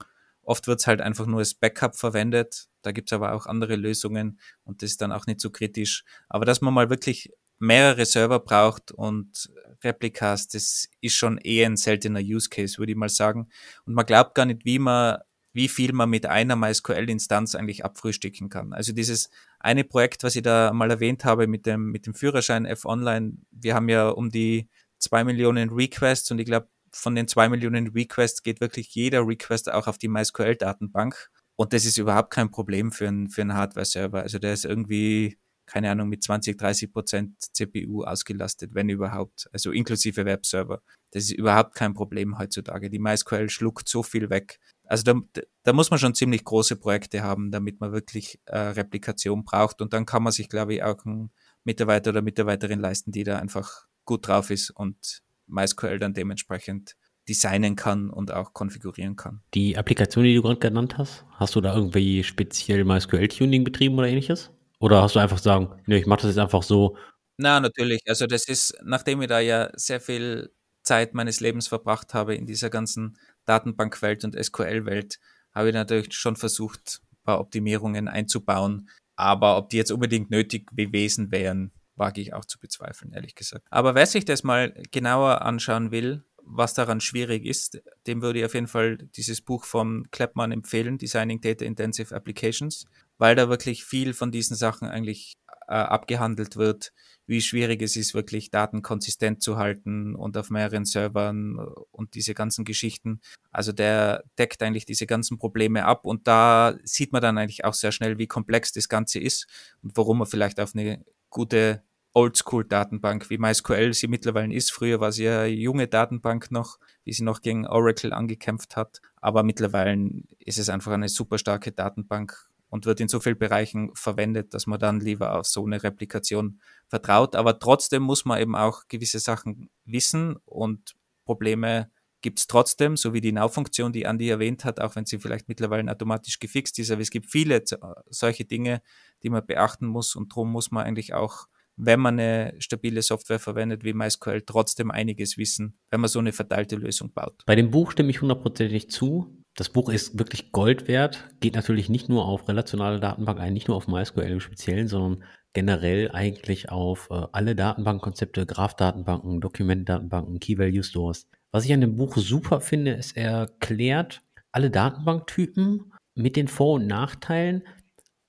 Oft 0.45 0.67
wird 0.67 0.80
es 0.80 0.88
halt 0.88 1.02
einfach 1.02 1.26
nur 1.26 1.39
als 1.39 1.56
Backup 1.56 1.95
verwendet. 1.95 2.67
Da 2.86 2.91
gibt 2.91 3.10
es 3.10 3.13
aber 3.13 3.34
auch 3.34 3.45
andere 3.45 3.76
Lösungen 3.76 4.39
und 4.63 4.82
das 4.82 4.91
ist 4.91 5.02
dann 5.02 5.12
auch 5.12 5.28
nicht 5.28 5.41
so 5.41 5.50
kritisch. 5.50 6.04
Aber 6.30 6.45
dass 6.45 6.62
man 6.62 6.74
mal 6.74 6.89
wirklich 6.89 7.32
mehrere 7.60 8.06
Server 8.06 8.39
braucht 8.39 8.91
und 8.91 9.50
Replikas, 9.84 10.48
das 10.48 10.88
ist 11.02 11.15
schon 11.15 11.38
eher 11.38 11.67
ein 11.67 11.78
seltener 11.78 12.19
Use 12.19 12.50
Case, 12.50 12.78
würde 12.78 12.91
ich 12.91 12.98
mal 12.98 13.10
sagen. 13.10 13.50
Und 13.86 13.93
man 13.93 14.06
glaubt 14.06 14.36
gar 14.36 14.45
nicht, 14.45 14.65
wie 14.65 14.80
man, 14.80 15.17
wie 15.54 15.67
viel 15.67 15.93
man 15.93 16.10
mit 16.10 16.26
einer 16.26 16.56
MySQL-Instanz 16.56 17.56
eigentlich 17.56 17.86
abfrühstücken 17.86 18.50
kann. 18.50 18.74
Also 18.74 18.93
dieses 18.93 19.30
eine 19.60 19.84
Projekt, 19.84 20.24
was 20.24 20.36
ich 20.36 20.43
da 20.43 20.74
mal 20.74 20.91
erwähnt 20.91 21.24
habe 21.24 21.48
mit 21.48 21.65
dem, 21.65 21.91
mit 21.91 22.06
dem 22.06 22.13
Führerschein 22.13 22.65
F-Online, 22.65 23.38
wir 23.52 23.74
haben 23.74 23.89
ja 23.89 24.10
um 24.10 24.30
die 24.30 24.69
zwei 24.98 25.24
Millionen 25.24 25.69
Requests 25.69 26.30
und 26.32 26.39
ich 26.39 26.45
glaube, 26.45 26.67
von 26.91 27.15
den 27.15 27.28
zwei 27.28 27.50
Millionen 27.50 27.88
Requests 27.88 28.41
geht 28.41 28.62
wirklich 28.62 28.95
jeder 28.95 29.28
Request 29.28 29.71
auch 29.71 29.88
auf 29.88 29.98
die 29.98 30.08
MySQL-Datenbank. 30.08 31.30
Und 31.56 31.74
das 31.74 31.86
ist 31.86 31.98
überhaupt 31.98 32.32
kein 32.32 32.52
Problem 32.52 32.91
für 32.91 33.08
einen, 33.08 33.30
für 33.30 33.41
einen 33.41 33.54
Hardware-Server. 33.54 34.22
Also 34.22 34.39
der 34.39 34.54
ist 34.54 34.65
irgendwie, 34.65 35.38
keine 35.65 35.89
Ahnung, 35.89 36.10
mit 36.10 36.24
20, 36.24 36.58
30 36.58 36.91
Prozent 36.91 37.36
CPU 37.54 38.04
ausgelastet, 38.04 38.74
wenn 38.74 38.89
überhaupt. 38.89 39.48
Also 39.54 39.72
inklusive 39.72 40.26
Webserver. 40.26 40.82
Das 41.12 41.24
ist 41.24 41.32
überhaupt 41.32 41.76
kein 41.76 41.94
Problem 41.94 42.38
heutzutage. 42.38 42.89
Die 42.89 43.00
MySQL 43.00 43.50
schluckt 43.50 43.88
so 43.88 44.04
viel 44.04 44.30
weg. 44.30 44.60
Also 44.84 45.04
da, 45.04 45.44
da 45.63 45.74
muss 45.74 45.89
man 45.89 46.00
schon 46.00 46.13
ziemlich 46.13 46.44
große 46.44 46.76
Projekte 46.76 47.24
haben, 47.24 47.52
damit 47.52 47.80
man 47.80 47.94
wirklich 47.94 48.39
äh, 48.46 48.58
Replikation 48.58 49.46
braucht. 49.46 49.82
Und 49.82 49.94
dann 49.94 50.06
kann 50.06 50.24
man 50.24 50.34
sich, 50.34 50.50
glaube 50.50 50.76
ich, 50.76 50.84
auch 50.84 51.06
einen 51.06 51.32
Mitarbeiter 51.63 52.10
oder 52.12 52.22
Mitarbeiterin 52.22 52.80
leisten, 52.80 53.12
die 53.12 53.24
da 53.24 53.39
einfach 53.39 53.86
gut 54.04 54.28
drauf 54.28 54.50
ist 54.50 54.72
und 54.72 55.22
MySQL 55.48 56.00
dann 56.00 56.13
dementsprechend 56.13 56.96
designen 57.27 57.75
kann 57.75 58.09
und 58.09 58.31
auch 58.31 58.53
konfigurieren 58.53 59.15
kann. 59.15 59.41
Die 59.53 59.77
Applikation, 59.77 60.23
die 60.23 60.35
du 60.35 60.41
gerade 60.41 60.59
genannt 60.59 60.97
hast, 60.97 61.25
hast 61.31 61.55
du 61.55 61.61
da 61.61 61.75
irgendwie 61.75 62.23
speziell 62.23 62.83
MySQL-Tuning 62.85 63.63
betrieben 63.63 63.97
oder 63.97 64.07
ähnliches? 64.07 64.51
Oder 64.79 65.01
hast 65.01 65.15
du 65.15 65.19
einfach 65.19 65.39
sagen, 65.39 65.81
nee, 65.85 65.97
ich 65.97 66.05
mache 66.05 66.21
das 66.21 66.31
jetzt 66.31 66.39
einfach 66.39 66.63
so? 66.63 66.97
Na, 67.38 67.59
natürlich. 67.59 68.01
Also 68.07 68.27
das 68.27 68.47
ist, 68.47 68.77
nachdem 68.83 69.21
ich 69.21 69.27
da 69.27 69.39
ja 69.39 69.69
sehr 69.75 69.99
viel 69.99 70.51
Zeit 70.83 71.13
meines 71.13 71.39
Lebens 71.39 71.67
verbracht 71.67 72.13
habe 72.13 72.35
in 72.35 72.45
dieser 72.45 72.69
ganzen 72.69 73.17
Datenbankwelt 73.45 74.23
und 74.23 74.35
SQL-Welt, 74.41 75.19
habe 75.53 75.69
ich 75.69 75.73
natürlich 75.73 76.13
schon 76.13 76.35
versucht, 76.35 77.01
ein 77.11 77.23
paar 77.23 77.39
Optimierungen 77.39 78.07
einzubauen. 78.07 78.89
Aber 79.15 79.57
ob 79.57 79.69
die 79.69 79.77
jetzt 79.77 79.91
unbedingt 79.91 80.29
nötig 80.29 80.67
gewesen 80.75 81.31
wären, 81.31 81.71
wage 81.95 82.21
ich 82.21 82.33
auch 82.33 82.45
zu 82.45 82.59
bezweifeln, 82.59 83.13
ehrlich 83.13 83.35
gesagt. 83.35 83.65
Aber 83.69 83.95
wer 83.95 84.05
sich 84.05 84.25
das 84.25 84.43
mal 84.43 84.73
genauer 84.91 85.41
anschauen 85.41 85.91
will, 85.91 86.23
was 86.45 86.73
daran 86.73 87.01
schwierig 87.01 87.45
ist, 87.45 87.81
dem 88.08 88.21
würde 88.21 88.39
ich 88.39 88.45
auf 88.45 88.53
jeden 88.53 88.67
Fall 88.67 88.97
dieses 88.97 89.41
Buch 89.41 89.65
von 89.65 90.10
Kleppmann 90.12 90.51
empfehlen, 90.51 90.97
Designing 90.97 91.41
Data 91.41 91.65
Intensive 91.65 92.15
Applications, 92.15 92.86
weil 93.17 93.36
da 93.36 93.49
wirklich 93.49 93.84
viel 93.84 94.13
von 94.13 94.31
diesen 94.31 94.55
Sachen 94.55 94.88
eigentlich 94.88 95.38
äh, 95.67 95.73
abgehandelt 95.73 96.55
wird, 96.55 96.93
wie 97.27 97.41
schwierig 97.41 97.81
es 97.81 97.95
ist, 97.95 98.13
wirklich 98.13 98.51
Daten 98.51 98.81
konsistent 98.84 99.41
zu 99.41 99.58
halten 99.58 100.15
und 100.15 100.38
auf 100.38 100.51
mehreren 100.51 100.86
Servern 100.86 101.58
und 101.91 102.13
diese 102.13 102.36
ganzen 102.36 102.65
Geschichten. 102.65 103.19
Also 103.51 103.71
der 103.71 104.23
deckt 104.38 104.62
eigentlich 104.62 104.86
diese 104.86 105.08
ganzen 105.08 105.39
Probleme 105.39 105.86
ab 105.86 106.05
und 106.05 106.27
da 106.27 106.77
sieht 106.84 107.12
man 107.12 107.21
dann 107.21 107.38
eigentlich 107.38 107.65
auch 107.65 107.73
sehr 107.73 107.91
schnell, 107.91 108.17
wie 108.19 108.27
komplex 108.27 108.71
das 108.71 108.89
Ganze 108.89 109.19
ist 109.19 109.47
und 109.81 109.97
warum 109.97 110.19
man 110.19 110.27
vielleicht 110.27 110.60
auf 110.60 110.75
eine 110.75 111.03
gute 111.29 111.81
Oldschool-Datenbank, 112.15 113.30
wie 113.30 113.38
MySQL 113.38 113.93
sie 113.93 114.08
mittlerweile 114.08 114.54
ist. 114.54 114.71
Früher 114.71 115.01
war 115.01 115.12
sie 115.12 115.28
eine 115.28 115.47
junge 115.49 115.88
Datenbank 115.88 116.49
noch, 116.49 116.80
wie 117.04 117.12
sie 117.12 117.23
noch 117.23 117.41
gegen 117.41 117.67
Oracle 117.67 118.13
angekämpft 118.13 118.78
hat. 118.78 119.01
Aber 119.17 119.43
mittlerweile 119.43 120.10
ist 120.39 120.58
es 120.58 120.69
einfach 120.69 120.93
eine 120.93 121.10
super 121.10 121.38
starke 121.38 121.73
Datenbank 121.73 122.49
und 122.69 122.86
wird 122.86 123.01
in 123.01 123.10
so 123.10 123.19
vielen 123.19 123.38
Bereichen 123.38 123.91
verwendet, 123.95 124.54
dass 124.54 124.65
man 124.65 124.80
dann 124.80 125.01
lieber 125.01 125.38
auf 125.38 125.45
so 125.45 125.65
eine 125.65 125.84
Replikation 125.84 126.62
vertraut. 126.88 127.36
Aber 127.36 127.60
trotzdem 127.60 128.04
muss 128.04 128.23
man 128.23 128.39
eben 128.39 128.56
auch 128.56 128.84
gewisse 128.88 129.19
Sachen 129.19 129.69
wissen 129.84 130.38
und 130.45 130.95
Probleme 131.25 131.91
gibt 132.21 132.39
es 132.39 132.47
trotzdem, 132.47 132.95
so 132.95 133.13
wie 133.13 133.21
die 133.21 133.34
Now-Funktion, 133.34 133.91
die 133.91 134.08
Andi 134.08 134.30
erwähnt 134.30 134.63
hat, 134.63 134.80
auch 134.80 134.95
wenn 134.95 135.06
sie 135.06 135.19
vielleicht 135.19 135.49
mittlerweile 135.49 135.91
automatisch 135.91 136.39
gefixt 136.39 136.80
ist. 136.80 136.91
Aber 136.91 137.01
es 137.01 137.12
gibt 137.12 137.30
viele 137.30 137.62
solche 138.10 138.45
Dinge, 138.45 138.82
die 139.21 139.30
man 139.30 139.45
beachten 139.45 139.86
muss 139.86 140.15
und 140.15 140.32
darum 140.32 140.51
muss 140.51 140.71
man 140.71 140.86
eigentlich 140.86 141.13
auch 141.13 141.47
wenn 141.77 141.99
man 141.99 142.19
eine 142.19 142.53
stabile 142.59 143.01
Software 143.01 143.39
verwendet 143.39 143.83
wie 143.83 143.93
MySQL, 143.93 144.41
trotzdem 144.45 144.91
einiges 144.91 145.38
wissen, 145.38 145.77
wenn 145.91 146.01
man 146.01 146.09
so 146.09 146.19
eine 146.19 146.31
verteilte 146.31 146.75
Lösung 146.75 147.13
baut. 147.13 147.43
Bei 147.45 147.55
dem 147.55 147.71
Buch 147.71 147.91
stimme 147.91 148.09
ich 148.09 148.21
hundertprozentig 148.21 148.89
zu. 148.89 149.43
Das 149.55 149.69
Buch 149.69 149.89
ist 149.89 150.19
wirklich 150.19 150.51
Gold 150.51 150.88
wert, 150.88 151.29
geht 151.39 151.55
natürlich 151.55 151.89
nicht 151.89 152.09
nur 152.09 152.25
auf 152.25 152.47
relationale 152.47 152.99
Datenbank 152.99 153.39
ein, 153.39 153.53
nicht 153.53 153.67
nur 153.67 153.77
auf 153.77 153.88
MySQL 153.88 154.31
im 154.31 154.39
Speziellen, 154.41 154.88
sondern 154.88 155.23
generell 155.53 156.11
eigentlich 156.11 156.69
auf 156.69 157.07
äh, 157.09 157.23
alle 157.31 157.55
Datenbankkonzepte, 157.55 158.45
Graph-Datenbanken, 158.45 159.39
Dokumentdatenbanken, 159.39 160.39
Key-Value-Stores. 160.39 161.29
Was 161.51 161.63
ich 161.63 161.73
an 161.73 161.79
dem 161.79 161.95
Buch 161.95 162.17
super 162.17 162.59
finde, 162.59 162.91
ist, 162.91 163.15
er 163.15 163.47
klärt 163.61 164.21
alle 164.51 164.69
Datenbanktypen 164.69 165.93
mit 166.15 166.35
den 166.35 166.49
Vor- 166.49 166.75
und 166.75 166.88
Nachteilen 166.88 167.63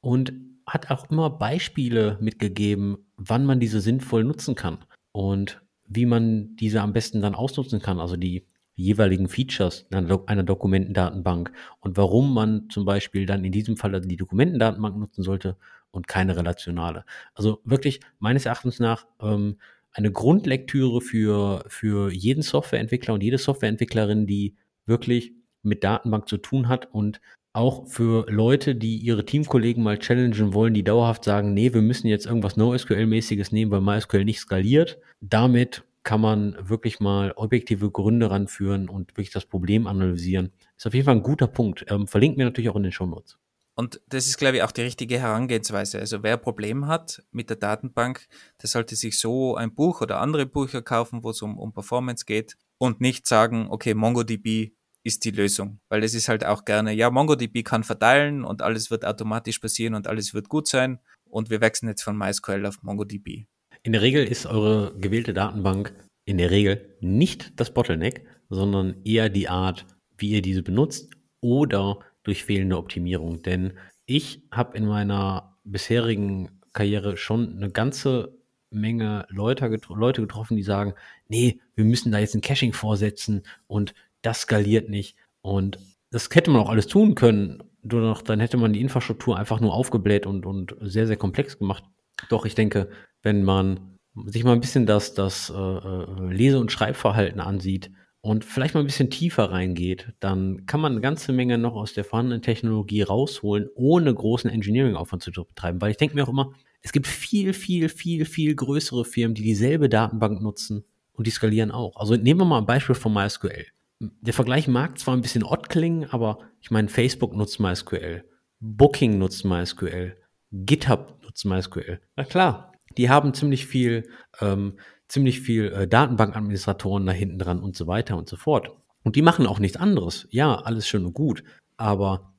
und 0.01 0.33
hat 0.67 0.91
auch 0.91 1.11
immer 1.11 1.31
Beispiele 1.31 2.19
mitgegeben, 2.21 3.06
wann 3.17 3.45
man 3.45 3.61
diese 3.61 3.81
sinnvoll 3.81 4.25
nutzen 4.25 4.55
kann 4.55 4.85
und 5.13 5.63
wie 5.89 6.07
man 6.07 6.57
diese 6.57 6.83
am 6.83 6.93
besten 6.93 7.21
dann 7.21 7.35
ausnutzen 7.35 7.81
kann, 7.81 8.01
also 8.01 8.17
die 8.17 8.47
jeweiligen 8.75 9.29
Features 9.29 9.87
einer 9.91 10.43
Dokumentendatenbank 10.43 11.51
und 11.81 11.97
warum 11.97 12.35
man 12.35 12.69
zum 12.69 12.85
Beispiel 12.85 13.25
dann 13.25 13.45
in 13.45 13.53
diesem 13.53 13.77
Fall 13.77 13.99
die 14.03 14.17
Dokumentendatenbank 14.17 14.99
nutzen 14.99 15.23
sollte 15.23 15.57
und 15.91 16.09
keine 16.09 16.37
relationale. 16.37 17.05
Also 17.35 17.61
wirklich 17.65 18.01
meines 18.19 18.45
Erachtens 18.45 18.79
nach 18.79 19.07
ähm, 19.21 19.57
eine 19.93 20.13
Grundlektüre 20.13 21.01
für, 21.01 21.65
für 21.69 22.13
jeden 22.13 22.43
Softwareentwickler 22.43 23.15
und 23.15 23.23
jede 23.23 23.39
Softwareentwicklerin, 23.39 24.27
die 24.27 24.55
wirklich 24.85 25.33
mit 25.63 25.83
Datenbank 25.83 26.29
zu 26.29 26.37
tun 26.37 26.69
hat 26.69 26.93
und 26.93 27.21
auch 27.57 27.89
für 27.89 28.27
Leute, 28.31 28.75
die 28.75 28.99
ihre 28.99 29.25
Teamkollegen 29.25 29.83
mal 29.83 29.99
challengen 29.99 30.53
wollen, 30.53 30.75
die 30.75 30.85
dauerhaft 30.85 31.25
sagen, 31.25 31.55
nee, 31.55 31.73
wir 31.73 31.83
müssen 31.83 32.07
jetzt 32.07 32.27
irgendwas 32.27 32.57
NoSQL-mäßiges 32.57 33.53
nehmen, 33.53 33.71
weil 33.71 33.81
MySQL 33.81 34.25
nicht 34.25 34.41
skaliert. 34.41 34.99
Damit 35.21 35.85
kann 36.03 36.21
man 36.21 36.57
wirklich 36.69 37.01
mal 37.01 37.33
objektive 37.35 37.91
Gründe 37.91 38.31
ranführen 38.31 38.89
und 38.89 39.11
wirklich 39.13 39.31
das 39.31 39.47
Problem 39.47 39.87
analysieren. 39.87 40.53
Ist 40.77 40.87
auf 40.87 40.95
jeden 40.95 41.07
Fall 41.07 41.17
ein 41.17 41.23
guter 41.23 41.49
Punkt. 41.49 41.85
Ähm, 41.89 42.07
verlinken 42.07 42.39
wir 42.39 42.45
natürlich 42.45 42.71
auch 42.71 42.77
in 42.77 42.85
den 42.85 42.93
Show 42.93 43.07
Notes. 43.07 43.39
Und 43.75 44.01
das 44.09 44.27
ist, 44.27 44.39
glaube 44.39 44.57
ich, 44.57 44.63
auch 44.63 44.73
die 44.73 44.83
richtige 44.83 45.19
Herangehensweise. 45.19 45.99
Also 45.99 46.23
wer 46.23 46.35
ein 46.35 46.41
Problem 46.41 46.87
hat 46.87 47.23
mit 47.31 47.51
der 47.51 47.57
Datenbank, 47.57 48.27
der 48.63 48.69
sollte 48.69 48.97
sich 48.97 49.19
so 49.19 49.57
ein 49.57 49.75
Buch 49.75 50.01
oder 50.01 50.21
andere 50.21 50.47
Bücher 50.47 50.81
kaufen, 50.81 51.25
wo 51.25 51.31
es 51.31 51.43
um, 51.43 51.59
um 51.59 51.73
Performance 51.73 52.25
geht 52.25 52.57
und 52.79 53.01
nicht 53.01 53.27
sagen, 53.27 53.67
okay, 53.71 53.95
MongoDB 53.95 54.73
ist 55.07 55.25
die 55.25 55.31
Lösung. 55.31 55.79
Weil 55.89 56.03
es 56.03 56.15
ist 56.15 56.29
halt 56.29 56.45
auch 56.45 56.65
gerne, 56.65 56.93
ja, 56.93 57.11
MongoDB 57.11 57.63
kann 57.63 57.85
verteilen 57.85 58.45
und 58.45 58.61
alles 58.61 58.91
wird 58.91 59.05
automatisch 59.05 59.61
passieren 59.61 59.95
und 59.95 60.09
alles 60.09 60.35
wird 60.35 60.49
gut 60.49 60.67
sein. 60.67 60.99
Und 61.29 61.49
wir 61.49 61.61
wechseln 61.61 61.89
jetzt 61.89 62.03
von 62.03 62.19
MySQL 62.19 62.67
auf 62.67 62.83
MongoDB. 62.83 63.47
In 63.85 63.93
der 63.93 64.03
Regel 64.03 64.27
ist 64.27 64.47
eure 64.47 64.99
gewählte 64.99 65.33
Datenbank 65.33 65.95
in 66.25 66.39
der 66.39 66.51
Regel 66.51 66.97
nicht 67.01 67.53
das 67.61 67.73
Bottleneck, 67.73 68.27
sondern 68.49 68.97
eher 69.05 69.29
die 69.29 69.49
Art, 69.49 69.87
wie 70.19 70.31
ihr 70.31 70.43
diese 70.43 70.65
benutzt 70.65 71.13
oder 71.41 72.01
durch 72.25 72.43
fehlende 72.43 72.77
Optimierung. 72.77 73.43
Denn 73.43 73.75
ich 74.07 74.43
habe 74.51 74.77
in 74.77 74.87
meiner 74.87 75.57
bisherigen 75.63 76.61
Karriere 76.73 77.17
schon 77.17 77.57
eine 77.57 77.71
ganze 77.71 78.37
Menge 78.71 79.27
Leute, 79.29 79.71
getro 79.71 79.95
Leute 79.95 80.21
getroffen, 80.21 80.57
die 80.57 80.65
sagen, 80.65 80.95
nee, 81.29 81.61
wir 81.77 81.85
müssen 81.85 82.11
da 82.11 82.19
jetzt 82.19 82.35
ein 82.35 82.41
Caching 82.41 82.73
vorsetzen 82.73 83.45
und 83.69 83.95
das 84.23 84.43
skaliert 84.43 84.89
nicht. 84.89 85.17
Und 85.41 85.79
das 86.11 86.29
hätte 86.33 86.51
man 86.51 86.61
auch 86.61 86.71
alles 86.71 86.87
tun 86.87 87.15
können. 87.15 87.63
Nur 87.83 88.01
noch, 88.01 88.23
dann 88.23 88.41
hätte 88.41 88.57
man 88.57 88.73
die 88.73 88.81
Infrastruktur 88.81 89.37
einfach 89.37 89.61
nur 89.61 89.75
aufgebläht 89.75 90.27
und, 90.27 90.47
und 90.47 90.77
sehr, 90.81 91.07
sehr 91.07 91.17
komplex 91.17 91.59
gemacht. 91.59 91.85
Doch 92.29 92.45
ich 92.47 92.55
denke, 92.55 92.89
wenn 93.23 93.45
man 93.45 93.99
sich 94.25 94.45
mal 94.45 94.53
ein 94.53 94.61
bisschen 94.61 94.87
das, 94.87 95.15
das 95.15 95.51
äh, 95.51 95.55
äh, 95.55 96.33
Lese- 96.33 96.59
und 96.59 96.73
Schreibverhalten 96.73 97.41
ansieht 97.41 97.91
und 98.23 98.45
vielleicht 98.45 98.75
mal 98.75 98.81
ein 98.81 98.87
bisschen 98.87 99.11
tiefer 99.11 99.51
reingeht, 99.51 100.15
dann 100.21 100.67
kann 100.67 100.81
man 100.81 100.93
eine 100.93 101.01
ganze 101.01 101.33
Menge 101.33 101.59
noch 101.59 101.75
aus 101.75 101.93
der 101.93 102.05
vorhandenen 102.05 102.43
Technologie 102.43 103.03
rausholen, 103.03 103.69
ohne 103.75 104.13
großen 104.13 104.51
Engineering-Aufwand 104.51 105.23
zu 105.23 105.31
betreiben. 105.31 105.81
Weil 105.81 105.91
ich 105.91 105.97
denke 105.97 106.17
mir 106.17 106.25
auch 106.25 106.31
immer, 106.31 106.53
es 106.83 106.93
gibt 106.93 107.07
viel, 107.07 107.53
viel, 107.53 107.89
viel, 107.89 108.25
viel 108.25 108.55
größere 108.55 109.05
Firmen, 109.05 109.35
die 109.35 109.43
dieselbe 109.43 109.89
Datenbank 109.89 110.41
nutzen 110.41 110.85
und 111.13 111.27
die 111.27 111.31
skalieren 111.31 111.71
auch. 111.71 111.97
Also 111.97 112.17
nehmen 112.17 112.41
wir 112.41 112.45
mal 112.47 112.59
ein 112.59 112.67
Beispiel 112.67 112.95
von 112.95 113.13
MySQL 113.13 113.67
der 113.99 114.35
Vergleich 114.35 114.69
mag 114.69 114.99
zwar 114.99 115.17
ein 115.17 115.23
bisschen 115.23 115.45
odd 115.45 115.69
klingen, 115.69 116.11
aber 116.11 116.39
ich 116.61 116.71
meine, 116.71 116.89
Facebook 116.89 117.35
nutzt 117.35 117.61
MySQL, 117.61 118.25
Booking 118.61 119.19
nutzt 119.19 119.45
MySQL, 119.45 120.17
GitHub 120.53 121.19
nutzt 121.23 121.45
MySQL. 121.45 122.01
Na 122.17 122.25
klar, 122.25 122.73
die 122.97 123.11
haben 123.11 123.35
ziemlich 123.35 123.67
viel, 123.67 124.09
ähm, 124.41 124.79
ziemlich 125.09 125.41
viel 125.41 125.73
äh, 125.73 125.89
Datenbankadministratoren 125.89 127.07
da 127.07 127.13
hinten 127.13 127.39
dran 127.39 127.61
und 127.61 127.77
so 127.77 127.87
weiter 127.87 128.17
und 128.17 128.29
so 128.29 128.37
fort. 128.37 128.71
Und 129.03 129.17
die 129.17 129.23
machen 129.23 129.47
auch 129.47 129.59
nichts 129.59 129.77
anderes. 129.77 130.27
Ja, 130.31 130.57
alles 130.57 130.89
schön 130.89 131.05
und 131.05 131.15
gut. 131.15 131.45
Aber 131.77 132.35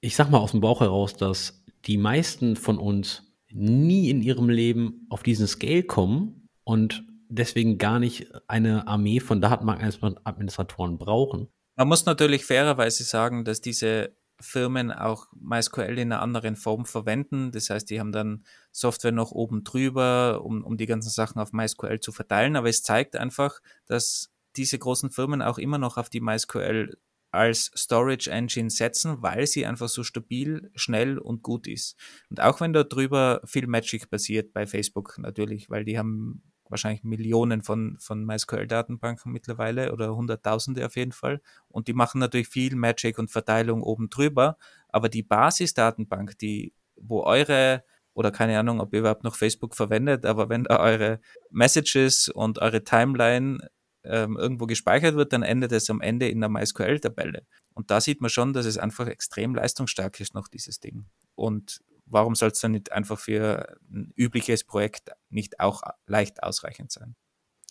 ich 0.00 0.14
sag 0.16 0.30
mal 0.30 0.38
aus 0.38 0.52
dem 0.52 0.60
Bauch 0.60 0.80
heraus, 0.80 1.16
dass 1.16 1.64
die 1.86 1.98
meisten 1.98 2.56
von 2.56 2.78
uns 2.78 3.34
nie 3.50 4.10
in 4.10 4.22
ihrem 4.22 4.48
Leben 4.48 5.06
auf 5.10 5.22
diesen 5.22 5.46
Scale 5.46 5.82
kommen 5.82 6.48
und 6.64 7.04
deswegen 7.28 7.78
gar 7.78 7.98
nicht 7.98 8.28
eine 8.48 8.86
Armee 8.86 9.20
von 9.20 9.40
Datenbankadministratoren 9.40 10.98
brauchen. 10.98 11.48
Man 11.76 11.88
muss 11.88 12.06
natürlich 12.06 12.44
fairerweise 12.44 13.04
sagen, 13.04 13.44
dass 13.44 13.60
diese 13.60 14.16
Firmen 14.40 14.92
auch 14.92 15.28
MySQL 15.32 15.98
in 15.98 16.12
einer 16.12 16.22
anderen 16.22 16.56
Form 16.56 16.86
verwenden. 16.86 17.52
Das 17.52 17.70
heißt, 17.70 17.88
die 17.90 18.00
haben 18.00 18.12
dann 18.12 18.44
Software 18.72 19.12
noch 19.12 19.32
oben 19.32 19.64
drüber, 19.64 20.42
um, 20.44 20.64
um 20.64 20.76
die 20.76 20.86
ganzen 20.86 21.10
Sachen 21.10 21.40
auf 21.40 21.52
MySQL 21.52 22.00
zu 22.00 22.12
verteilen. 22.12 22.56
Aber 22.56 22.68
es 22.68 22.82
zeigt 22.82 23.16
einfach, 23.16 23.60
dass 23.86 24.32
diese 24.56 24.78
großen 24.78 25.10
Firmen 25.10 25.42
auch 25.42 25.58
immer 25.58 25.78
noch 25.78 25.96
auf 25.96 26.10
die 26.10 26.20
MySQL 26.20 26.96
als 27.30 27.72
Storage 27.76 28.30
Engine 28.30 28.70
setzen, 28.70 29.20
weil 29.20 29.46
sie 29.46 29.66
einfach 29.66 29.88
so 29.88 30.04
stabil, 30.04 30.70
schnell 30.76 31.18
und 31.18 31.42
gut 31.42 31.66
ist. 31.66 31.96
Und 32.30 32.40
auch 32.40 32.60
wenn 32.60 32.72
da 32.72 32.84
drüber 32.84 33.40
viel 33.44 33.66
Magic 33.66 34.08
passiert 34.08 34.52
bei 34.52 34.66
Facebook 34.66 35.18
natürlich, 35.18 35.68
weil 35.68 35.84
die 35.84 35.98
haben 35.98 36.42
wahrscheinlich 36.74 37.04
Millionen 37.04 37.62
von, 37.62 37.96
von 38.00 38.24
MySQL-Datenbanken 38.24 39.30
mittlerweile 39.30 39.92
oder 39.92 40.14
Hunderttausende 40.14 40.84
auf 40.84 40.96
jeden 40.96 41.12
Fall. 41.12 41.40
Und 41.68 41.86
die 41.86 41.92
machen 41.92 42.18
natürlich 42.18 42.48
viel 42.48 42.74
Magic 42.74 43.18
und 43.18 43.30
Verteilung 43.30 43.82
oben 43.82 44.10
drüber. 44.10 44.58
Aber 44.88 45.08
die 45.08 45.22
Basisdatenbank, 45.22 46.36
die, 46.38 46.74
wo 46.96 47.22
eure, 47.22 47.84
oder 48.12 48.32
keine 48.32 48.58
Ahnung, 48.58 48.80
ob 48.80 48.92
ihr 48.92 49.00
überhaupt 49.00 49.22
noch 49.22 49.36
Facebook 49.36 49.76
verwendet, 49.76 50.26
aber 50.26 50.48
wenn 50.48 50.64
da 50.64 50.80
eure 50.80 51.20
Messages 51.50 52.28
und 52.28 52.58
eure 52.58 52.82
Timeline 52.82 53.58
ähm, 54.02 54.36
irgendwo 54.36 54.66
gespeichert 54.66 55.14
wird, 55.14 55.32
dann 55.32 55.44
endet 55.44 55.70
es 55.70 55.88
am 55.88 56.00
Ende 56.00 56.28
in 56.28 56.40
der 56.40 56.50
MySQL-Tabelle. 56.50 57.46
Und 57.72 57.92
da 57.92 58.00
sieht 58.00 58.20
man 58.20 58.30
schon, 58.30 58.52
dass 58.52 58.66
es 58.66 58.78
einfach 58.78 59.06
extrem 59.06 59.54
leistungsstark 59.54 60.18
ist 60.18 60.34
noch, 60.34 60.48
dieses 60.48 60.80
Ding. 60.80 61.06
Und 61.36 61.80
warum 62.06 62.34
soll 62.34 62.50
es 62.50 62.60
dann 62.60 62.72
nicht 62.72 62.92
einfach 62.92 63.18
für 63.18 63.76
ein 63.90 64.12
übliches 64.16 64.64
Projekt 64.64 65.10
nicht 65.30 65.60
auch 65.60 65.82
leicht 66.06 66.42
ausreichend 66.42 66.92
sein? 66.92 67.16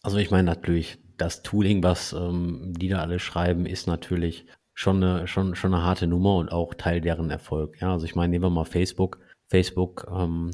Also 0.02 0.18
ich 0.18 0.32
meine 0.32 0.44
natürlich, 0.44 1.00
das 1.18 1.44
Tooling, 1.44 1.84
was 1.84 2.14
ähm, 2.14 2.74
die 2.78 2.90
da 2.90 3.00
alle 3.00 3.20
schreiben, 3.20 3.66
ist 3.66 3.88
natürlich 3.88 4.46
schon 4.74 5.04
eine, 5.04 5.28
schon, 5.28 5.56
schon 5.56 5.74
eine 5.74 5.84
harte 5.84 6.08
Nummer 6.08 6.36
und 6.36 6.52
auch 6.52 6.74
Teil 6.74 7.00
deren 7.00 7.30
Erfolg. 7.30 7.80
Ja, 7.80 7.94
also 7.94 8.06
ich 8.06 8.16
meine, 8.16 8.32
nehmen 8.32 8.44
wir 8.44 8.50
mal 8.50 8.66
Facebook. 8.66 9.20
Facebook 9.48 10.06
ähm, 10.12 10.52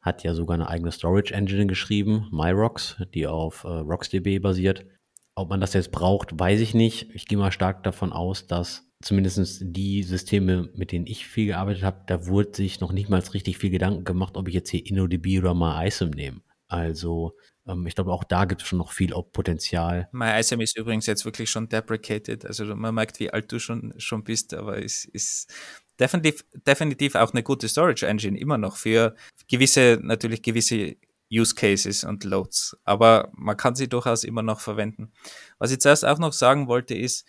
hat 0.00 0.24
ja 0.24 0.34
sogar 0.34 0.54
eine 0.54 0.68
eigene 0.68 0.90
Storage 0.90 1.34
Engine 1.34 1.66
geschrieben, 1.66 2.28
MyRocks, 2.32 2.96
die 3.14 3.26
auf 3.26 3.64
äh, 3.64 3.68
RocksDB 3.68 4.40
basiert. 4.40 4.86
Ob 5.34 5.50
man 5.50 5.60
das 5.60 5.74
jetzt 5.74 5.92
braucht, 5.92 6.38
weiß 6.38 6.60
ich 6.60 6.74
nicht. 6.74 7.14
Ich 7.14 7.26
gehe 7.26 7.38
mal 7.38 7.52
stark 7.52 7.84
davon 7.84 8.12
aus, 8.12 8.46
dass 8.46 8.87
zumindest 9.02 9.60
die 9.62 10.02
Systeme, 10.02 10.70
mit 10.74 10.92
denen 10.92 11.06
ich 11.06 11.26
viel 11.26 11.46
gearbeitet 11.46 11.82
habe, 11.82 12.02
da 12.06 12.26
wurde 12.26 12.54
sich 12.54 12.80
noch 12.80 12.92
nicht 12.92 13.08
mal 13.08 13.20
richtig 13.20 13.58
viel 13.58 13.70
Gedanken 13.70 14.04
gemacht, 14.04 14.36
ob 14.36 14.48
ich 14.48 14.54
jetzt 14.54 14.70
hier 14.70 14.84
InnoDB 14.84 15.38
oder 15.38 15.54
mal 15.54 15.86
ISIM 15.86 16.10
nehme. 16.10 16.40
Also 16.68 17.36
ähm, 17.66 17.86
ich 17.86 17.94
glaube, 17.94 18.12
auch 18.12 18.24
da 18.24 18.44
gibt 18.44 18.62
es 18.62 18.68
schon 18.68 18.78
noch 18.78 18.92
viel 18.92 19.12
Potenzial. 19.32 20.08
MyISAM 20.12 20.60
ist 20.60 20.76
übrigens 20.76 21.06
jetzt 21.06 21.24
wirklich 21.24 21.50
schon 21.50 21.68
deprecated. 21.68 22.44
Also 22.44 22.64
man 22.74 22.94
merkt, 22.94 23.20
wie 23.20 23.30
alt 23.30 23.50
du 23.52 23.58
schon, 23.58 23.94
schon 23.98 24.24
bist, 24.24 24.54
aber 24.54 24.82
es 24.82 25.04
ist 25.04 25.52
definitiv, 25.98 26.44
definitiv 26.66 27.14
auch 27.14 27.32
eine 27.32 27.42
gute 27.42 27.68
Storage 27.68 28.06
Engine 28.06 28.38
immer 28.38 28.58
noch 28.58 28.76
für 28.76 29.14
gewisse, 29.48 29.98
natürlich 30.02 30.42
gewisse 30.42 30.96
Use 31.30 31.54
Cases 31.54 32.04
und 32.04 32.24
Loads. 32.24 32.76
Aber 32.84 33.30
man 33.32 33.56
kann 33.56 33.74
sie 33.74 33.88
durchaus 33.88 34.24
immer 34.24 34.42
noch 34.42 34.60
verwenden. 34.60 35.12
Was 35.58 35.70
ich 35.70 35.80
zuerst 35.80 36.04
auch 36.04 36.18
noch 36.18 36.32
sagen 36.32 36.68
wollte, 36.68 36.94
ist, 36.94 37.26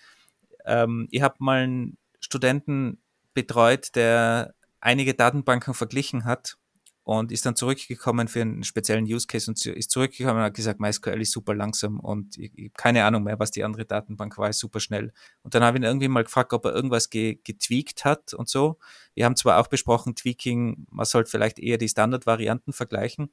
ähm, 0.70 1.08
ich 1.12 1.22
habe 1.22 1.36
mal 1.40 1.64
einen 1.64 1.98
Studenten 2.20 3.02
betreut, 3.34 3.96
der 3.96 4.54
einige 4.80 5.14
Datenbanken 5.14 5.74
verglichen 5.74 6.26
hat 6.26 6.58
und 7.04 7.32
ist 7.32 7.46
dann 7.46 7.56
zurückgekommen 7.56 8.28
für 8.28 8.42
einen 8.42 8.64
speziellen 8.64 9.06
Use 9.06 9.26
Case 9.26 9.50
und 9.50 9.66
ist 9.66 9.90
zurückgekommen 9.90 10.38
und 10.38 10.44
hat 10.44 10.54
gesagt, 10.54 10.80
MySQL 10.80 11.22
ist 11.22 11.32
super 11.32 11.56
langsam 11.56 12.00
und 12.00 12.38
ich, 12.38 12.52
ich 12.56 12.74
keine 12.74 13.04
Ahnung 13.04 13.24
mehr, 13.24 13.40
was 13.40 13.50
die 13.50 13.64
andere 13.64 13.86
Datenbank 13.86 14.38
war, 14.38 14.50
ist 14.50 14.60
super 14.60 14.80
schnell. 14.80 15.12
Und 15.42 15.56
dann 15.56 15.64
habe 15.64 15.78
ich 15.78 15.82
ihn 15.82 15.88
irgendwie 15.88 16.08
mal 16.08 16.24
gefragt, 16.24 16.54
ob 16.54 16.66
er 16.66 16.76
irgendwas 16.76 17.10
ge 17.10 17.40
getweakt 17.44 18.06
hat 18.06 18.36
und 18.36 18.48
so. 18.48 18.78
Wir 19.16 19.26
haben 19.26 19.36
zwar 19.36 19.58
auch 19.58 19.68
besprochen, 19.68 20.16
Tweaking, 20.16 20.86
man 20.92 21.06
sollte 21.06 21.32
vielleicht 21.32 21.58
eher 21.58 21.80
die 21.80 21.90
Standardvarianten 21.90 22.74
vergleichen, 22.74 23.32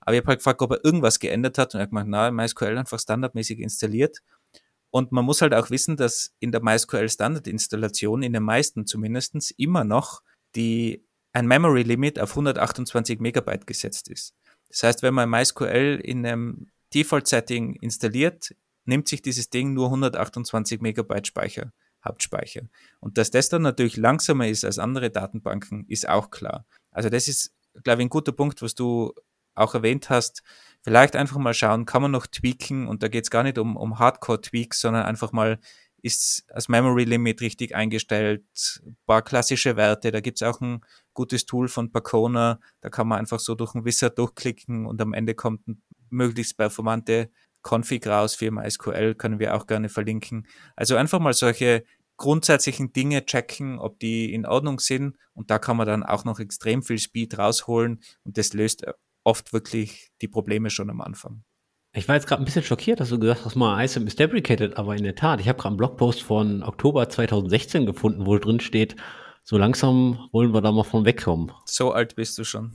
aber 0.00 0.14
ich 0.14 0.20
habe 0.22 0.28
halt 0.28 0.38
gefragt, 0.38 0.62
ob 0.62 0.72
er 0.72 0.84
irgendwas 0.84 1.18
geändert 1.18 1.58
hat 1.58 1.74
und 1.74 1.80
er 1.80 1.82
hat 1.82 1.90
gemeint, 1.90 2.08
na, 2.08 2.30
MySQL 2.30 2.78
einfach 2.78 2.98
standardmäßig 2.98 3.58
installiert. 3.58 4.22
Und 4.90 5.12
man 5.12 5.24
muss 5.24 5.40
halt 5.40 5.54
auch 5.54 5.70
wissen, 5.70 5.96
dass 5.96 6.34
in 6.40 6.52
der 6.52 6.62
MySQL 6.62 7.08
Standard-Installation, 7.08 8.22
in 8.22 8.32
den 8.32 8.42
meisten 8.42 8.86
zumindestens 8.86 9.50
immer 9.52 9.84
noch 9.84 10.22
die, 10.56 11.04
ein 11.32 11.46
Memory 11.46 11.82
Limit 11.82 12.18
auf 12.18 12.30
128 12.30 13.20
Megabyte 13.20 13.66
gesetzt 13.66 14.08
ist. 14.08 14.34
Das 14.68 14.82
heißt, 14.82 15.02
wenn 15.02 15.14
man 15.14 15.30
MySQL 15.30 16.00
in 16.02 16.26
einem 16.26 16.68
Default-Setting 16.94 17.76
installiert, 17.76 18.54
nimmt 18.84 19.08
sich 19.08 19.22
dieses 19.22 19.50
Ding 19.50 19.74
nur 19.74 19.86
128 19.86 20.80
Megabyte 20.80 21.26
Speicher, 21.26 21.72
Hauptspeicher. 22.04 22.62
Und 22.98 23.18
dass 23.18 23.30
das 23.30 23.48
dann 23.48 23.62
natürlich 23.62 23.96
langsamer 23.96 24.48
ist 24.48 24.64
als 24.64 24.78
andere 24.78 25.10
Datenbanken, 25.10 25.86
ist 25.86 26.08
auch 26.08 26.30
klar. 26.30 26.66
Also 26.90 27.08
das 27.10 27.28
ist, 27.28 27.52
glaube 27.84 28.02
ich, 28.02 28.06
ein 28.06 28.10
guter 28.10 28.32
Punkt, 28.32 28.62
was 28.62 28.74
du 28.74 29.12
auch 29.54 29.74
erwähnt 29.74 30.10
hast, 30.10 30.42
vielleicht 30.82 31.16
einfach 31.16 31.38
mal 31.38 31.54
schauen, 31.54 31.84
kann 31.86 32.02
man 32.02 32.10
noch 32.10 32.26
tweaken? 32.26 32.88
Und 32.88 33.02
da 33.02 33.08
geht 33.08 33.24
es 33.24 33.30
gar 33.30 33.42
nicht 33.42 33.58
um, 33.58 33.76
um 33.76 33.98
Hardcore-Tweaks, 33.98 34.80
sondern 34.80 35.04
einfach 35.04 35.32
mal, 35.32 35.58
ist 36.02 36.44
das 36.48 36.68
Memory 36.68 37.04
Limit 37.04 37.42
richtig 37.42 37.74
eingestellt, 37.74 38.44
ein 38.86 38.96
paar 39.06 39.22
klassische 39.22 39.76
Werte, 39.76 40.10
da 40.10 40.20
gibt 40.20 40.40
es 40.40 40.46
auch 40.46 40.60
ein 40.60 40.80
gutes 41.12 41.44
Tool 41.44 41.68
von 41.68 41.92
Pacona, 41.92 42.58
da 42.80 42.88
kann 42.88 43.06
man 43.06 43.18
einfach 43.18 43.38
so 43.38 43.54
durch 43.54 43.74
ein 43.74 43.84
Wizard 43.84 44.18
durchklicken 44.18 44.86
und 44.86 45.00
am 45.02 45.12
Ende 45.12 45.34
kommt 45.34 45.68
ein 45.68 45.82
möglichst 46.08 46.56
performante 46.56 47.30
Config 47.62 48.06
raus 48.06 48.34
für 48.34 48.50
MySQL, 48.50 49.14
können 49.14 49.38
wir 49.38 49.54
auch 49.54 49.66
gerne 49.66 49.90
verlinken. 49.90 50.46
Also 50.76 50.96
einfach 50.96 51.20
mal 51.20 51.34
solche 51.34 51.84
grundsätzlichen 52.16 52.92
Dinge 52.92 53.24
checken, 53.24 53.78
ob 53.78 53.98
die 53.98 54.32
in 54.32 54.44
Ordnung 54.44 54.78
sind. 54.78 55.16
Und 55.32 55.50
da 55.50 55.58
kann 55.58 55.78
man 55.78 55.86
dann 55.86 56.02
auch 56.02 56.24
noch 56.24 56.38
extrem 56.38 56.82
viel 56.82 56.98
Speed 56.98 57.38
rausholen. 57.38 58.02
Und 58.24 58.36
das 58.36 58.52
löst 58.52 58.84
oft 59.24 59.52
wirklich 59.52 60.10
die 60.20 60.28
Probleme 60.28 60.70
schon 60.70 60.90
am 60.90 61.00
Anfang. 61.00 61.42
Ich 61.92 62.06
war 62.06 62.14
jetzt 62.14 62.28
gerade 62.28 62.40
ein 62.40 62.44
bisschen 62.44 62.62
schockiert, 62.62 63.00
dass 63.00 63.08
du 63.08 63.18
gesagt 63.18 63.44
hast, 63.44 63.56
mal 63.56 63.82
ISM 63.82 64.06
ist 64.06 64.18
deprecated, 64.18 64.76
aber 64.76 64.94
in 64.94 65.02
der 65.02 65.16
Tat, 65.16 65.40
ich 65.40 65.48
habe 65.48 65.58
gerade 65.58 65.70
einen 65.70 65.76
Blogpost 65.76 66.22
von 66.22 66.62
Oktober 66.62 67.08
2016 67.08 67.84
gefunden, 67.84 68.26
wo 68.26 68.38
drin 68.38 68.60
steht, 68.60 68.94
so 69.42 69.58
langsam 69.58 70.28
wollen 70.30 70.54
wir 70.54 70.60
da 70.60 70.70
mal 70.70 70.84
von 70.84 71.04
wegkommen. 71.04 71.50
So 71.64 71.92
alt 71.92 72.14
bist 72.14 72.38
du 72.38 72.44
schon. 72.44 72.72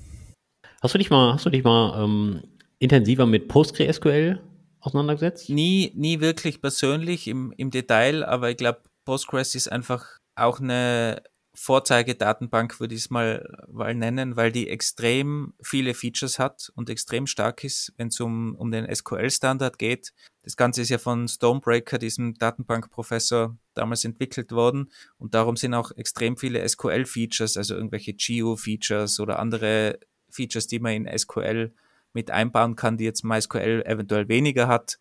Hast 0.81 0.93
du 0.93 0.97
dich 0.97 1.09
mal, 1.09 1.33
hast 1.33 1.45
du 1.45 1.49
dich 1.49 1.63
mal 1.63 2.03
ähm, 2.03 2.41
intensiver 2.79 3.25
mit 3.25 3.47
PostgreSQL 3.47 4.41
auseinandergesetzt? 4.81 5.49
Nie, 5.49 5.93
nie 5.95 6.19
wirklich 6.19 6.61
persönlich 6.61 7.27
im, 7.27 7.53
im 7.55 7.71
Detail, 7.71 8.25
aber 8.25 8.49
ich 8.49 8.57
glaube, 8.57 8.81
Postgres 9.05 9.55
ist 9.55 9.71
einfach 9.71 10.19
auch 10.35 10.59
eine 10.59 11.23
Vorzeigedatenbank 11.55 12.79
würde 12.79 12.95
ich 12.95 13.01
es 13.01 13.09
mal, 13.09 13.65
mal 13.71 13.95
nennen, 13.95 14.35
weil 14.35 14.51
die 14.51 14.69
extrem 14.69 15.53
viele 15.61 15.93
Features 15.93 16.37
hat 16.37 16.71
und 16.75 16.89
extrem 16.89 17.27
stark 17.27 17.63
ist, 17.63 17.93
wenn 17.97 18.09
es 18.09 18.19
um, 18.19 18.55
um 18.55 18.71
den 18.71 18.93
SQL-Standard 18.93 19.79
geht. 19.79 20.13
Das 20.43 20.57
Ganze 20.57 20.81
ist 20.81 20.89
ja 20.89 20.97
von 20.97 21.27
Stonebreaker, 21.27 21.97
diesem 21.97 22.35
Datenbankprofessor, 22.35 23.57
damals 23.73 24.05
entwickelt 24.05 24.51
worden 24.51 24.91
und 25.17 25.33
darum 25.33 25.55
sind 25.55 25.73
auch 25.73 25.91
extrem 25.91 26.37
viele 26.37 26.67
SQL-Features, 26.67 27.57
also 27.57 27.75
irgendwelche 27.75 28.13
Geo-Features 28.13 29.19
oder 29.19 29.39
andere 29.39 29.99
Features, 30.29 30.67
die 30.67 30.79
man 30.79 30.93
in 30.93 31.17
SQL 31.17 31.73
mit 32.13 32.31
einbauen 32.31 32.75
kann, 32.75 32.97
die 32.97 33.05
jetzt 33.05 33.23
MySQL 33.23 33.83
eventuell 33.85 34.27
weniger 34.27 34.67
hat 34.67 34.99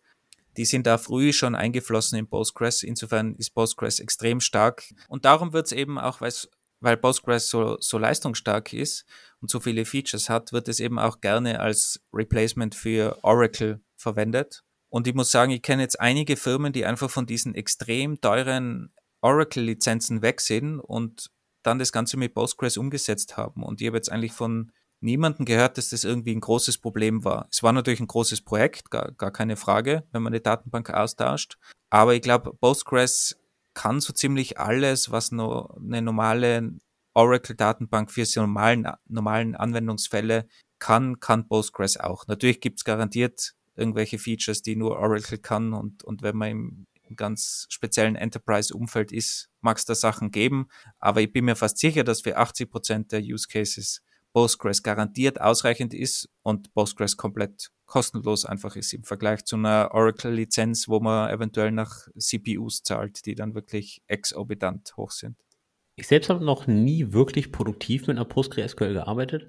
die 0.57 0.65
sind 0.65 0.87
da 0.87 0.97
früh 0.97 1.33
schon 1.33 1.55
eingeflossen 1.55 2.17
in 2.17 2.27
Postgres. 2.27 2.83
Insofern 2.83 3.35
ist 3.35 3.53
Postgres 3.53 3.99
extrem 3.99 4.39
stark. 4.39 4.83
Und 5.07 5.25
darum 5.25 5.53
wird 5.53 5.67
es 5.67 5.71
eben 5.71 5.99
auch, 5.99 6.21
weil 6.21 6.97
Postgres 6.97 7.49
so, 7.49 7.77
so 7.79 7.97
leistungsstark 7.97 8.73
ist 8.73 9.05
und 9.41 9.49
so 9.49 9.59
viele 9.59 9.85
Features 9.85 10.29
hat, 10.29 10.53
wird 10.53 10.67
es 10.67 10.79
eben 10.79 10.99
auch 10.99 11.21
gerne 11.21 11.59
als 11.59 12.01
Replacement 12.13 12.75
für 12.75 13.17
Oracle 13.23 13.81
verwendet. 13.95 14.63
Und 14.89 15.07
ich 15.07 15.13
muss 15.13 15.31
sagen, 15.31 15.51
ich 15.51 15.61
kenne 15.61 15.81
jetzt 15.81 15.99
einige 15.99 16.37
Firmen, 16.37 16.71
die 16.71 16.85
einfach 16.85 17.09
von 17.09 17.25
diesen 17.25 17.53
extrem 17.53 18.21
teuren 18.21 18.93
Oracle-Lizenzen 19.21 20.21
weg 20.21 20.39
sind 20.39 20.79
und 20.79 21.31
dann 21.63 21.79
das 21.79 21.91
Ganze 21.91 22.15
mit 22.15 22.33
Postgres 22.33 22.77
umgesetzt 22.77 23.37
haben. 23.37 23.63
Und 23.63 23.81
ich 23.81 23.87
habe 23.87 23.97
jetzt 23.97 24.11
eigentlich 24.11 24.33
von 24.33 24.71
niemanden 25.05 25.45
gehört, 25.45 25.77
dass 25.77 25.89
das 25.89 26.03
irgendwie 26.03 26.35
ein 26.35 26.41
großes 26.41 26.79
Problem 26.79 27.23
war. 27.23 27.47
Es 27.51 27.63
war 27.63 27.71
natürlich 27.71 28.01
ein 28.01 28.07
großes 28.07 28.41
Projekt, 28.41 28.91
gar, 28.91 29.11
gar 29.11 29.31
keine 29.31 29.55
Frage, 29.55 30.03
wenn 30.11 30.21
man 30.21 30.33
eine 30.33 30.41
Datenbank 30.41 30.89
austauscht. 30.89 31.57
Aber 31.89 32.13
ich 32.15 32.21
glaube, 32.21 32.53
Postgres 32.53 33.37
kann 33.73 34.01
so 34.01 34.11
ziemlich 34.11 34.59
alles, 34.59 35.11
was 35.11 35.31
nur 35.31 35.77
eine 35.77 36.01
normale 36.01 36.73
Oracle-Datenbank 37.13 38.11
für 38.11 38.25
so 38.25 38.41
normalen, 38.41 38.87
normalen 39.07 39.55
Anwendungsfälle 39.55 40.47
kann, 40.79 41.19
kann 41.19 41.47
Postgres 41.47 41.97
auch. 41.97 42.27
Natürlich 42.27 42.59
gibt 42.59 42.79
es 42.79 42.83
garantiert 42.83 43.53
irgendwelche 43.75 44.19
Features, 44.19 44.61
die 44.61 44.75
nur 44.75 44.97
Oracle 44.97 45.37
kann 45.37 45.73
und, 45.73 46.03
und 46.03 46.21
wenn 46.21 46.35
man 46.35 46.49
im, 46.49 46.87
im 47.03 47.15
ganz 47.15 47.65
speziellen 47.69 48.15
Enterprise-Umfeld 48.15 49.11
ist, 49.11 49.49
mag 49.61 49.77
es 49.77 49.85
da 49.85 49.95
Sachen 49.95 50.31
geben. 50.31 50.67
Aber 50.99 51.21
ich 51.21 51.31
bin 51.31 51.45
mir 51.45 51.55
fast 51.55 51.77
sicher, 51.77 52.03
dass 52.03 52.21
für 52.21 52.37
80 52.37 52.71
Prozent 52.71 53.11
der 53.11 53.21
Use 53.21 53.47
Cases 53.47 54.01
Postgres 54.35 54.83
garantiert 54.83 55.39
ausreichend 55.39 55.93
ist 55.93 56.27
und 56.43 56.73
Postgres 56.73 57.15
komplett 57.15 57.71
kostenlos 57.85 58.43
einfach 58.43 58.75
ist 58.75 58.91
im 58.91 59.05
Vergleich 59.05 59.45
zu 59.45 59.55
einer 59.55 59.91
Oracle-Lizenz, 59.93 60.89
wo 60.89 60.99
man 60.99 61.29
eventuell 61.29 61.71
nach 61.71 62.09
CPUs 62.17 62.83
zahlt, 62.83 63.25
die 63.25 63.35
dann 63.35 63.55
wirklich 63.55 64.03
exorbitant 64.07 64.91
hoch 64.97 65.11
sind. 65.11 65.37
Ich 65.95 66.07
selbst 66.07 66.29
habe 66.29 66.43
noch 66.43 66.67
nie 66.67 67.13
wirklich 67.13 67.53
produktiv 67.53 68.07
mit 68.07 68.17
einer 68.17 68.25
PostgreSQL 68.25 68.91
gearbeitet. 68.91 69.47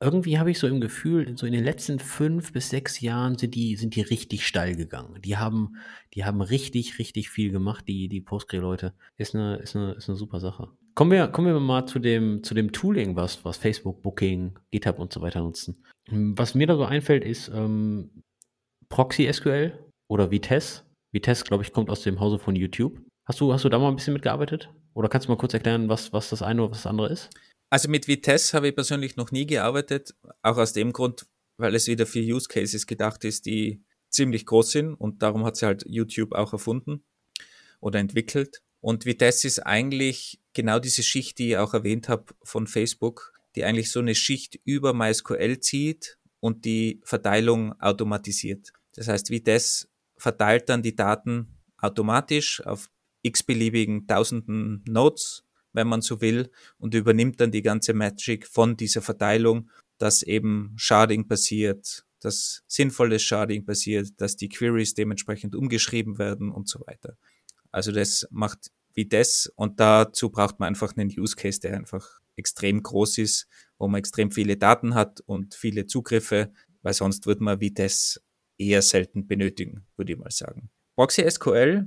Irgendwie 0.00 0.38
habe 0.38 0.50
ich 0.50 0.60
so 0.60 0.68
im 0.68 0.80
Gefühl, 0.80 1.36
so 1.36 1.44
in 1.44 1.52
den 1.52 1.64
letzten 1.64 1.98
fünf 1.98 2.52
bis 2.52 2.70
sechs 2.70 3.00
Jahren 3.00 3.36
sind 3.36 3.56
die, 3.56 3.74
sind 3.74 3.96
die 3.96 4.02
richtig 4.02 4.46
steil 4.46 4.76
gegangen. 4.76 5.20
Die 5.22 5.36
haben, 5.36 5.76
die 6.14 6.24
haben 6.24 6.40
richtig, 6.40 7.00
richtig 7.00 7.30
viel 7.30 7.50
gemacht, 7.50 7.88
die, 7.88 8.08
die 8.08 8.20
Postgre-Leute. 8.20 8.94
Ist 9.16 9.34
eine, 9.34 9.56
ist, 9.56 9.74
eine, 9.74 9.92
ist 9.92 10.08
eine 10.08 10.16
super 10.16 10.38
Sache. 10.38 10.68
Kommen 10.94 11.10
wir, 11.10 11.26
kommen 11.28 11.48
wir 11.48 11.58
mal 11.58 11.86
zu 11.86 11.98
dem, 11.98 12.44
zu 12.44 12.54
dem 12.54 12.70
Tooling, 12.70 13.16
was, 13.16 13.44
was 13.44 13.56
Facebook, 13.56 14.02
Booking, 14.02 14.56
GitHub 14.70 15.00
und 15.00 15.12
so 15.12 15.20
weiter 15.20 15.40
nutzen. 15.40 15.82
Was 16.10 16.54
mir 16.54 16.66
da 16.66 16.76
so 16.76 16.84
einfällt, 16.84 17.24
ist 17.24 17.50
ähm, 17.52 18.22
Proxy 18.88 19.32
SQL 19.32 19.72
oder 20.08 20.30
Vitesse. 20.30 20.82
Vitesse, 21.12 21.44
glaube 21.44 21.64
ich, 21.64 21.72
kommt 21.72 21.90
aus 21.90 22.02
dem 22.02 22.20
Hause 22.20 22.38
von 22.38 22.54
YouTube. 22.54 23.00
Hast 23.26 23.40
du, 23.40 23.52
hast 23.52 23.64
du 23.64 23.68
da 23.68 23.78
mal 23.78 23.88
ein 23.88 23.96
bisschen 23.96 24.14
mitgearbeitet? 24.14 24.70
Oder 24.94 25.08
kannst 25.08 25.28
du 25.28 25.32
mal 25.32 25.38
kurz 25.38 25.54
erklären, 25.54 25.88
was, 25.88 26.12
was 26.12 26.30
das 26.30 26.42
eine 26.42 26.62
oder 26.62 26.70
was 26.70 26.82
das 26.82 26.90
andere 26.90 27.08
ist? 27.08 27.30
Also 27.70 27.88
mit 27.88 28.08
Vitesse 28.08 28.56
habe 28.56 28.68
ich 28.68 28.74
persönlich 28.74 29.16
noch 29.16 29.30
nie 29.30 29.46
gearbeitet, 29.46 30.14
auch 30.42 30.56
aus 30.56 30.72
dem 30.72 30.92
Grund, 30.92 31.26
weil 31.58 31.74
es 31.74 31.86
wieder 31.86 32.06
für 32.06 32.20
Use 32.20 32.48
Cases 32.48 32.86
gedacht 32.86 33.24
ist, 33.24 33.46
die 33.46 33.82
ziemlich 34.08 34.46
groß 34.46 34.70
sind 34.70 34.94
und 34.94 35.22
darum 35.22 35.44
hat 35.44 35.56
sie 35.56 35.66
halt 35.66 35.84
YouTube 35.86 36.32
auch 36.32 36.52
erfunden 36.52 37.04
oder 37.80 37.98
entwickelt. 37.98 38.62
Und 38.80 39.04
Vitesse 39.04 39.46
ist 39.46 39.60
eigentlich 39.60 40.40
genau 40.52 40.78
diese 40.78 41.02
Schicht, 41.02 41.38
die 41.38 41.50
ich 41.50 41.56
auch 41.58 41.74
erwähnt 41.74 42.08
habe 42.08 42.26
von 42.42 42.66
Facebook, 42.66 43.32
die 43.54 43.64
eigentlich 43.64 43.90
so 43.90 44.00
eine 44.00 44.14
Schicht 44.14 44.58
über 44.64 44.94
MySQL 44.94 45.58
zieht 45.60 46.18
und 46.40 46.64
die 46.64 47.00
Verteilung 47.04 47.78
automatisiert. 47.80 48.72
Das 48.94 49.08
heißt, 49.08 49.30
Vitesse 49.30 49.88
verteilt 50.16 50.68
dann 50.68 50.82
die 50.82 50.96
Daten 50.96 51.58
automatisch 51.76 52.64
auf 52.64 52.90
x-beliebigen 53.22 54.06
tausenden 54.06 54.84
Nodes, 54.86 55.44
wenn 55.78 55.88
man 55.88 56.02
so 56.02 56.20
will, 56.20 56.50
und 56.76 56.92
übernimmt 56.94 57.40
dann 57.40 57.50
die 57.50 57.62
ganze 57.62 57.94
Magic 57.94 58.46
von 58.46 58.76
dieser 58.76 59.00
Verteilung, 59.00 59.70
dass 59.96 60.22
eben 60.22 60.74
Sharding 60.76 61.26
passiert, 61.26 62.04
dass 62.20 62.62
sinnvolles 62.66 63.22
Sharding 63.22 63.64
passiert, 63.64 64.20
dass 64.20 64.36
die 64.36 64.50
Queries 64.50 64.92
dementsprechend 64.92 65.54
umgeschrieben 65.54 66.18
werden 66.18 66.50
und 66.50 66.68
so 66.68 66.80
weiter. 66.86 67.16
Also 67.72 67.92
das 67.92 68.28
macht 68.30 68.70
wie 68.94 69.06
das 69.06 69.50
und 69.56 69.80
dazu 69.80 70.28
braucht 70.30 70.60
man 70.60 70.68
einfach 70.68 70.96
einen 70.96 71.10
Use 71.16 71.36
Case, 71.36 71.60
der 71.60 71.76
einfach 71.76 72.20
extrem 72.36 72.82
groß 72.82 73.18
ist, 73.18 73.46
wo 73.78 73.88
man 73.88 74.00
extrem 74.00 74.30
viele 74.30 74.56
Daten 74.56 74.94
hat 74.94 75.20
und 75.26 75.54
viele 75.54 75.86
Zugriffe 75.86 76.52
weil 76.82 76.94
sonst 76.94 77.26
würde 77.26 77.44
man 77.44 77.60
wie 77.60 77.70
das 77.70 78.20
eher 78.56 78.82
selten 78.82 79.26
benötigen, 79.26 79.86
würde 79.96 80.12
ich 80.12 80.18
mal 80.18 80.30
sagen. 80.30 80.70
Proxy 80.96 81.28
SQL 81.30 81.86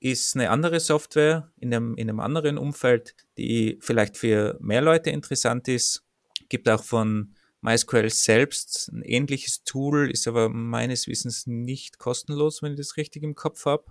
ist 0.00 0.36
eine 0.36 0.50
andere 0.50 0.80
Software 0.80 1.52
in 1.58 1.74
einem, 1.74 1.94
in 1.96 2.08
einem 2.08 2.20
anderen 2.20 2.58
Umfeld, 2.58 3.14
die 3.36 3.78
vielleicht 3.80 4.16
für 4.16 4.56
mehr 4.60 4.80
Leute 4.80 5.10
interessant 5.10 5.68
ist. 5.68 6.04
Gibt 6.48 6.68
auch 6.68 6.84
von 6.84 7.34
MySQL 7.60 8.08
selbst 8.10 8.90
ein 8.92 9.02
ähnliches 9.02 9.64
Tool, 9.64 10.10
ist 10.10 10.28
aber 10.28 10.48
meines 10.48 11.08
Wissens 11.08 11.46
nicht 11.46 11.98
kostenlos, 11.98 12.62
wenn 12.62 12.72
ich 12.72 12.78
das 12.78 12.96
richtig 12.96 13.24
im 13.24 13.34
Kopf 13.34 13.64
habe. 13.66 13.86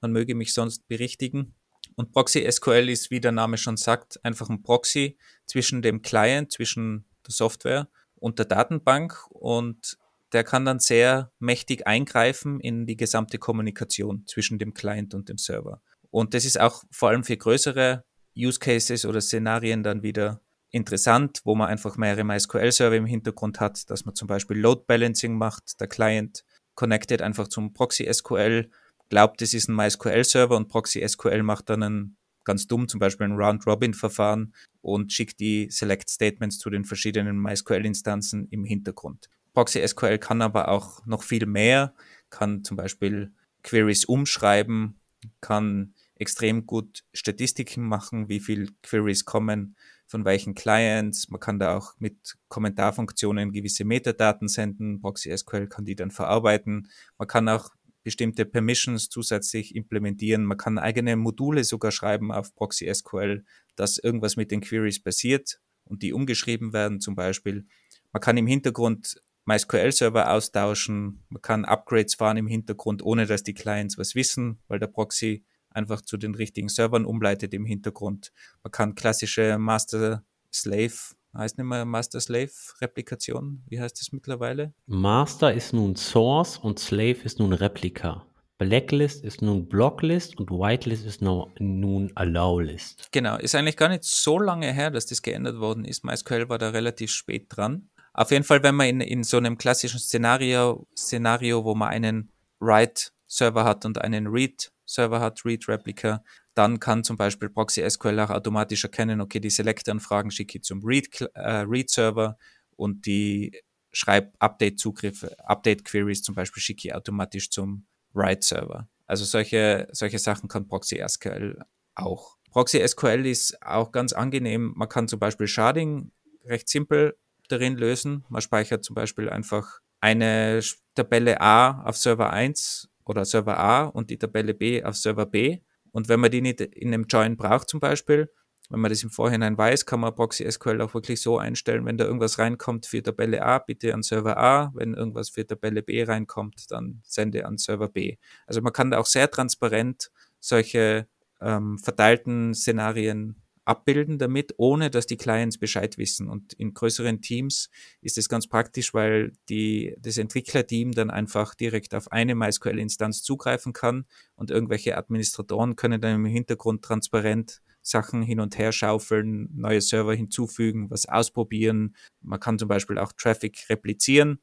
Man 0.00 0.12
möge 0.12 0.34
mich 0.34 0.52
sonst 0.52 0.88
berichtigen. 0.88 1.54
Und 1.94 2.12
Proxy 2.12 2.46
SQL 2.50 2.88
ist, 2.88 3.10
wie 3.10 3.20
der 3.20 3.32
Name 3.32 3.58
schon 3.58 3.76
sagt, 3.76 4.24
einfach 4.24 4.48
ein 4.48 4.62
Proxy 4.62 5.16
zwischen 5.46 5.82
dem 5.82 6.02
Client, 6.02 6.52
zwischen 6.52 7.04
der 7.26 7.34
Software 7.34 7.88
und 8.16 8.38
der 8.38 8.46
Datenbank 8.46 9.26
und 9.30 9.98
der 10.32 10.44
kann 10.44 10.64
dann 10.64 10.78
sehr 10.78 11.32
mächtig 11.38 11.86
eingreifen 11.86 12.60
in 12.60 12.86
die 12.86 12.96
gesamte 12.96 13.38
Kommunikation 13.38 14.26
zwischen 14.26 14.58
dem 14.58 14.74
Client 14.74 15.14
und 15.14 15.28
dem 15.28 15.38
Server. 15.38 15.80
Und 16.10 16.34
das 16.34 16.44
ist 16.44 16.60
auch 16.60 16.84
vor 16.90 17.10
allem 17.10 17.24
für 17.24 17.36
größere 17.36 18.04
Use 18.36 18.58
Cases 18.58 19.04
oder 19.04 19.20
Szenarien 19.20 19.82
dann 19.82 20.02
wieder 20.02 20.40
interessant, 20.70 21.40
wo 21.44 21.54
man 21.54 21.68
einfach 21.68 21.96
mehrere 21.96 22.24
MySQL-Server 22.24 22.96
im 22.96 23.06
Hintergrund 23.06 23.60
hat, 23.60 23.88
dass 23.90 24.04
man 24.04 24.14
zum 24.14 24.28
Beispiel 24.28 24.58
Load 24.58 24.82
Balancing 24.86 25.36
macht. 25.36 25.80
Der 25.80 25.88
Client 25.88 26.44
connected 26.74 27.22
einfach 27.22 27.48
zum 27.48 27.72
Proxy 27.72 28.08
SQL, 28.12 28.70
glaubt, 29.08 29.40
es 29.42 29.54
ist 29.54 29.68
ein 29.68 29.76
MySQL-Server 29.76 30.56
und 30.56 30.68
Proxy 30.68 31.06
SQL 31.06 31.42
macht 31.42 31.70
dann 31.70 31.82
ein 31.82 32.16
ganz 32.44 32.66
dumm, 32.66 32.88
zum 32.88 33.00
Beispiel 33.00 33.26
ein 33.26 33.36
Round-Robin-Verfahren 33.36 34.54
und 34.80 35.12
schickt 35.12 35.40
die 35.40 35.68
Select-Statements 35.70 36.58
zu 36.58 36.70
den 36.70 36.84
verschiedenen 36.84 37.38
MySQL-Instanzen 37.40 38.48
im 38.50 38.64
Hintergrund. 38.64 39.28
Proxy 39.54 39.86
SQL 39.86 40.18
kann 40.18 40.42
aber 40.42 40.68
auch 40.68 41.04
noch 41.06 41.22
viel 41.22 41.46
mehr, 41.46 41.94
kann 42.30 42.64
zum 42.64 42.76
Beispiel 42.76 43.32
Queries 43.62 44.04
umschreiben, 44.04 45.00
kann 45.40 45.94
extrem 46.14 46.66
gut 46.66 47.04
Statistiken 47.12 47.86
machen, 47.86 48.28
wie 48.28 48.40
viel 48.40 48.70
Queries 48.82 49.24
kommen 49.24 49.76
von 50.06 50.24
welchen 50.24 50.54
Clients. 50.54 51.28
Man 51.28 51.38
kann 51.38 51.58
da 51.58 51.76
auch 51.76 51.94
mit 51.98 52.36
Kommentarfunktionen 52.48 53.52
gewisse 53.52 53.84
Metadaten 53.84 54.48
senden. 54.48 55.00
Proxy 55.00 55.36
SQL 55.36 55.68
kann 55.68 55.84
die 55.84 55.96
dann 55.96 56.10
verarbeiten. 56.10 56.88
Man 57.18 57.28
kann 57.28 57.48
auch 57.48 57.70
bestimmte 58.02 58.46
Permissions 58.46 59.10
zusätzlich 59.10 59.76
implementieren. 59.76 60.44
Man 60.44 60.56
kann 60.56 60.78
eigene 60.78 61.16
Module 61.16 61.62
sogar 61.62 61.92
schreiben 61.92 62.32
auf 62.32 62.54
Proxy 62.54 62.92
SQL, 62.92 63.44
dass 63.76 63.98
irgendwas 63.98 64.36
mit 64.36 64.50
den 64.50 64.62
Queries 64.62 65.02
passiert 65.02 65.60
und 65.84 66.02
die 66.02 66.14
umgeschrieben 66.14 66.72
werden 66.72 67.00
zum 67.00 67.14
Beispiel. 67.14 67.66
Man 68.12 68.22
kann 68.22 68.38
im 68.38 68.46
Hintergrund 68.46 69.22
MySQL-Server 69.48 70.30
austauschen. 70.30 71.24
Man 71.30 71.40
kann 71.40 71.64
Upgrades 71.64 72.14
fahren 72.16 72.36
im 72.36 72.46
Hintergrund, 72.46 73.02
ohne 73.02 73.24
dass 73.24 73.42
die 73.42 73.54
Clients 73.54 73.96
was 73.96 74.14
wissen, 74.14 74.58
weil 74.68 74.78
der 74.78 74.88
Proxy 74.88 75.42
einfach 75.70 76.02
zu 76.02 76.18
den 76.18 76.34
richtigen 76.34 76.68
Servern 76.68 77.06
umleitet 77.06 77.54
im 77.54 77.64
Hintergrund. 77.64 78.32
Man 78.62 78.70
kann 78.72 78.94
klassische 78.94 79.56
Master-Slave, 79.58 80.92
heißt 81.34 81.56
nicht 81.56 81.66
mehr 81.66 81.86
Master-Slave-Replikation, 81.86 83.62
wie 83.68 83.80
heißt 83.80 83.98
das 83.98 84.12
mittlerweile? 84.12 84.74
Master 84.86 85.54
ist 85.54 85.72
nun 85.72 85.96
Source 85.96 86.58
und 86.58 86.78
Slave 86.78 87.18
ist 87.24 87.38
nun 87.38 87.54
Replika. 87.54 88.26
Blacklist 88.58 89.24
ist 89.24 89.40
nun 89.40 89.68
Blocklist 89.68 90.36
und 90.36 90.50
Whitelist 90.50 91.06
ist 91.06 91.22
nun 91.22 92.12
Allowlist. 92.16 93.08
Genau, 93.12 93.38
ist 93.38 93.54
eigentlich 93.54 93.76
gar 93.76 93.88
nicht 93.88 94.04
so 94.04 94.38
lange 94.38 94.72
her, 94.74 94.90
dass 94.90 95.06
das 95.06 95.22
geändert 95.22 95.58
worden 95.58 95.84
ist. 95.86 96.04
MySQL 96.04 96.48
war 96.48 96.58
da 96.58 96.70
relativ 96.70 97.12
spät 97.12 97.46
dran. 97.48 97.88
Auf 98.18 98.32
jeden 98.32 98.42
Fall, 98.42 98.64
wenn 98.64 98.74
man 98.74 98.88
in, 98.88 99.00
in 99.00 99.22
so 99.22 99.36
einem 99.36 99.56
klassischen 99.56 100.00
Szenario, 100.00 100.88
Szenario, 100.96 101.64
wo 101.64 101.76
man 101.76 101.90
einen 101.90 102.32
Write-Server 102.58 103.62
hat 103.62 103.84
und 103.84 104.00
einen 104.00 104.26
Read-Server 104.26 105.20
hat, 105.20 105.44
Read-Replica, 105.44 106.24
dann 106.54 106.80
kann 106.80 107.04
zum 107.04 107.16
Beispiel 107.16 107.48
Proxy 107.48 107.88
SQL 107.88 108.18
auch 108.18 108.30
automatisch 108.30 108.82
erkennen, 108.82 109.20
okay, 109.20 109.38
die 109.38 109.50
Select-Anfragen 109.50 110.32
schicke 110.32 110.58
ich 110.58 110.64
zum 110.64 110.82
äh, 110.82 111.00
Read-Server 111.44 112.36
äh, 112.36 112.74
und 112.74 113.06
die 113.06 113.56
Schreib-Update-Zugriffe, 113.92 115.36
Update-Queries 115.38 116.24
zum 116.24 116.34
Beispiel 116.34 116.60
schicke 116.60 116.88
ich 116.88 116.94
automatisch 116.96 117.50
zum 117.50 117.86
Write-Server. 118.14 118.88
Also 119.06 119.26
solche, 119.26 119.86
solche 119.92 120.18
Sachen 120.18 120.48
kann 120.48 120.66
Proxy 120.66 121.00
SQL 121.06 121.56
auch. 121.94 122.36
Proxy 122.50 122.84
SQL 122.84 123.26
ist 123.26 123.62
auch 123.62 123.92
ganz 123.92 124.12
angenehm. 124.12 124.72
Man 124.74 124.88
kann 124.88 125.06
zum 125.06 125.20
Beispiel 125.20 125.46
Sharding 125.46 126.10
recht 126.46 126.68
simpel 126.68 127.16
darin 127.48 127.76
lösen. 127.76 128.24
Man 128.28 128.42
speichert 128.42 128.84
zum 128.84 128.94
Beispiel 128.94 129.28
einfach 129.28 129.80
eine 130.00 130.60
Tabelle 130.94 131.40
A 131.40 131.82
auf 131.82 131.96
Server 131.96 132.30
1 132.30 132.88
oder 133.04 133.24
Server 133.24 133.58
A 133.58 133.84
und 133.84 134.10
die 134.10 134.18
Tabelle 134.18 134.54
B 134.54 134.84
auf 134.84 134.96
Server 134.96 135.26
B. 135.26 135.60
Und 135.90 136.08
wenn 136.08 136.20
man 136.20 136.30
die 136.30 136.42
nicht 136.42 136.60
in 136.60 136.92
einem 136.94 137.06
Join 137.08 137.36
braucht 137.36 137.68
zum 137.68 137.80
Beispiel, 137.80 138.30
wenn 138.70 138.80
man 138.80 138.90
das 138.90 139.02
im 139.02 139.10
Vorhinein 139.10 139.56
weiß, 139.56 139.86
kann 139.86 140.00
man 140.00 140.14
Proxy 140.14 140.50
SQL 140.50 140.82
auch 140.82 140.92
wirklich 140.92 141.22
so 141.22 141.38
einstellen, 141.38 141.86
wenn 141.86 141.96
da 141.96 142.04
irgendwas 142.04 142.38
reinkommt 142.38 142.84
für 142.84 143.02
Tabelle 143.02 143.42
A, 143.42 143.58
bitte 143.58 143.94
an 143.94 144.02
Server 144.02 144.36
A. 144.36 144.70
Wenn 144.74 144.92
irgendwas 144.92 145.30
für 145.30 145.46
Tabelle 145.46 145.82
B 145.82 146.02
reinkommt, 146.02 146.70
dann 146.70 147.00
sende 147.04 147.46
an 147.46 147.56
Server 147.56 147.88
B. 147.88 148.16
Also 148.46 148.60
man 148.60 148.74
kann 148.74 148.90
da 148.90 148.98
auch 148.98 149.06
sehr 149.06 149.30
transparent 149.30 150.10
solche 150.38 151.08
ähm, 151.40 151.78
verteilten 151.78 152.54
Szenarien 152.54 153.42
abbilden 153.68 154.18
damit, 154.18 154.54
ohne 154.56 154.90
dass 154.90 155.06
die 155.06 155.16
Clients 155.16 155.58
Bescheid 155.58 155.98
wissen. 155.98 156.28
Und 156.28 156.54
in 156.54 156.72
größeren 156.72 157.20
Teams 157.20 157.68
ist 158.00 158.16
es 158.16 158.28
ganz 158.28 158.46
praktisch, 158.46 158.94
weil 158.94 159.32
die, 159.48 159.94
das 159.98 160.16
Entwicklerteam 160.16 160.92
dann 160.92 161.10
einfach 161.10 161.54
direkt 161.54 161.94
auf 161.94 162.10
eine 162.10 162.34
MySQL-Instanz 162.34 163.22
zugreifen 163.22 163.72
kann 163.72 164.06
und 164.36 164.50
irgendwelche 164.50 164.96
Administratoren 164.96 165.76
können 165.76 166.00
dann 166.00 166.14
im 166.14 166.24
Hintergrund 166.24 166.82
transparent 166.82 167.60
Sachen 167.82 168.22
hin 168.22 168.40
und 168.40 168.58
her 168.58 168.72
schaufeln, 168.72 169.48
neue 169.54 169.80
Server 169.80 170.14
hinzufügen, 170.14 170.90
was 170.90 171.06
ausprobieren. 171.06 171.94
Man 172.20 172.40
kann 172.40 172.58
zum 172.58 172.68
Beispiel 172.68 172.98
auch 172.98 173.12
Traffic 173.12 173.66
replizieren. 173.68 174.40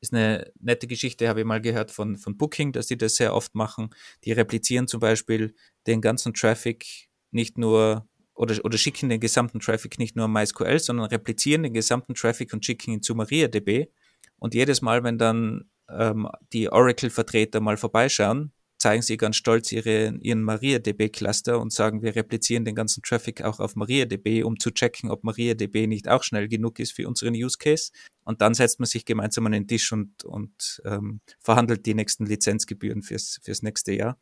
Ist 0.00 0.12
eine 0.12 0.52
nette 0.60 0.86
Geschichte, 0.86 1.28
habe 1.28 1.40
ich 1.40 1.46
mal 1.46 1.60
gehört 1.60 1.90
von, 1.90 2.16
von 2.16 2.36
Booking, 2.36 2.72
dass 2.72 2.86
die 2.86 2.98
das 2.98 3.16
sehr 3.16 3.34
oft 3.34 3.54
machen. 3.54 3.90
Die 4.24 4.32
replizieren 4.32 4.86
zum 4.86 5.00
Beispiel 5.00 5.54
den 5.86 6.00
ganzen 6.00 6.34
Traffic 6.34 7.08
nicht 7.30 7.58
nur 7.58 8.06
oder, 8.38 8.56
oder 8.64 8.78
schicken 8.78 9.08
den 9.08 9.20
gesamten 9.20 9.58
Traffic 9.58 9.98
nicht 9.98 10.14
nur 10.14 10.28
MySQL, 10.28 10.78
sondern 10.78 11.06
replizieren 11.06 11.64
den 11.64 11.74
gesamten 11.74 12.14
Traffic 12.14 12.52
und 12.52 12.64
schicken 12.64 12.92
ihn 12.92 13.02
zu 13.02 13.16
MariaDB. 13.16 13.88
Und 14.38 14.54
jedes 14.54 14.80
Mal, 14.80 15.02
wenn 15.02 15.18
dann 15.18 15.64
ähm, 15.90 16.28
die 16.52 16.70
Oracle-Vertreter 16.70 17.60
mal 17.60 17.76
vorbeischauen, 17.76 18.52
zeigen 18.78 19.02
sie 19.02 19.16
ganz 19.16 19.34
stolz 19.34 19.72
ihre, 19.72 20.14
ihren 20.20 20.42
MariaDB-Cluster 20.44 21.58
und 21.58 21.72
sagen, 21.72 22.00
wir 22.02 22.14
replizieren 22.14 22.64
den 22.64 22.76
ganzen 22.76 23.02
Traffic 23.02 23.42
auch 23.42 23.58
auf 23.58 23.74
MariaDB, 23.74 24.44
um 24.44 24.60
zu 24.60 24.70
checken, 24.70 25.10
ob 25.10 25.24
MariaDB 25.24 25.88
nicht 25.88 26.06
auch 26.08 26.22
schnell 26.22 26.46
genug 26.46 26.78
ist 26.78 26.92
für 26.92 27.08
unseren 27.08 27.34
Use 27.34 27.58
Case. 27.58 27.90
Und 28.22 28.40
dann 28.40 28.54
setzt 28.54 28.78
man 28.78 28.86
sich 28.86 29.04
gemeinsam 29.04 29.46
an 29.46 29.52
den 29.52 29.66
Tisch 29.66 29.90
und, 29.90 30.24
und 30.24 30.80
ähm, 30.84 31.20
verhandelt 31.40 31.86
die 31.86 31.94
nächsten 31.94 32.24
Lizenzgebühren 32.24 33.02
fürs, 33.02 33.40
fürs 33.42 33.62
nächste 33.62 33.94
Jahr. 33.94 34.16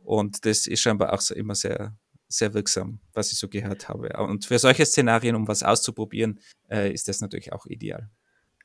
Und 0.00 0.44
das 0.44 0.66
ist 0.66 0.80
scheinbar 0.80 1.14
auch 1.14 1.30
immer 1.30 1.54
sehr, 1.54 1.96
sehr 2.38 2.54
wirksam, 2.54 3.00
was 3.12 3.32
ich 3.32 3.38
so 3.38 3.48
gehört 3.48 3.88
habe. 3.88 4.08
Und 4.18 4.44
für 4.46 4.58
solche 4.58 4.86
Szenarien, 4.86 5.36
um 5.36 5.48
was 5.48 5.62
auszuprobieren, 5.62 6.40
äh, 6.70 6.92
ist 6.92 7.08
das 7.08 7.20
natürlich 7.20 7.52
auch 7.52 7.66
ideal. 7.66 8.10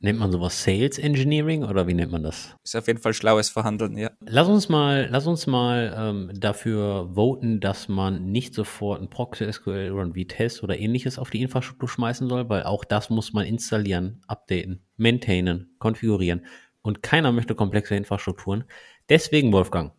Nennt 0.02 0.18
man 0.18 0.32
sowas 0.32 0.64
Sales 0.64 0.98
Engineering 0.98 1.66
oder 1.66 1.86
wie 1.86 1.94
nennt 1.94 2.14
man 2.14 2.24
das? 2.24 2.56
Ist 2.64 2.78
auf 2.78 2.88
jeden 2.88 3.00
Fall 3.00 3.14
schlaues 3.14 3.50
Verhandeln, 3.50 3.98
ja. 3.98 4.12
Lass 4.26 4.48
uns 4.48 4.70
mal, 4.70 5.10
lass 5.12 5.28
uns 5.28 5.46
mal 5.46 5.94
ähm, 5.98 6.32
dafür 6.40 7.10
voten, 7.16 7.60
dass 7.60 7.90
man 7.90 8.32
nicht 8.32 8.54
sofort 8.54 9.02
ein 9.02 9.10
Proxy 9.10 9.52
SQL 9.52 9.92
oder 9.92 10.04
ein 10.04 10.14
VTest 10.14 10.64
oder 10.64 10.80
ähnliches 10.80 11.20
auf 11.20 11.32
die 11.32 11.42
Infrastruktur 11.42 11.90
schmeißen 11.90 12.30
soll, 12.30 12.48
weil 12.48 12.64
auch 12.64 12.86
das 12.86 13.10
muss 13.10 13.34
man 13.34 13.46
installieren, 13.46 14.22
updaten, 14.26 14.86
maintainen, 14.96 15.76
konfigurieren. 15.80 16.46
Und 16.82 17.04
keiner 17.04 17.34
möchte 17.34 17.54
komplexe 17.54 17.96
Infrastrukturen. 17.96 18.64
Deswegen, 19.10 19.52
Wolfgang, 19.52 19.92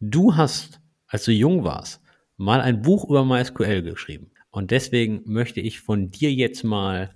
du 0.00 0.36
hast, 0.36 0.80
als 1.06 1.24
du 1.24 1.32
jung 1.32 1.64
warst, 1.64 2.00
mal 2.36 2.60
ein 2.60 2.82
Buch 2.82 3.04
über 3.08 3.24
MySQL 3.24 3.82
geschrieben. 3.82 4.30
Und 4.50 4.70
deswegen 4.70 5.22
möchte 5.24 5.60
ich 5.60 5.80
von 5.80 6.10
dir 6.10 6.32
jetzt 6.32 6.64
mal 6.64 7.10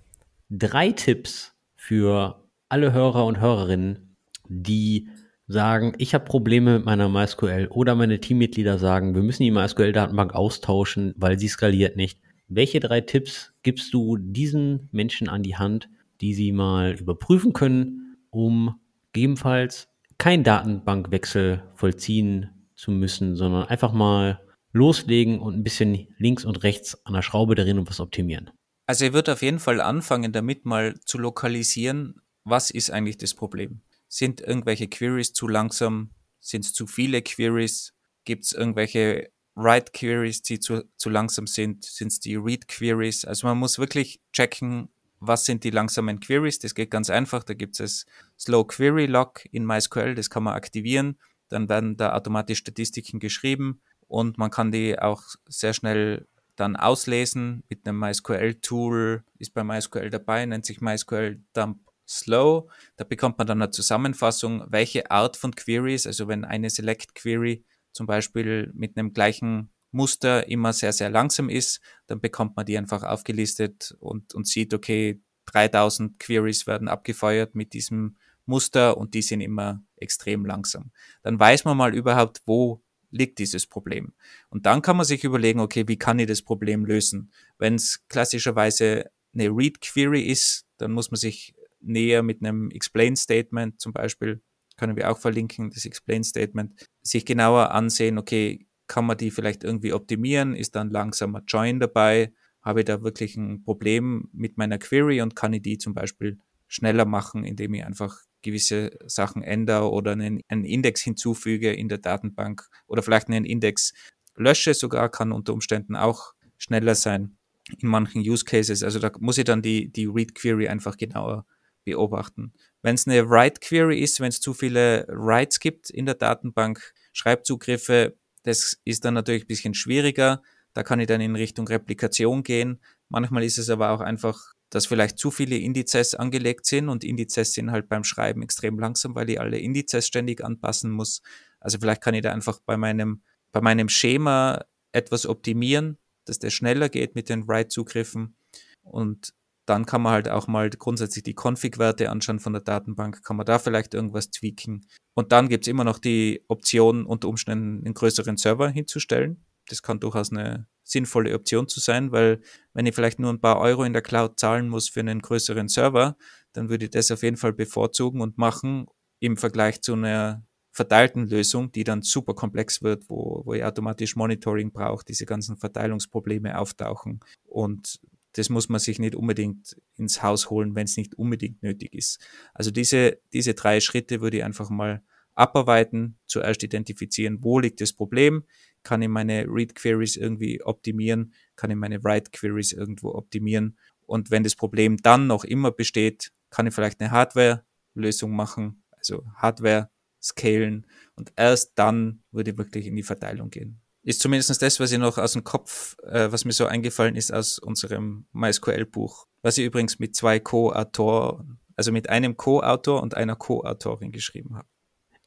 drei 0.50 0.92
Tipps 0.92 1.54
für 1.76 2.48
alle 2.68 2.92
Hörer 2.92 3.24
und 3.26 3.40
Hörerinnen, 3.40 4.16
die 4.48 5.08
sagen, 5.46 5.94
ich 5.98 6.14
habe 6.14 6.24
Probleme 6.24 6.74
mit 6.78 6.84
meiner 6.84 7.08
MySQL 7.08 7.68
oder 7.70 7.94
meine 7.94 8.20
Teammitglieder 8.20 8.78
sagen, 8.78 9.14
wir 9.14 9.22
müssen 9.22 9.44
die 9.44 9.50
MySQL-Datenbank 9.50 10.34
austauschen, 10.34 11.14
weil 11.16 11.38
sie 11.38 11.48
skaliert 11.48 11.96
nicht. 11.96 12.20
Welche 12.48 12.80
drei 12.80 13.00
Tipps 13.00 13.52
gibst 13.62 13.92
du 13.94 14.16
diesen 14.16 14.88
Menschen 14.92 15.28
an 15.28 15.42
die 15.42 15.56
Hand, 15.56 15.88
die 16.20 16.34
sie 16.34 16.52
mal 16.52 16.92
überprüfen 16.92 17.52
können, 17.52 18.16
um 18.30 18.78
gegebenenfalls 19.12 19.88
keinen 20.18 20.44
Datenbankwechsel 20.44 21.62
vollziehen 21.74 22.50
zu 22.74 22.90
müssen, 22.90 23.36
sondern 23.36 23.68
einfach 23.68 23.92
mal 23.92 24.40
loslegen 24.78 25.40
und 25.40 25.54
ein 25.56 25.64
bisschen 25.64 26.08
links 26.18 26.44
und 26.44 26.62
rechts 26.62 27.04
an 27.04 27.12
der 27.12 27.22
Schraube 27.22 27.54
drehen 27.54 27.78
und 27.78 27.90
was 27.90 28.00
optimieren? 28.00 28.50
Also 28.86 29.04
ich 29.04 29.12
würde 29.12 29.34
auf 29.34 29.42
jeden 29.42 29.58
Fall 29.58 29.82
anfangen, 29.82 30.32
damit 30.32 30.64
mal 30.64 30.98
zu 31.04 31.18
lokalisieren, 31.18 32.22
was 32.44 32.70
ist 32.70 32.90
eigentlich 32.90 33.18
das 33.18 33.34
Problem? 33.34 33.82
Sind 34.08 34.40
irgendwelche 34.40 34.88
Queries 34.88 35.34
zu 35.34 35.46
langsam? 35.46 36.10
Sind 36.40 36.64
es 36.64 36.72
zu 36.72 36.86
viele 36.86 37.20
Queries? 37.20 37.92
Gibt 38.24 38.44
es 38.44 38.52
irgendwelche 38.52 39.30
Write 39.54 39.92
Queries, 39.92 40.42
die 40.42 40.60
zu, 40.60 40.84
zu 40.96 41.10
langsam 41.10 41.46
sind? 41.46 41.84
Sind 41.84 42.08
es 42.08 42.20
die 42.20 42.36
Read 42.36 42.68
Queries? 42.68 43.26
Also 43.26 43.46
man 43.46 43.58
muss 43.58 43.78
wirklich 43.78 44.20
checken, 44.32 44.88
was 45.20 45.44
sind 45.44 45.64
die 45.64 45.70
langsamen 45.70 46.20
Queries. 46.20 46.60
Das 46.60 46.74
geht 46.74 46.90
ganz 46.90 47.10
einfach. 47.10 47.44
Da 47.44 47.52
gibt 47.52 47.78
es 47.80 48.06
Slow 48.38 48.66
Query 48.66 49.06
Lock 49.06 49.44
in 49.50 49.66
MySQL, 49.66 50.14
das 50.14 50.30
kann 50.30 50.44
man 50.44 50.54
aktivieren. 50.54 51.18
Dann 51.48 51.68
werden 51.68 51.96
da 51.96 52.14
automatisch 52.14 52.58
Statistiken 52.58 53.18
geschrieben 53.18 53.82
und 54.08 54.38
man 54.38 54.50
kann 54.50 54.72
die 54.72 54.98
auch 54.98 55.22
sehr 55.46 55.74
schnell 55.74 56.26
dann 56.56 56.74
auslesen 56.74 57.62
mit 57.68 57.86
einem 57.86 58.00
MySQL-Tool, 58.00 59.22
ist 59.38 59.54
bei 59.54 59.62
MySQL 59.62 60.10
dabei, 60.10 60.44
nennt 60.44 60.66
sich 60.66 60.80
MySQL 60.80 61.40
Dump 61.52 61.78
Slow. 62.08 62.68
Da 62.96 63.04
bekommt 63.04 63.38
man 63.38 63.46
dann 63.46 63.62
eine 63.62 63.70
Zusammenfassung, 63.70 64.64
welche 64.68 65.10
Art 65.10 65.36
von 65.36 65.54
Queries, 65.54 66.06
also 66.06 66.26
wenn 66.26 66.44
eine 66.44 66.70
Select 66.70 67.14
Query 67.14 67.64
zum 67.92 68.06
Beispiel 68.06 68.72
mit 68.74 68.96
einem 68.96 69.12
gleichen 69.12 69.70
Muster 69.90 70.48
immer 70.48 70.72
sehr, 70.72 70.92
sehr 70.92 71.10
langsam 71.10 71.48
ist, 71.48 71.80
dann 72.06 72.20
bekommt 72.20 72.56
man 72.56 72.66
die 72.66 72.76
einfach 72.76 73.02
aufgelistet 73.02 73.96
und, 74.00 74.34
und 74.34 74.46
sieht, 74.46 74.74
okay, 74.74 75.20
3000 75.46 76.18
Queries 76.18 76.66
werden 76.66 76.88
abgefeuert 76.88 77.54
mit 77.54 77.72
diesem 77.72 78.16
Muster 78.44 78.96
und 78.96 79.14
die 79.14 79.22
sind 79.22 79.40
immer 79.40 79.82
extrem 79.96 80.44
langsam. 80.44 80.90
Dann 81.22 81.38
weiß 81.38 81.64
man 81.64 81.76
mal 81.76 81.94
überhaupt, 81.94 82.42
wo 82.46 82.82
liegt 83.10 83.38
dieses 83.38 83.66
Problem. 83.66 84.12
Und 84.50 84.66
dann 84.66 84.82
kann 84.82 84.96
man 84.96 85.06
sich 85.06 85.24
überlegen, 85.24 85.60
okay, 85.60 85.84
wie 85.86 85.96
kann 85.96 86.18
ich 86.18 86.26
das 86.26 86.42
Problem 86.42 86.84
lösen? 86.84 87.32
Wenn 87.58 87.74
es 87.74 88.04
klassischerweise 88.08 89.10
eine 89.34 89.48
Read 89.48 89.80
Query 89.80 90.22
ist, 90.22 90.66
dann 90.76 90.92
muss 90.92 91.10
man 91.10 91.18
sich 91.18 91.54
näher 91.80 92.22
mit 92.22 92.42
einem 92.42 92.70
Explain 92.70 93.16
Statement 93.16 93.80
zum 93.80 93.92
Beispiel, 93.92 94.42
können 94.76 94.96
wir 94.96 95.10
auch 95.10 95.18
verlinken, 95.18 95.70
das 95.70 95.84
Explain 95.84 96.24
Statement, 96.24 96.86
sich 97.02 97.24
genauer 97.24 97.72
ansehen, 97.72 98.18
okay, 98.18 98.66
kann 98.86 99.04
man 99.04 99.18
die 99.18 99.30
vielleicht 99.30 99.64
irgendwie 99.64 99.92
optimieren? 99.92 100.54
Ist 100.54 100.74
dann 100.74 100.90
langsamer 100.90 101.42
Join 101.46 101.78
dabei? 101.78 102.32
Habe 102.62 102.80
ich 102.80 102.86
da 102.86 103.02
wirklich 103.02 103.36
ein 103.36 103.62
Problem 103.62 104.28
mit 104.32 104.56
meiner 104.56 104.78
Query 104.78 105.20
und 105.20 105.36
kann 105.36 105.52
ich 105.52 105.62
die 105.62 105.78
zum 105.78 105.94
Beispiel 105.94 106.38
schneller 106.66 107.04
machen, 107.04 107.44
indem 107.44 107.74
ich 107.74 107.84
einfach 107.84 108.22
gewisse 108.42 108.96
Sachen 109.06 109.42
ändere 109.42 109.90
oder 109.90 110.12
einen, 110.12 110.40
einen 110.48 110.64
Index 110.64 111.00
hinzufüge 111.02 111.72
in 111.72 111.88
der 111.88 111.98
Datenbank 111.98 112.68
oder 112.86 113.02
vielleicht 113.02 113.28
einen 113.28 113.44
Index 113.44 113.92
lösche 114.36 114.74
sogar, 114.74 115.10
kann 115.10 115.32
unter 115.32 115.52
Umständen 115.52 115.96
auch 115.96 116.32
schneller 116.56 116.94
sein 116.94 117.36
in 117.78 117.88
manchen 117.88 118.22
Use 118.22 118.44
Cases. 118.44 118.82
Also 118.82 118.98
da 118.98 119.10
muss 119.18 119.38
ich 119.38 119.44
dann 119.44 119.62
die, 119.62 119.90
die 119.92 120.06
Read 120.06 120.34
Query 120.34 120.68
einfach 120.68 120.96
genauer 120.96 121.46
beobachten. 121.84 122.52
Wenn 122.82 122.94
es 122.94 123.06
eine 123.06 123.28
Write 123.28 123.60
Query 123.60 124.00
ist, 124.00 124.20
wenn 124.20 124.28
es 124.28 124.40
zu 124.40 124.54
viele 124.54 125.06
Writes 125.08 125.60
gibt 125.60 125.90
in 125.90 126.06
der 126.06 126.14
Datenbank, 126.14 126.92
Schreibzugriffe, 127.12 128.16
das 128.44 128.80
ist 128.84 129.04
dann 129.04 129.14
natürlich 129.14 129.44
ein 129.44 129.48
bisschen 129.48 129.74
schwieriger. 129.74 130.42
Da 130.74 130.82
kann 130.82 131.00
ich 131.00 131.06
dann 131.06 131.20
in 131.20 131.34
Richtung 131.34 131.66
Replikation 131.66 132.42
gehen. 132.42 132.80
Manchmal 133.08 133.42
ist 133.44 133.58
es 133.58 133.70
aber 133.70 133.90
auch 133.90 134.00
einfach 134.00 134.54
dass 134.70 134.86
vielleicht 134.86 135.18
zu 135.18 135.30
viele 135.30 135.56
Indizes 135.56 136.14
angelegt 136.14 136.66
sind 136.66 136.88
und 136.88 137.04
Indizes 137.04 137.52
sind 137.52 137.70
halt 137.70 137.88
beim 137.88 138.04
Schreiben 138.04 138.42
extrem 138.42 138.78
langsam, 138.78 139.14
weil 139.14 139.30
ich 139.30 139.40
alle 139.40 139.58
Indizes 139.58 140.06
ständig 140.06 140.44
anpassen 140.44 140.90
muss. 140.90 141.22
Also 141.60 141.78
vielleicht 141.78 142.02
kann 142.02 142.14
ich 142.14 142.22
da 142.22 142.32
einfach 142.32 142.60
bei 142.64 142.76
meinem, 142.76 143.22
bei 143.52 143.60
meinem 143.60 143.88
Schema 143.88 144.64
etwas 144.92 145.26
optimieren, 145.26 145.98
dass 146.24 146.38
der 146.38 146.50
schneller 146.50 146.88
geht 146.88 147.14
mit 147.14 147.28
den 147.28 147.48
Write-Zugriffen 147.48 148.36
und 148.82 149.32
dann 149.68 149.84
kann 149.84 150.00
man 150.00 150.12
halt 150.12 150.28
auch 150.28 150.46
mal 150.46 150.70
grundsätzlich 150.70 151.24
die 151.24 151.34
Config-Werte 151.34 152.08
anschauen 152.10 152.40
von 152.40 152.54
der 152.54 152.62
Datenbank, 152.62 153.22
kann 153.22 153.36
man 153.36 153.44
da 153.44 153.58
vielleicht 153.58 153.92
irgendwas 153.92 154.30
tweaken. 154.30 154.86
Und 155.14 155.32
dann 155.32 155.48
gibt 155.48 155.66
es 155.66 155.68
immer 155.68 155.84
noch 155.84 155.98
die 155.98 156.42
Option, 156.48 157.04
unter 157.04 157.28
Umständen 157.28 157.84
einen 157.84 157.92
größeren 157.92 158.38
Server 158.38 158.70
hinzustellen. 158.70 159.44
Das 159.68 159.82
kann 159.82 160.00
durchaus 160.00 160.32
eine 160.32 160.66
sinnvolle 160.88 161.34
Option 161.34 161.68
zu 161.68 161.80
sein, 161.80 162.12
weil 162.12 162.40
wenn 162.72 162.86
ich 162.86 162.94
vielleicht 162.94 163.18
nur 163.18 163.32
ein 163.32 163.40
paar 163.40 163.60
Euro 163.60 163.84
in 163.84 163.92
der 163.92 164.02
Cloud 164.02 164.38
zahlen 164.38 164.68
muss 164.68 164.88
für 164.88 165.00
einen 165.00 165.20
größeren 165.20 165.68
Server, 165.68 166.16
dann 166.52 166.68
würde 166.68 166.86
ich 166.86 166.90
das 166.90 167.10
auf 167.10 167.22
jeden 167.22 167.36
Fall 167.36 167.52
bevorzugen 167.52 168.20
und 168.20 168.38
machen 168.38 168.86
im 169.20 169.36
Vergleich 169.36 169.82
zu 169.82 169.94
einer 169.94 170.44
verteilten 170.72 171.26
Lösung, 171.28 171.72
die 171.72 171.84
dann 171.84 172.02
super 172.02 172.34
komplex 172.34 172.82
wird, 172.82 173.08
wo, 173.08 173.42
wo 173.44 173.54
ich 173.54 173.64
automatisch 173.64 174.16
Monitoring 174.16 174.72
brauche, 174.72 175.04
diese 175.04 175.26
ganzen 175.26 175.56
Verteilungsprobleme 175.56 176.56
auftauchen. 176.58 177.20
Und 177.44 178.00
das 178.32 178.48
muss 178.48 178.68
man 178.68 178.78
sich 178.78 178.98
nicht 178.98 179.16
unbedingt 179.16 179.76
ins 179.96 180.22
Haus 180.22 180.50
holen, 180.50 180.74
wenn 180.74 180.84
es 180.84 180.96
nicht 180.96 181.16
unbedingt 181.16 181.62
nötig 181.62 181.94
ist. 181.94 182.20
Also 182.54 182.70
diese, 182.70 183.18
diese 183.32 183.54
drei 183.54 183.80
Schritte 183.80 184.20
würde 184.20 184.38
ich 184.38 184.44
einfach 184.44 184.70
mal 184.70 185.02
abarbeiten, 185.34 186.18
zuerst 186.26 186.62
identifizieren, 186.62 187.38
wo 187.42 187.58
liegt 187.58 187.80
das 187.80 187.92
Problem, 187.92 188.44
kann 188.82 189.02
ich 189.02 189.08
meine 189.08 189.46
Read 189.48 189.74
Queries 189.74 190.16
irgendwie 190.16 190.62
optimieren, 190.62 191.34
kann 191.56 191.70
ich 191.70 191.76
meine 191.76 192.02
Write 192.04 192.30
Queries 192.30 192.72
irgendwo 192.72 193.14
optimieren. 193.14 193.76
Und 194.06 194.30
wenn 194.30 194.44
das 194.44 194.56
Problem 194.56 194.96
dann 194.98 195.26
noch 195.26 195.44
immer 195.44 195.70
besteht, 195.70 196.32
kann 196.50 196.66
ich 196.66 196.74
vielleicht 196.74 197.00
eine 197.00 197.10
Hardware-Lösung 197.10 198.34
machen, 198.34 198.82
also 198.96 199.24
Hardware 199.34 199.90
scalen 200.22 200.86
und 201.14 201.32
erst 201.36 201.72
dann 201.76 202.22
würde 202.32 202.52
ich 202.52 202.58
wirklich 202.58 202.86
in 202.86 202.96
die 202.96 203.02
Verteilung 203.02 203.50
gehen. 203.50 203.80
Ist 204.02 204.20
zumindest 204.20 204.62
das, 204.62 204.80
was 204.80 204.92
ich 204.92 204.98
noch 204.98 205.18
aus 205.18 205.32
dem 205.32 205.44
Kopf, 205.44 205.96
äh, 206.04 206.32
was 206.32 206.44
mir 206.44 206.52
so 206.52 206.66
eingefallen 206.66 207.16
ist 207.16 207.32
aus 207.32 207.58
unserem 207.58 208.26
MySQL-Buch, 208.32 209.26
was 209.42 209.58
ich 209.58 209.66
übrigens 209.66 209.98
mit 209.98 210.16
zwei 210.16 210.40
Co-Autoren, 210.40 211.58
also 211.76 211.92
mit 211.92 212.08
einem 212.08 212.36
Co-Autor 212.36 213.02
und 213.02 213.14
einer 213.14 213.36
Co-Autorin 213.36 214.10
geschrieben 214.10 214.56
habe. 214.56 214.68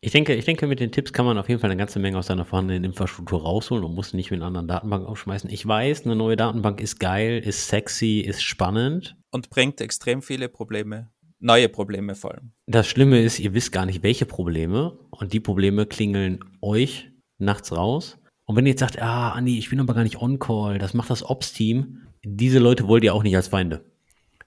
Ich 0.03 0.11
denke, 0.11 0.33
ich 0.33 0.45
denke, 0.45 0.65
mit 0.65 0.79
den 0.79 0.91
Tipps 0.91 1.13
kann 1.13 1.27
man 1.27 1.37
auf 1.37 1.47
jeden 1.47 1.61
Fall 1.61 1.69
eine 1.69 1.77
ganze 1.77 1.99
Menge 1.99 2.17
aus 2.17 2.25
seiner 2.25 2.43
vorhandenen 2.43 2.83
Infrastruktur 2.83 3.43
rausholen 3.43 3.83
und 3.83 3.93
muss 3.93 4.13
nicht 4.13 4.31
mit 4.31 4.39
einer 4.39 4.47
anderen 4.47 4.67
Datenbank 4.67 5.05
aufschmeißen. 5.05 5.47
Ich 5.51 5.63
weiß, 5.67 6.05
eine 6.05 6.15
neue 6.15 6.35
Datenbank 6.35 6.81
ist 6.81 6.99
geil, 6.99 7.39
ist 7.45 7.67
sexy, 7.67 8.19
ist 8.21 8.41
spannend. 8.41 9.15
Und 9.29 9.51
bringt 9.51 9.79
extrem 9.79 10.23
viele 10.23 10.49
Probleme. 10.49 11.11
Neue 11.39 11.69
Probleme 11.69 12.15
vor 12.15 12.31
allem. 12.31 12.51
Das 12.65 12.87
Schlimme 12.87 13.21
ist, 13.21 13.39
ihr 13.39 13.53
wisst 13.53 13.71
gar 13.71 13.85
nicht, 13.85 14.01
welche 14.01 14.25
Probleme. 14.25 14.97
Und 15.11 15.33
die 15.33 15.39
Probleme 15.39 15.85
klingeln 15.85 16.39
euch 16.61 17.11
nachts 17.37 17.71
raus. 17.71 18.17
Und 18.45 18.55
wenn 18.55 18.65
ihr 18.65 18.71
jetzt 18.71 18.79
sagt, 18.79 18.99
ah, 18.99 19.33
Andi, 19.33 19.59
ich 19.59 19.69
bin 19.69 19.79
aber 19.79 19.93
gar 19.93 20.03
nicht 20.03 20.19
on-call, 20.19 20.79
das 20.79 20.95
macht 20.95 21.11
das 21.11 21.23
Ops-Team. 21.23 22.07
Diese 22.23 22.57
Leute 22.57 22.87
wollt 22.87 23.03
ihr 23.03 23.13
auch 23.13 23.23
nicht 23.23 23.35
als 23.35 23.49
Feinde. 23.49 23.85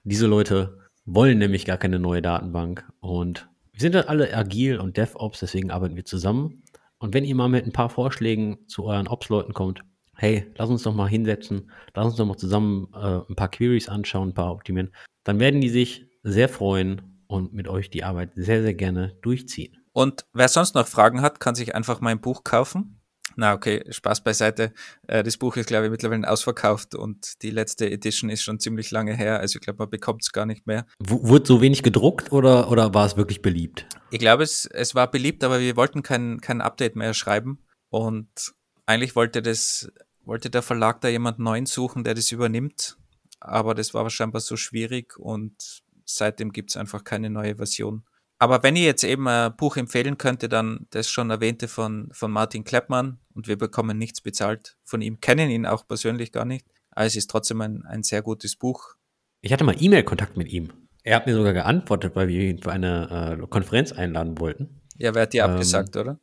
Diese 0.03 0.27
Leute 0.27 0.79
wollen 1.05 1.37
nämlich 1.37 1.63
gar 1.63 1.77
keine 1.77 1.97
neue 1.97 2.21
Datenbank. 2.21 2.85
Und 2.99 3.47
wir 3.75 3.81
sind 3.81 3.95
halt 3.95 4.07
alle 4.07 4.33
agil 4.33 4.79
und 4.79 4.95
DevOps, 4.95 5.41
deswegen 5.41 5.69
arbeiten 5.69 5.97
wir 5.97 6.05
zusammen. 6.05 6.63
Und 6.97 7.13
wenn 7.13 7.25
ihr 7.25 7.35
mal 7.35 7.49
mit 7.49 7.65
ein 7.65 7.73
paar 7.73 7.89
Vorschlägen 7.89 8.57
zu 8.67 8.85
euren 8.85 9.09
Ops-Leuten 9.09 9.53
kommt, 9.53 9.81
hey, 10.15 10.49
lass 10.55 10.69
uns 10.69 10.83
doch 10.83 10.95
mal 10.95 11.09
hinsetzen, 11.09 11.69
lass 11.93 12.05
uns 12.05 12.15
doch 12.15 12.25
mal 12.25 12.37
zusammen 12.37 12.87
äh, 12.93 13.19
ein 13.29 13.35
paar 13.35 13.49
Queries 13.49 13.89
anschauen, 13.89 14.29
ein 14.29 14.33
paar 14.33 14.53
optimieren, 14.53 14.95
dann 15.25 15.41
werden 15.41 15.59
die 15.59 15.67
sich 15.67 16.07
sehr 16.23 16.47
freuen 16.47 17.01
und 17.27 17.53
mit 17.53 17.67
euch 17.67 17.89
die 17.89 18.05
Arbeit 18.05 18.31
sehr, 18.35 18.61
sehr 18.61 18.73
gerne 18.73 19.17
durchziehen. 19.21 19.75
Und 19.91 20.25
wer 20.31 20.47
sonst 20.47 20.73
noch 20.73 20.87
Fragen 20.87 21.21
hat, 21.21 21.41
kann 21.41 21.55
sich 21.55 21.75
einfach 21.75 21.99
mein 21.99 22.21
Buch 22.21 22.45
kaufen. 22.45 23.01
Na, 23.35 23.53
okay, 23.53 23.83
Spaß 23.89 24.23
beiseite. 24.23 24.73
Äh, 25.07 25.23
das 25.23 25.37
Buch 25.37 25.57
ist, 25.57 25.67
glaube 25.67 25.85
ich, 25.85 25.91
mittlerweile 25.91 26.29
ausverkauft 26.29 26.95
und 26.95 27.41
die 27.41 27.49
letzte 27.49 27.89
Edition 27.89 28.29
ist 28.29 28.43
schon 28.43 28.59
ziemlich 28.59 28.91
lange 28.91 29.15
her. 29.15 29.39
Also 29.39 29.57
ich 29.57 29.61
glaube, 29.61 29.79
man 29.79 29.89
bekommt 29.89 30.23
es 30.23 30.31
gar 30.31 30.45
nicht 30.45 30.67
mehr. 30.67 30.85
W 30.99 31.17
wurde 31.21 31.45
so 31.45 31.61
wenig 31.61 31.83
gedruckt 31.83 32.31
oder, 32.31 32.69
oder 32.71 32.93
war 32.93 33.05
es 33.05 33.17
wirklich 33.17 33.41
beliebt? 33.41 33.87
Ich 34.11 34.19
glaube, 34.19 34.43
es, 34.43 34.65
es 34.65 34.95
war 34.95 35.09
beliebt, 35.11 35.43
aber 35.43 35.59
wir 35.59 35.75
wollten 35.75 36.01
kein, 36.01 36.39
kein 36.39 36.61
Update 36.61 36.95
mehr 36.95 37.13
schreiben. 37.13 37.59
Und 37.89 38.53
eigentlich 38.85 39.15
wollte 39.15 39.41
das, 39.41 39.91
wollte 40.23 40.49
der 40.49 40.61
Verlag 40.61 41.01
da 41.01 41.07
jemand 41.07 41.39
neuen 41.39 41.65
suchen, 41.65 42.03
der 42.03 42.13
das 42.13 42.31
übernimmt. 42.31 42.97
Aber 43.39 43.75
das 43.75 43.93
war 43.93 44.09
scheinbar 44.09 44.41
so 44.41 44.55
schwierig 44.55 45.17
und 45.17 45.83
seitdem 46.05 46.51
gibt 46.51 46.71
es 46.71 46.77
einfach 46.77 47.03
keine 47.03 47.29
neue 47.29 47.57
Version. 47.57 48.03
Aber 48.37 48.63
wenn 48.63 48.75
ich 48.75 48.83
jetzt 48.83 49.03
eben 49.03 49.27
ein 49.27 49.55
Buch 49.55 49.77
empfehlen 49.77 50.17
könnte, 50.17 50.49
dann 50.49 50.87
das 50.89 51.09
schon 51.09 51.29
erwähnte 51.29 51.67
von, 51.67 52.09
von 52.11 52.31
Martin 52.31 52.63
Kleppmann 52.63 53.19
und 53.33 53.47
wir 53.47 53.57
bekommen 53.57 53.97
nichts 53.97 54.21
bezahlt 54.21 54.77
von 54.83 55.01
ihm, 55.01 55.21
kennen 55.21 55.49
ihn 55.49 55.65
auch 55.65 55.87
persönlich 55.87 56.31
gar 56.31 56.45
nicht. 56.45 56.67
Aber 56.91 57.05
es 57.05 57.15
ist 57.15 57.29
trotzdem 57.29 57.61
ein, 57.61 57.83
ein 57.85 58.03
sehr 58.03 58.21
gutes 58.21 58.55
Buch. 58.55 58.95
Ich 59.41 59.53
hatte 59.53 59.63
mal 59.63 59.75
E-Mail-Kontakt 59.79 60.37
mit 60.37 60.51
ihm. 60.51 60.71
Er 61.03 61.17
hat 61.17 61.27
mir 61.27 61.35
sogar 61.35 61.53
geantwortet, 61.53 62.15
weil 62.15 62.27
wir 62.27 62.41
ihn 62.41 62.61
für 62.61 62.71
eine 62.71 63.37
äh, 63.41 63.47
Konferenz 63.47 63.91
einladen 63.91 64.39
wollten. 64.39 64.81
Ja, 64.97 65.13
wer 65.13 65.23
hat 65.23 65.33
dir 65.33 65.43
ähm, 65.43 65.51
abgesagt, 65.51 65.95
oder? 65.95 66.19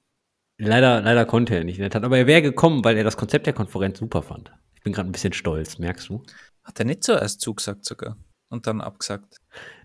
Leider, 0.58 1.00
leider 1.00 1.24
konnte 1.24 1.54
er 1.54 1.64
nicht. 1.64 1.80
Aber 1.94 2.18
er 2.18 2.26
wäre 2.26 2.42
gekommen, 2.42 2.84
weil 2.84 2.96
er 2.96 3.04
das 3.04 3.16
Konzept 3.16 3.46
der 3.46 3.52
Konferenz 3.52 3.98
super 3.98 4.22
fand. 4.22 4.52
Ich 4.74 4.82
bin 4.82 4.92
gerade 4.92 5.08
ein 5.08 5.12
bisschen 5.12 5.32
stolz, 5.32 5.78
merkst 5.78 6.08
du? 6.08 6.24
Hat 6.64 6.78
er 6.78 6.84
nicht 6.84 7.04
zuerst 7.04 7.40
zugesagt 7.40 7.84
sogar? 7.84 8.16
und 8.52 8.66
dann 8.66 8.80
abgesagt? 8.82 9.38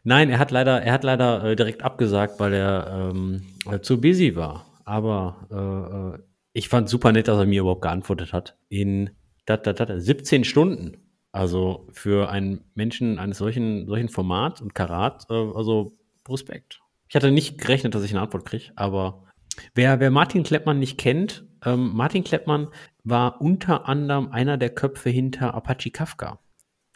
Nein, 0.07 0.29
er 0.29 0.39
hat 0.39 0.51
leider, 0.51 0.81
er 0.81 0.93
hat 0.93 1.03
leider 1.03 1.43
äh, 1.43 1.55
direkt 1.57 1.83
abgesagt, 1.83 2.39
weil 2.39 2.53
er 2.53 3.11
ähm, 3.11 3.41
äh, 3.69 3.81
zu 3.81 3.99
busy 3.99 4.37
war. 4.37 4.65
Aber 4.85 6.15
äh, 6.15 6.17
äh 6.17 6.23
ich 6.53 6.69
fand 6.69 6.87
super 6.87 7.11
nett, 7.11 7.27
dass 7.27 7.37
er 7.37 7.45
mir 7.45 7.59
überhaupt 7.59 7.81
geantwortet 7.81 8.31
hat. 8.31 8.57
In 8.69 9.09
dat, 9.45 9.67
dat, 9.67 9.81
dat, 9.81 9.91
17 9.93 10.45
Stunden. 10.45 10.95
Also 11.33 11.89
für 11.91 12.29
einen 12.29 12.63
Menschen 12.73 13.19
eines 13.19 13.39
solchen, 13.39 13.85
solchen 13.85 14.07
Formats 14.07 14.61
und 14.61 14.73
Karat, 14.73 15.25
äh, 15.29 15.33
also 15.33 15.91
Respekt. 16.29 16.79
Ich 17.09 17.15
hatte 17.17 17.29
nicht 17.29 17.57
gerechnet, 17.57 17.93
dass 17.93 18.05
ich 18.05 18.11
eine 18.11 18.21
Antwort 18.21 18.45
kriege, 18.45 18.71
aber 18.77 19.25
wer, 19.75 19.99
wer 19.99 20.09
Martin 20.09 20.43
Kleppmann 20.43 20.79
nicht 20.79 20.97
kennt, 20.97 21.45
ähm, 21.65 21.91
Martin 21.93 22.23
Kleppmann 22.23 22.69
war 23.03 23.41
unter 23.41 23.89
anderem 23.89 24.31
einer 24.31 24.57
der 24.57 24.69
Köpfe 24.69 25.09
hinter 25.09 25.53
Apache 25.53 25.91
Kafka, 25.91 26.39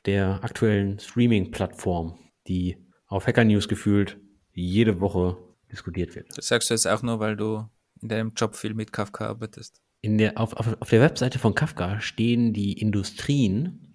der 0.06 0.42
aktuellen 0.46 0.98
Streaming-Plattform, 0.98 2.18
die 2.48 2.78
auf 3.12 3.28
Hacker 3.28 3.44
News 3.44 3.68
gefühlt 3.68 4.18
jede 4.54 5.00
Woche 5.00 5.38
diskutiert 5.72 6.16
wird. 6.16 6.36
Das 6.36 6.48
sagst 6.48 6.70
du 6.70 6.74
jetzt 6.74 6.88
auch 6.88 7.04
nur, 7.04 7.20
weil 7.20 7.36
du 7.36 7.68
in 8.02 8.10
deinem 8.10 8.34
Job 8.36 8.56
viel 8.56 8.74
mit 8.74 8.92
Kafka 8.92 9.28
arbeitest. 9.28 9.82
In 10.02 10.18
der, 10.18 10.38
auf, 10.40 10.54
auf, 10.54 10.68
auf 10.80 10.90
der 10.90 11.02
Webseite 11.02 11.38
von 11.38 11.54
Kafka 11.54 12.00
stehen 12.02 12.54
die 12.54 12.74
Industrien, 12.74 13.94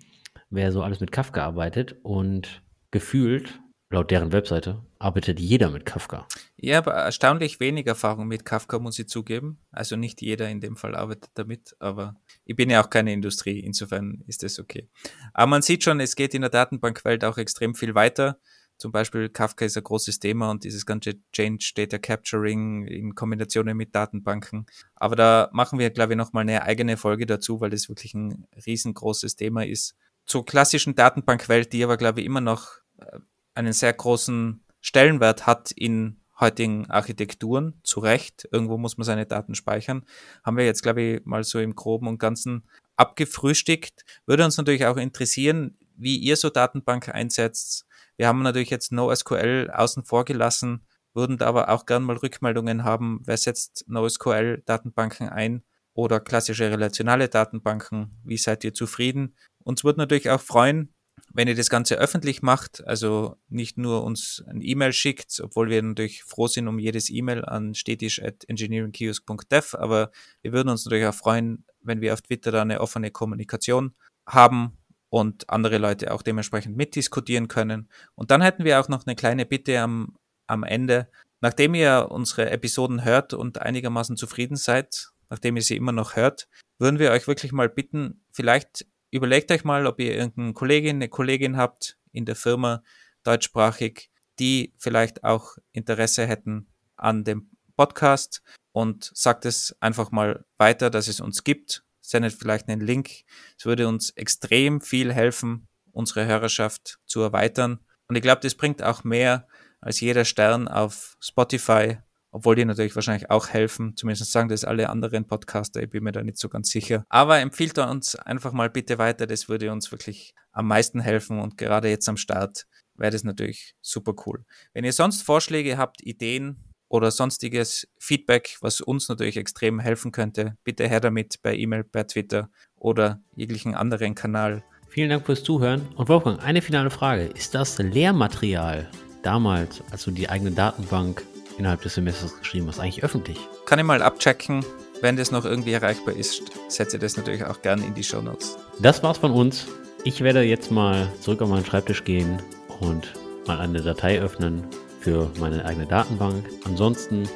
wer 0.51 0.71
so 0.71 0.83
alles 0.83 1.01
mit 1.01 1.11
Kafka 1.11 1.45
arbeitet 1.45 1.97
und 2.03 2.63
gefühlt, 2.91 3.61
laut 3.91 4.11
deren 4.11 4.33
Webseite, 4.33 4.85
arbeitet 4.99 5.41
jeder 5.41 5.71
mit 5.71 5.85
Kafka. 5.85 6.27
Ja, 6.57 6.79
aber 6.79 6.93
erstaunlich 6.93 7.59
wenig 7.59 7.87
Erfahrung 7.87 8.29
mit 8.29 8.45
Kafka, 8.45 8.79
muss 8.79 8.99
ich 8.99 9.09
zugeben. 9.09 9.59
Also 9.71 9.97
nicht 9.97 10.23
jeder 10.23 10.49
in 10.49 10.61
dem 10.61 10.77
Fall 10.77 10.95
arbeitet 10.95 11.31
damit, 11.35 11.75
aber 11.81 12.17
ich 12.45 12.55
bin 12.55 12.71
ja 12.71 12.83
auch 12.83 12.91
keine 12.91 13.13
Industrie, 13.13 13.61
insofern 13.61 14.23
ist 14.27 14.43
das 14.43 14.59
okay. 14.59 14.89
Aber 15.33 15.49
man 15.49 15.63
sieht 15.63 15.85
schon, 15.85 16.01
es 16.01 16.17
geht 16.17 16.35
in 16.35 16.43
der 16.43 16.51
Datenbankwelt 16.51 17.25
auch 17.25 17.39
extrem 17.39 17.75
viel 17.75 17.95
weiter. 17.95 18.39
Zum 18.79 18.93
Beispiel 18.93 19.29
Kafka 19.29 19.65
ist 19.65 19.77
ein 19.77 19.85
großes 19.85 20.19
Thema 20.19 20.51
und 20.51 20.65
dieses 20.65 20.85
ganze 20.85 21.15
Change 21.33 21.73
Data 21.75 21.99
Capturing 21.99 22.87
in 22.87 23.15
Kombination 23.15 23.67
mit 23.77 23.95
Datenbanken. 23.95 24.67
Aber 24.95 25.17
da 25.17 25.49
machen 25.53 25.79
wir, 25.79 25.91
glaube 25.91 26.13
ich, 26.13 26.17
nochmal 26.19 26.43
eine 26.43 26.63
eigene 26.63 26.97
Folge 26.97 27.27
dazu, 27.27 27.61
weil 27.61 27.71
das 27.71 27.89
wirklich 27.89 28.15
ein 28.15 28.47
riesengroßes 28.67 29.37
Thema 29.37 29.65
ist. 29.65 29.97
Zur 30.27 30.45
klassischen 30.45 30.95
Datenbankwelt, 30.95 31.73
die 31.73 31.85
aber, 31.85 31.97
glaube 31.97 32.21
ich, 32.21 32.27
immer 32.27 32.41
noch 32.41 32.69
äh, 32.99 33.19
einen 33.55 33.73
sehr 33.73 33.93
großen 33.93 34.63
Stellenwert 34.81 35.47
hat 35.47 35.71
in 35.71 36.21
heutigen 36.39 36.91
Architekturen, 36.91 37.81
zu 37.83 38.01
Recht. 38.01 38.47
Irgendwo 38.53 38.77
muss 38.77 38.99
man 38.99 39.05
seine 39.05 39.27
Daten 39.27 39.55
speichern. 39.55 40.05
Haben 40.45 40.57
wir 40.57 40.67
jetzt, 40.67 40.83
glaube 40.83 41.03
ich, 41.03 41.25
mal 41.25 41.45
so 41.45 41.59
im 41.59 41.75
Groben 41.75 42.09
und 42.09 42.19
Ganzen 42.19 42.69
abgefrühstückt. 42.97 44.05
Würde 44.27 44.45
uns 44.45 44.57
natürlich 44.57 44.87
auch 44.87 44.97
interessieren, 44.97 45.77
wie 45.97 46.17
ihr 46.17 46.37
so 46.37 46.51
Datenbank 46.51 47.09
einsetzt, 47.09 47.87
wir 48.17 48.29
haben 48.29 48.43
natürlich 48.43 48.71
jetzt 48.71 48.93
NoSQL 48.93 49.71
außen 49.73 50.05
vor 50.05 50.25
gelassen, 50.25 50.87
würden 51.15 51.39
da 51.39 51.47
aber 51.47 51.71
auch 51.71 51.87
gern 51.87 52.03
mal 52.03 52.17
Rückmeldungen 52.17 52.85
haben, 52.85 53.21
wer 53.25 53.37
setzt 53.37 53.85
NoSQL-Datenbanken 53.89 55.29
ein 55.29 55.63
oder 55.95 56.21
klassische 56.21 56.71
relationale 56.71 57.29
Datenbanken, 57.29 58.21
wie 58.23 58.37
seid 58.37 58.65
ihr 58.65 58.75
zufrieden? 58.75 59.35
Uns 59.65 59.83
würde 59.83 60.01
natürlich 60.01 60.31
auch 60.31 60.41
freuen, 60.41 60.93
wenn 61.33 61.49
ihr 61.49 61.55
das 61.55 61.71
Ganze 61.71 61.97
öffentlich 61.97 62.43
macht, 62.43 62.87
also 62.87 63.37
nicht 63.49 63.79
nur 63.79 64.05
uns 64.05 64.45
ein 64.47 64.61
E-Mail 64.61 64.93
schickt, 64.93 65.41
obwohl 65.43 65.71
wir 65.71 65.83
natürlich 65.83 66.23
froh 66.23 66.47
sind 66.47 66.69
um 66.69 66.79
jedes 66.79 67.09
E-Mail 67.09 67.45
an 67.45 67.75
stetisch.engineeringkiosk.dev, 67.75 69.75
aber 69.75 70.11
wir 70.43 70.53
würden 70.53 70.69
uns 70.69 70.85
natürlich 70.85 71.07
auch 71.07 71.15
freuen, 71.15 71.65
wenn 71.81 72.03
wir 72.03 72.13
auf 72.13 72.21
Twitter 72.21 72.53
da 72.53 72.63
eine 72.63 72.81
offene 72.81 73.11
Kommunikation 73.11 73.95
haben 74.27 74.77
und 75.17 75.49
andere 75.49 75.79
Leute 75.79 76.13
auch 76.13 76.23
dementsprechend 76.23 76.77
mitdiskutieren 76.77 77.49
können. 77.49 77.89
Und 78.15 78.31
dann 78.31 78.43
hätten 78.43 78.65
wir 78.65 78.79
auch 78.79 78.89
noch 78.89 79.07
eine 79.07 79.17
kleine 79.17 79.47
Bitte 79.47 79.81
am, 79.81 80.17
am 80.47 80.63
Ende. 80.63 81.09
Nachdem 81.41 81.75
ihr 81.75 82.09
unsere 82.11 82.51
Episoden 82.51 83.05
hört 83.05 83.33
und 83.33 83.63
einigermaßen 83.63 84.17
zufrieden 84.17 84.57
seid, 84.57 85.13
nachdem 85.31 85.57
ihr 85.57 85.63
sie 85.63 85.77
immer 85.77 85.93
noch 85.93 86.17
hört, 86.17 86.49
würden 86.79 86.99
wir 86.99 87.13
euch 87.13 87.27
wirklich 87.27 87.53
mal 87.53 87.69
bitten, 87.69 88.25
vielleicht 88.31 88.87
überlegt 89.11 89.51
euch 89.51 89.65
mal, 89.65 89.87
ob 89.87 90.01
ihr 90.01 90.15
irgendeine 90.15 90.53
Kollegin, 90.53 90.97
eine 90.97 91.09
Kollegin 91.09 91.57
habt 91.57 91.97
in 92.13 92.27
der 92.27 92.37
Firma, 92.37 92.83
deutschsprachig, 93.23 94.11
die 94.39 94.75
vielleicht 94.77 95.25
auch 95.25 95.57
Interesse 95.73 96.27
hätten 96.27 96.67
an 96.97 97.25
dem 97.25 97.51
Podcast 97.77 98.43
und 98.73 99.11
sagt 99.15 99.47
es 99.47 99.75
einfach 99.81 100.11
mal 100.11 100.45
weiter, 100.59 100.91
dass 100.91 101.09
es 101.09 101.21
uns 101.21 101.43
gibt 101.43 101.86
sendet 102.09 102.35
vielleicht 102.35 102.69
einen 102.69 102.81
Link. 102.81 103.11
Es 103.59 103.65
würde 103.65 103.89
uns 103.89 104.11
extrem 104.11 104.81
viel 104.81 105.13
helfen, 105.13 105.69
unsere 105.93 106.27
Hörerschaft 106.27 106.99
zu 107.07 107.21
erweitern. 107.21 107.81
Und 108.09 108.17
ich 108.17 108.23
glaube, 108.23 108.41
das 108.43 108.55
bringt 108.55 108.83
auch 108.83 109.05
mehr 109.05 109.47
als 109.81 110.01
jeder 110.01 110.25
Stern 110.25 110.69
auf 110.69 111.17
Spotify, 111.21 111.99
obwohl 112.31 112.57
die 112.57 112.65
natürlich 112.65 112.95
wahrscheinlich 112.95 113.31
auch 113.31 113.49
helfen. 113.49 113.97
Zumindest 113.97 114.31
sagen 114.31 114.49
das 114.49 114.65
alle 114.65 114.91
anderen 114.91 115.27
Podcaster, 115.27 115.83
ich 115.83 115.91
bin 115.91 116.05
mir 116.05 116.13
da 116.13 116.23
nicht 116.23 116.39
so 116.39 116.49
ganz 116.49 116.71
sicher. 116.71 117.05
Aber 117.09 117.39
empfiehlt 117.39 117.79
uns 117.79 118.15
einfach 118.17 118.53
mal 118.53 118.71
bitte 118.71 118.99
weiter, 118.99 119.27
das 119.27 119.49
würde 119.49 119.73
uns 119.73 119.91
wirklich 119.91 120.35
am 120.53 120.69
meisten 120.69 121.01
helfen 121.01 121.41
und 121.41 121.59
gerade 121.59 121.89
jetzt 121.89 122.09
am 122.09 122.17
Start 122.17 122.67
wäre 122.95 123.11
das 123.11 123.25
natürlich 123.25 123.75
super 123.81 124.15
cool. 124.27 124.45
Wenn 124.73 124.85
ihr 124.85 124.93
sonst 124.93 125.23
Vorschläge 125.23 125.79
habt, 125.79 126.03
Ideen, 126.03 126.66
oder 126.89 127.11
sonstiges 127.11 127.89
Feedback, 127.99 128.57
was 128.61 128.81
uns 128.81 129.09
natürlich 129.09 129.37
extrem 129.37 129.81
helfen 129.81 130.13
könnte, 130.13 130.57
bitte 130.65 130.89
her 130.89 131.01
damit 131.01 131.43
per 131.43 131.55
E-Mail, 131.55 131.85
per 131.85 132.07
Twitter 132.07 132.49
oder 132.77 133.21
jeglichen 133.35 133.75
anderen 133.75 134.15
Kanal. 134.15 134.63
Vielen 134.89 135.11
Dank 135.11 135.27
fürs 135.27 135.43
Zuhören. 135.43 135.89
Und 135.97 136.09
Wolfgang, 136.09 136.43
eine 136.43 136.63
finale 136.63 136.91
Frage. 136.91 137.25
Ist 137.25 137.55
das 137.55 137.79
Lehrmaterial 137.79 138.89
damals, 139.23 139.83
als 139.91 140.05
du 140.05 140.11
die 140.11 140.29
eigene 140.29 140.53
Datenbank 140.53 141.23
innerhalb 141.59 141.83
des 141.83 141.95
Semesters 141.95 142.39
geschrieben 142.39 142.69
hast, 142.69 142.79
eigentlich 142.79 143.03
öffentlich? 143.03 143.39
Kann 143.67 143.79
ich 143.79 143.85
mal 143.85 144.03
abchecken. 144.03 144.65
Wenn 145.03 145.17
das 145.17 145.31
noch 145.31 145.45
irgendwie 145.45 145.73
erreichbar 145.73 146.15
ist, 146.17 146.43
setze 146.69 146.99
das 146.99 147.17
natürlich 147.17 147.45
auch 147.45 147.61
gerne 147.61 147.85
in 147.85 147.95
die 147.95 148.05
Show 148.05 148.23
Notes. 148.23 148.57
Das 148.81 149.03
war's 149.03 149.19
von 149.19 149.31
uns. 149.31 149.67
Ich 150.05 150.23
werde 150.23 150.43
jetzt 150.43 150.71
mal 150.71 151.13
zurück 151.21 151.43
auf 151.43 151.51
meinen 151.51 151.67
Schreibtisch 151.67 152.05
gehen 152.05 152.41
und 152.81 153.13
mal 153.47 153.59
eine 153.59 153.83
Datei 153.83 154.21
öffnen 154.21 154.65
für 155.07 155.31
meine 155.39 155.65
eigene 155.65 155.87
Datenbank. 155.87 156.45
Ansonsten 156.65 157.29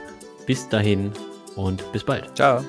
bis 0.45 0.69
dahin 0.69 1.13
und 1.55 1.81
bis 1.93 2.03
bald. 2.03 2.35
Ciao. 2.35 2.65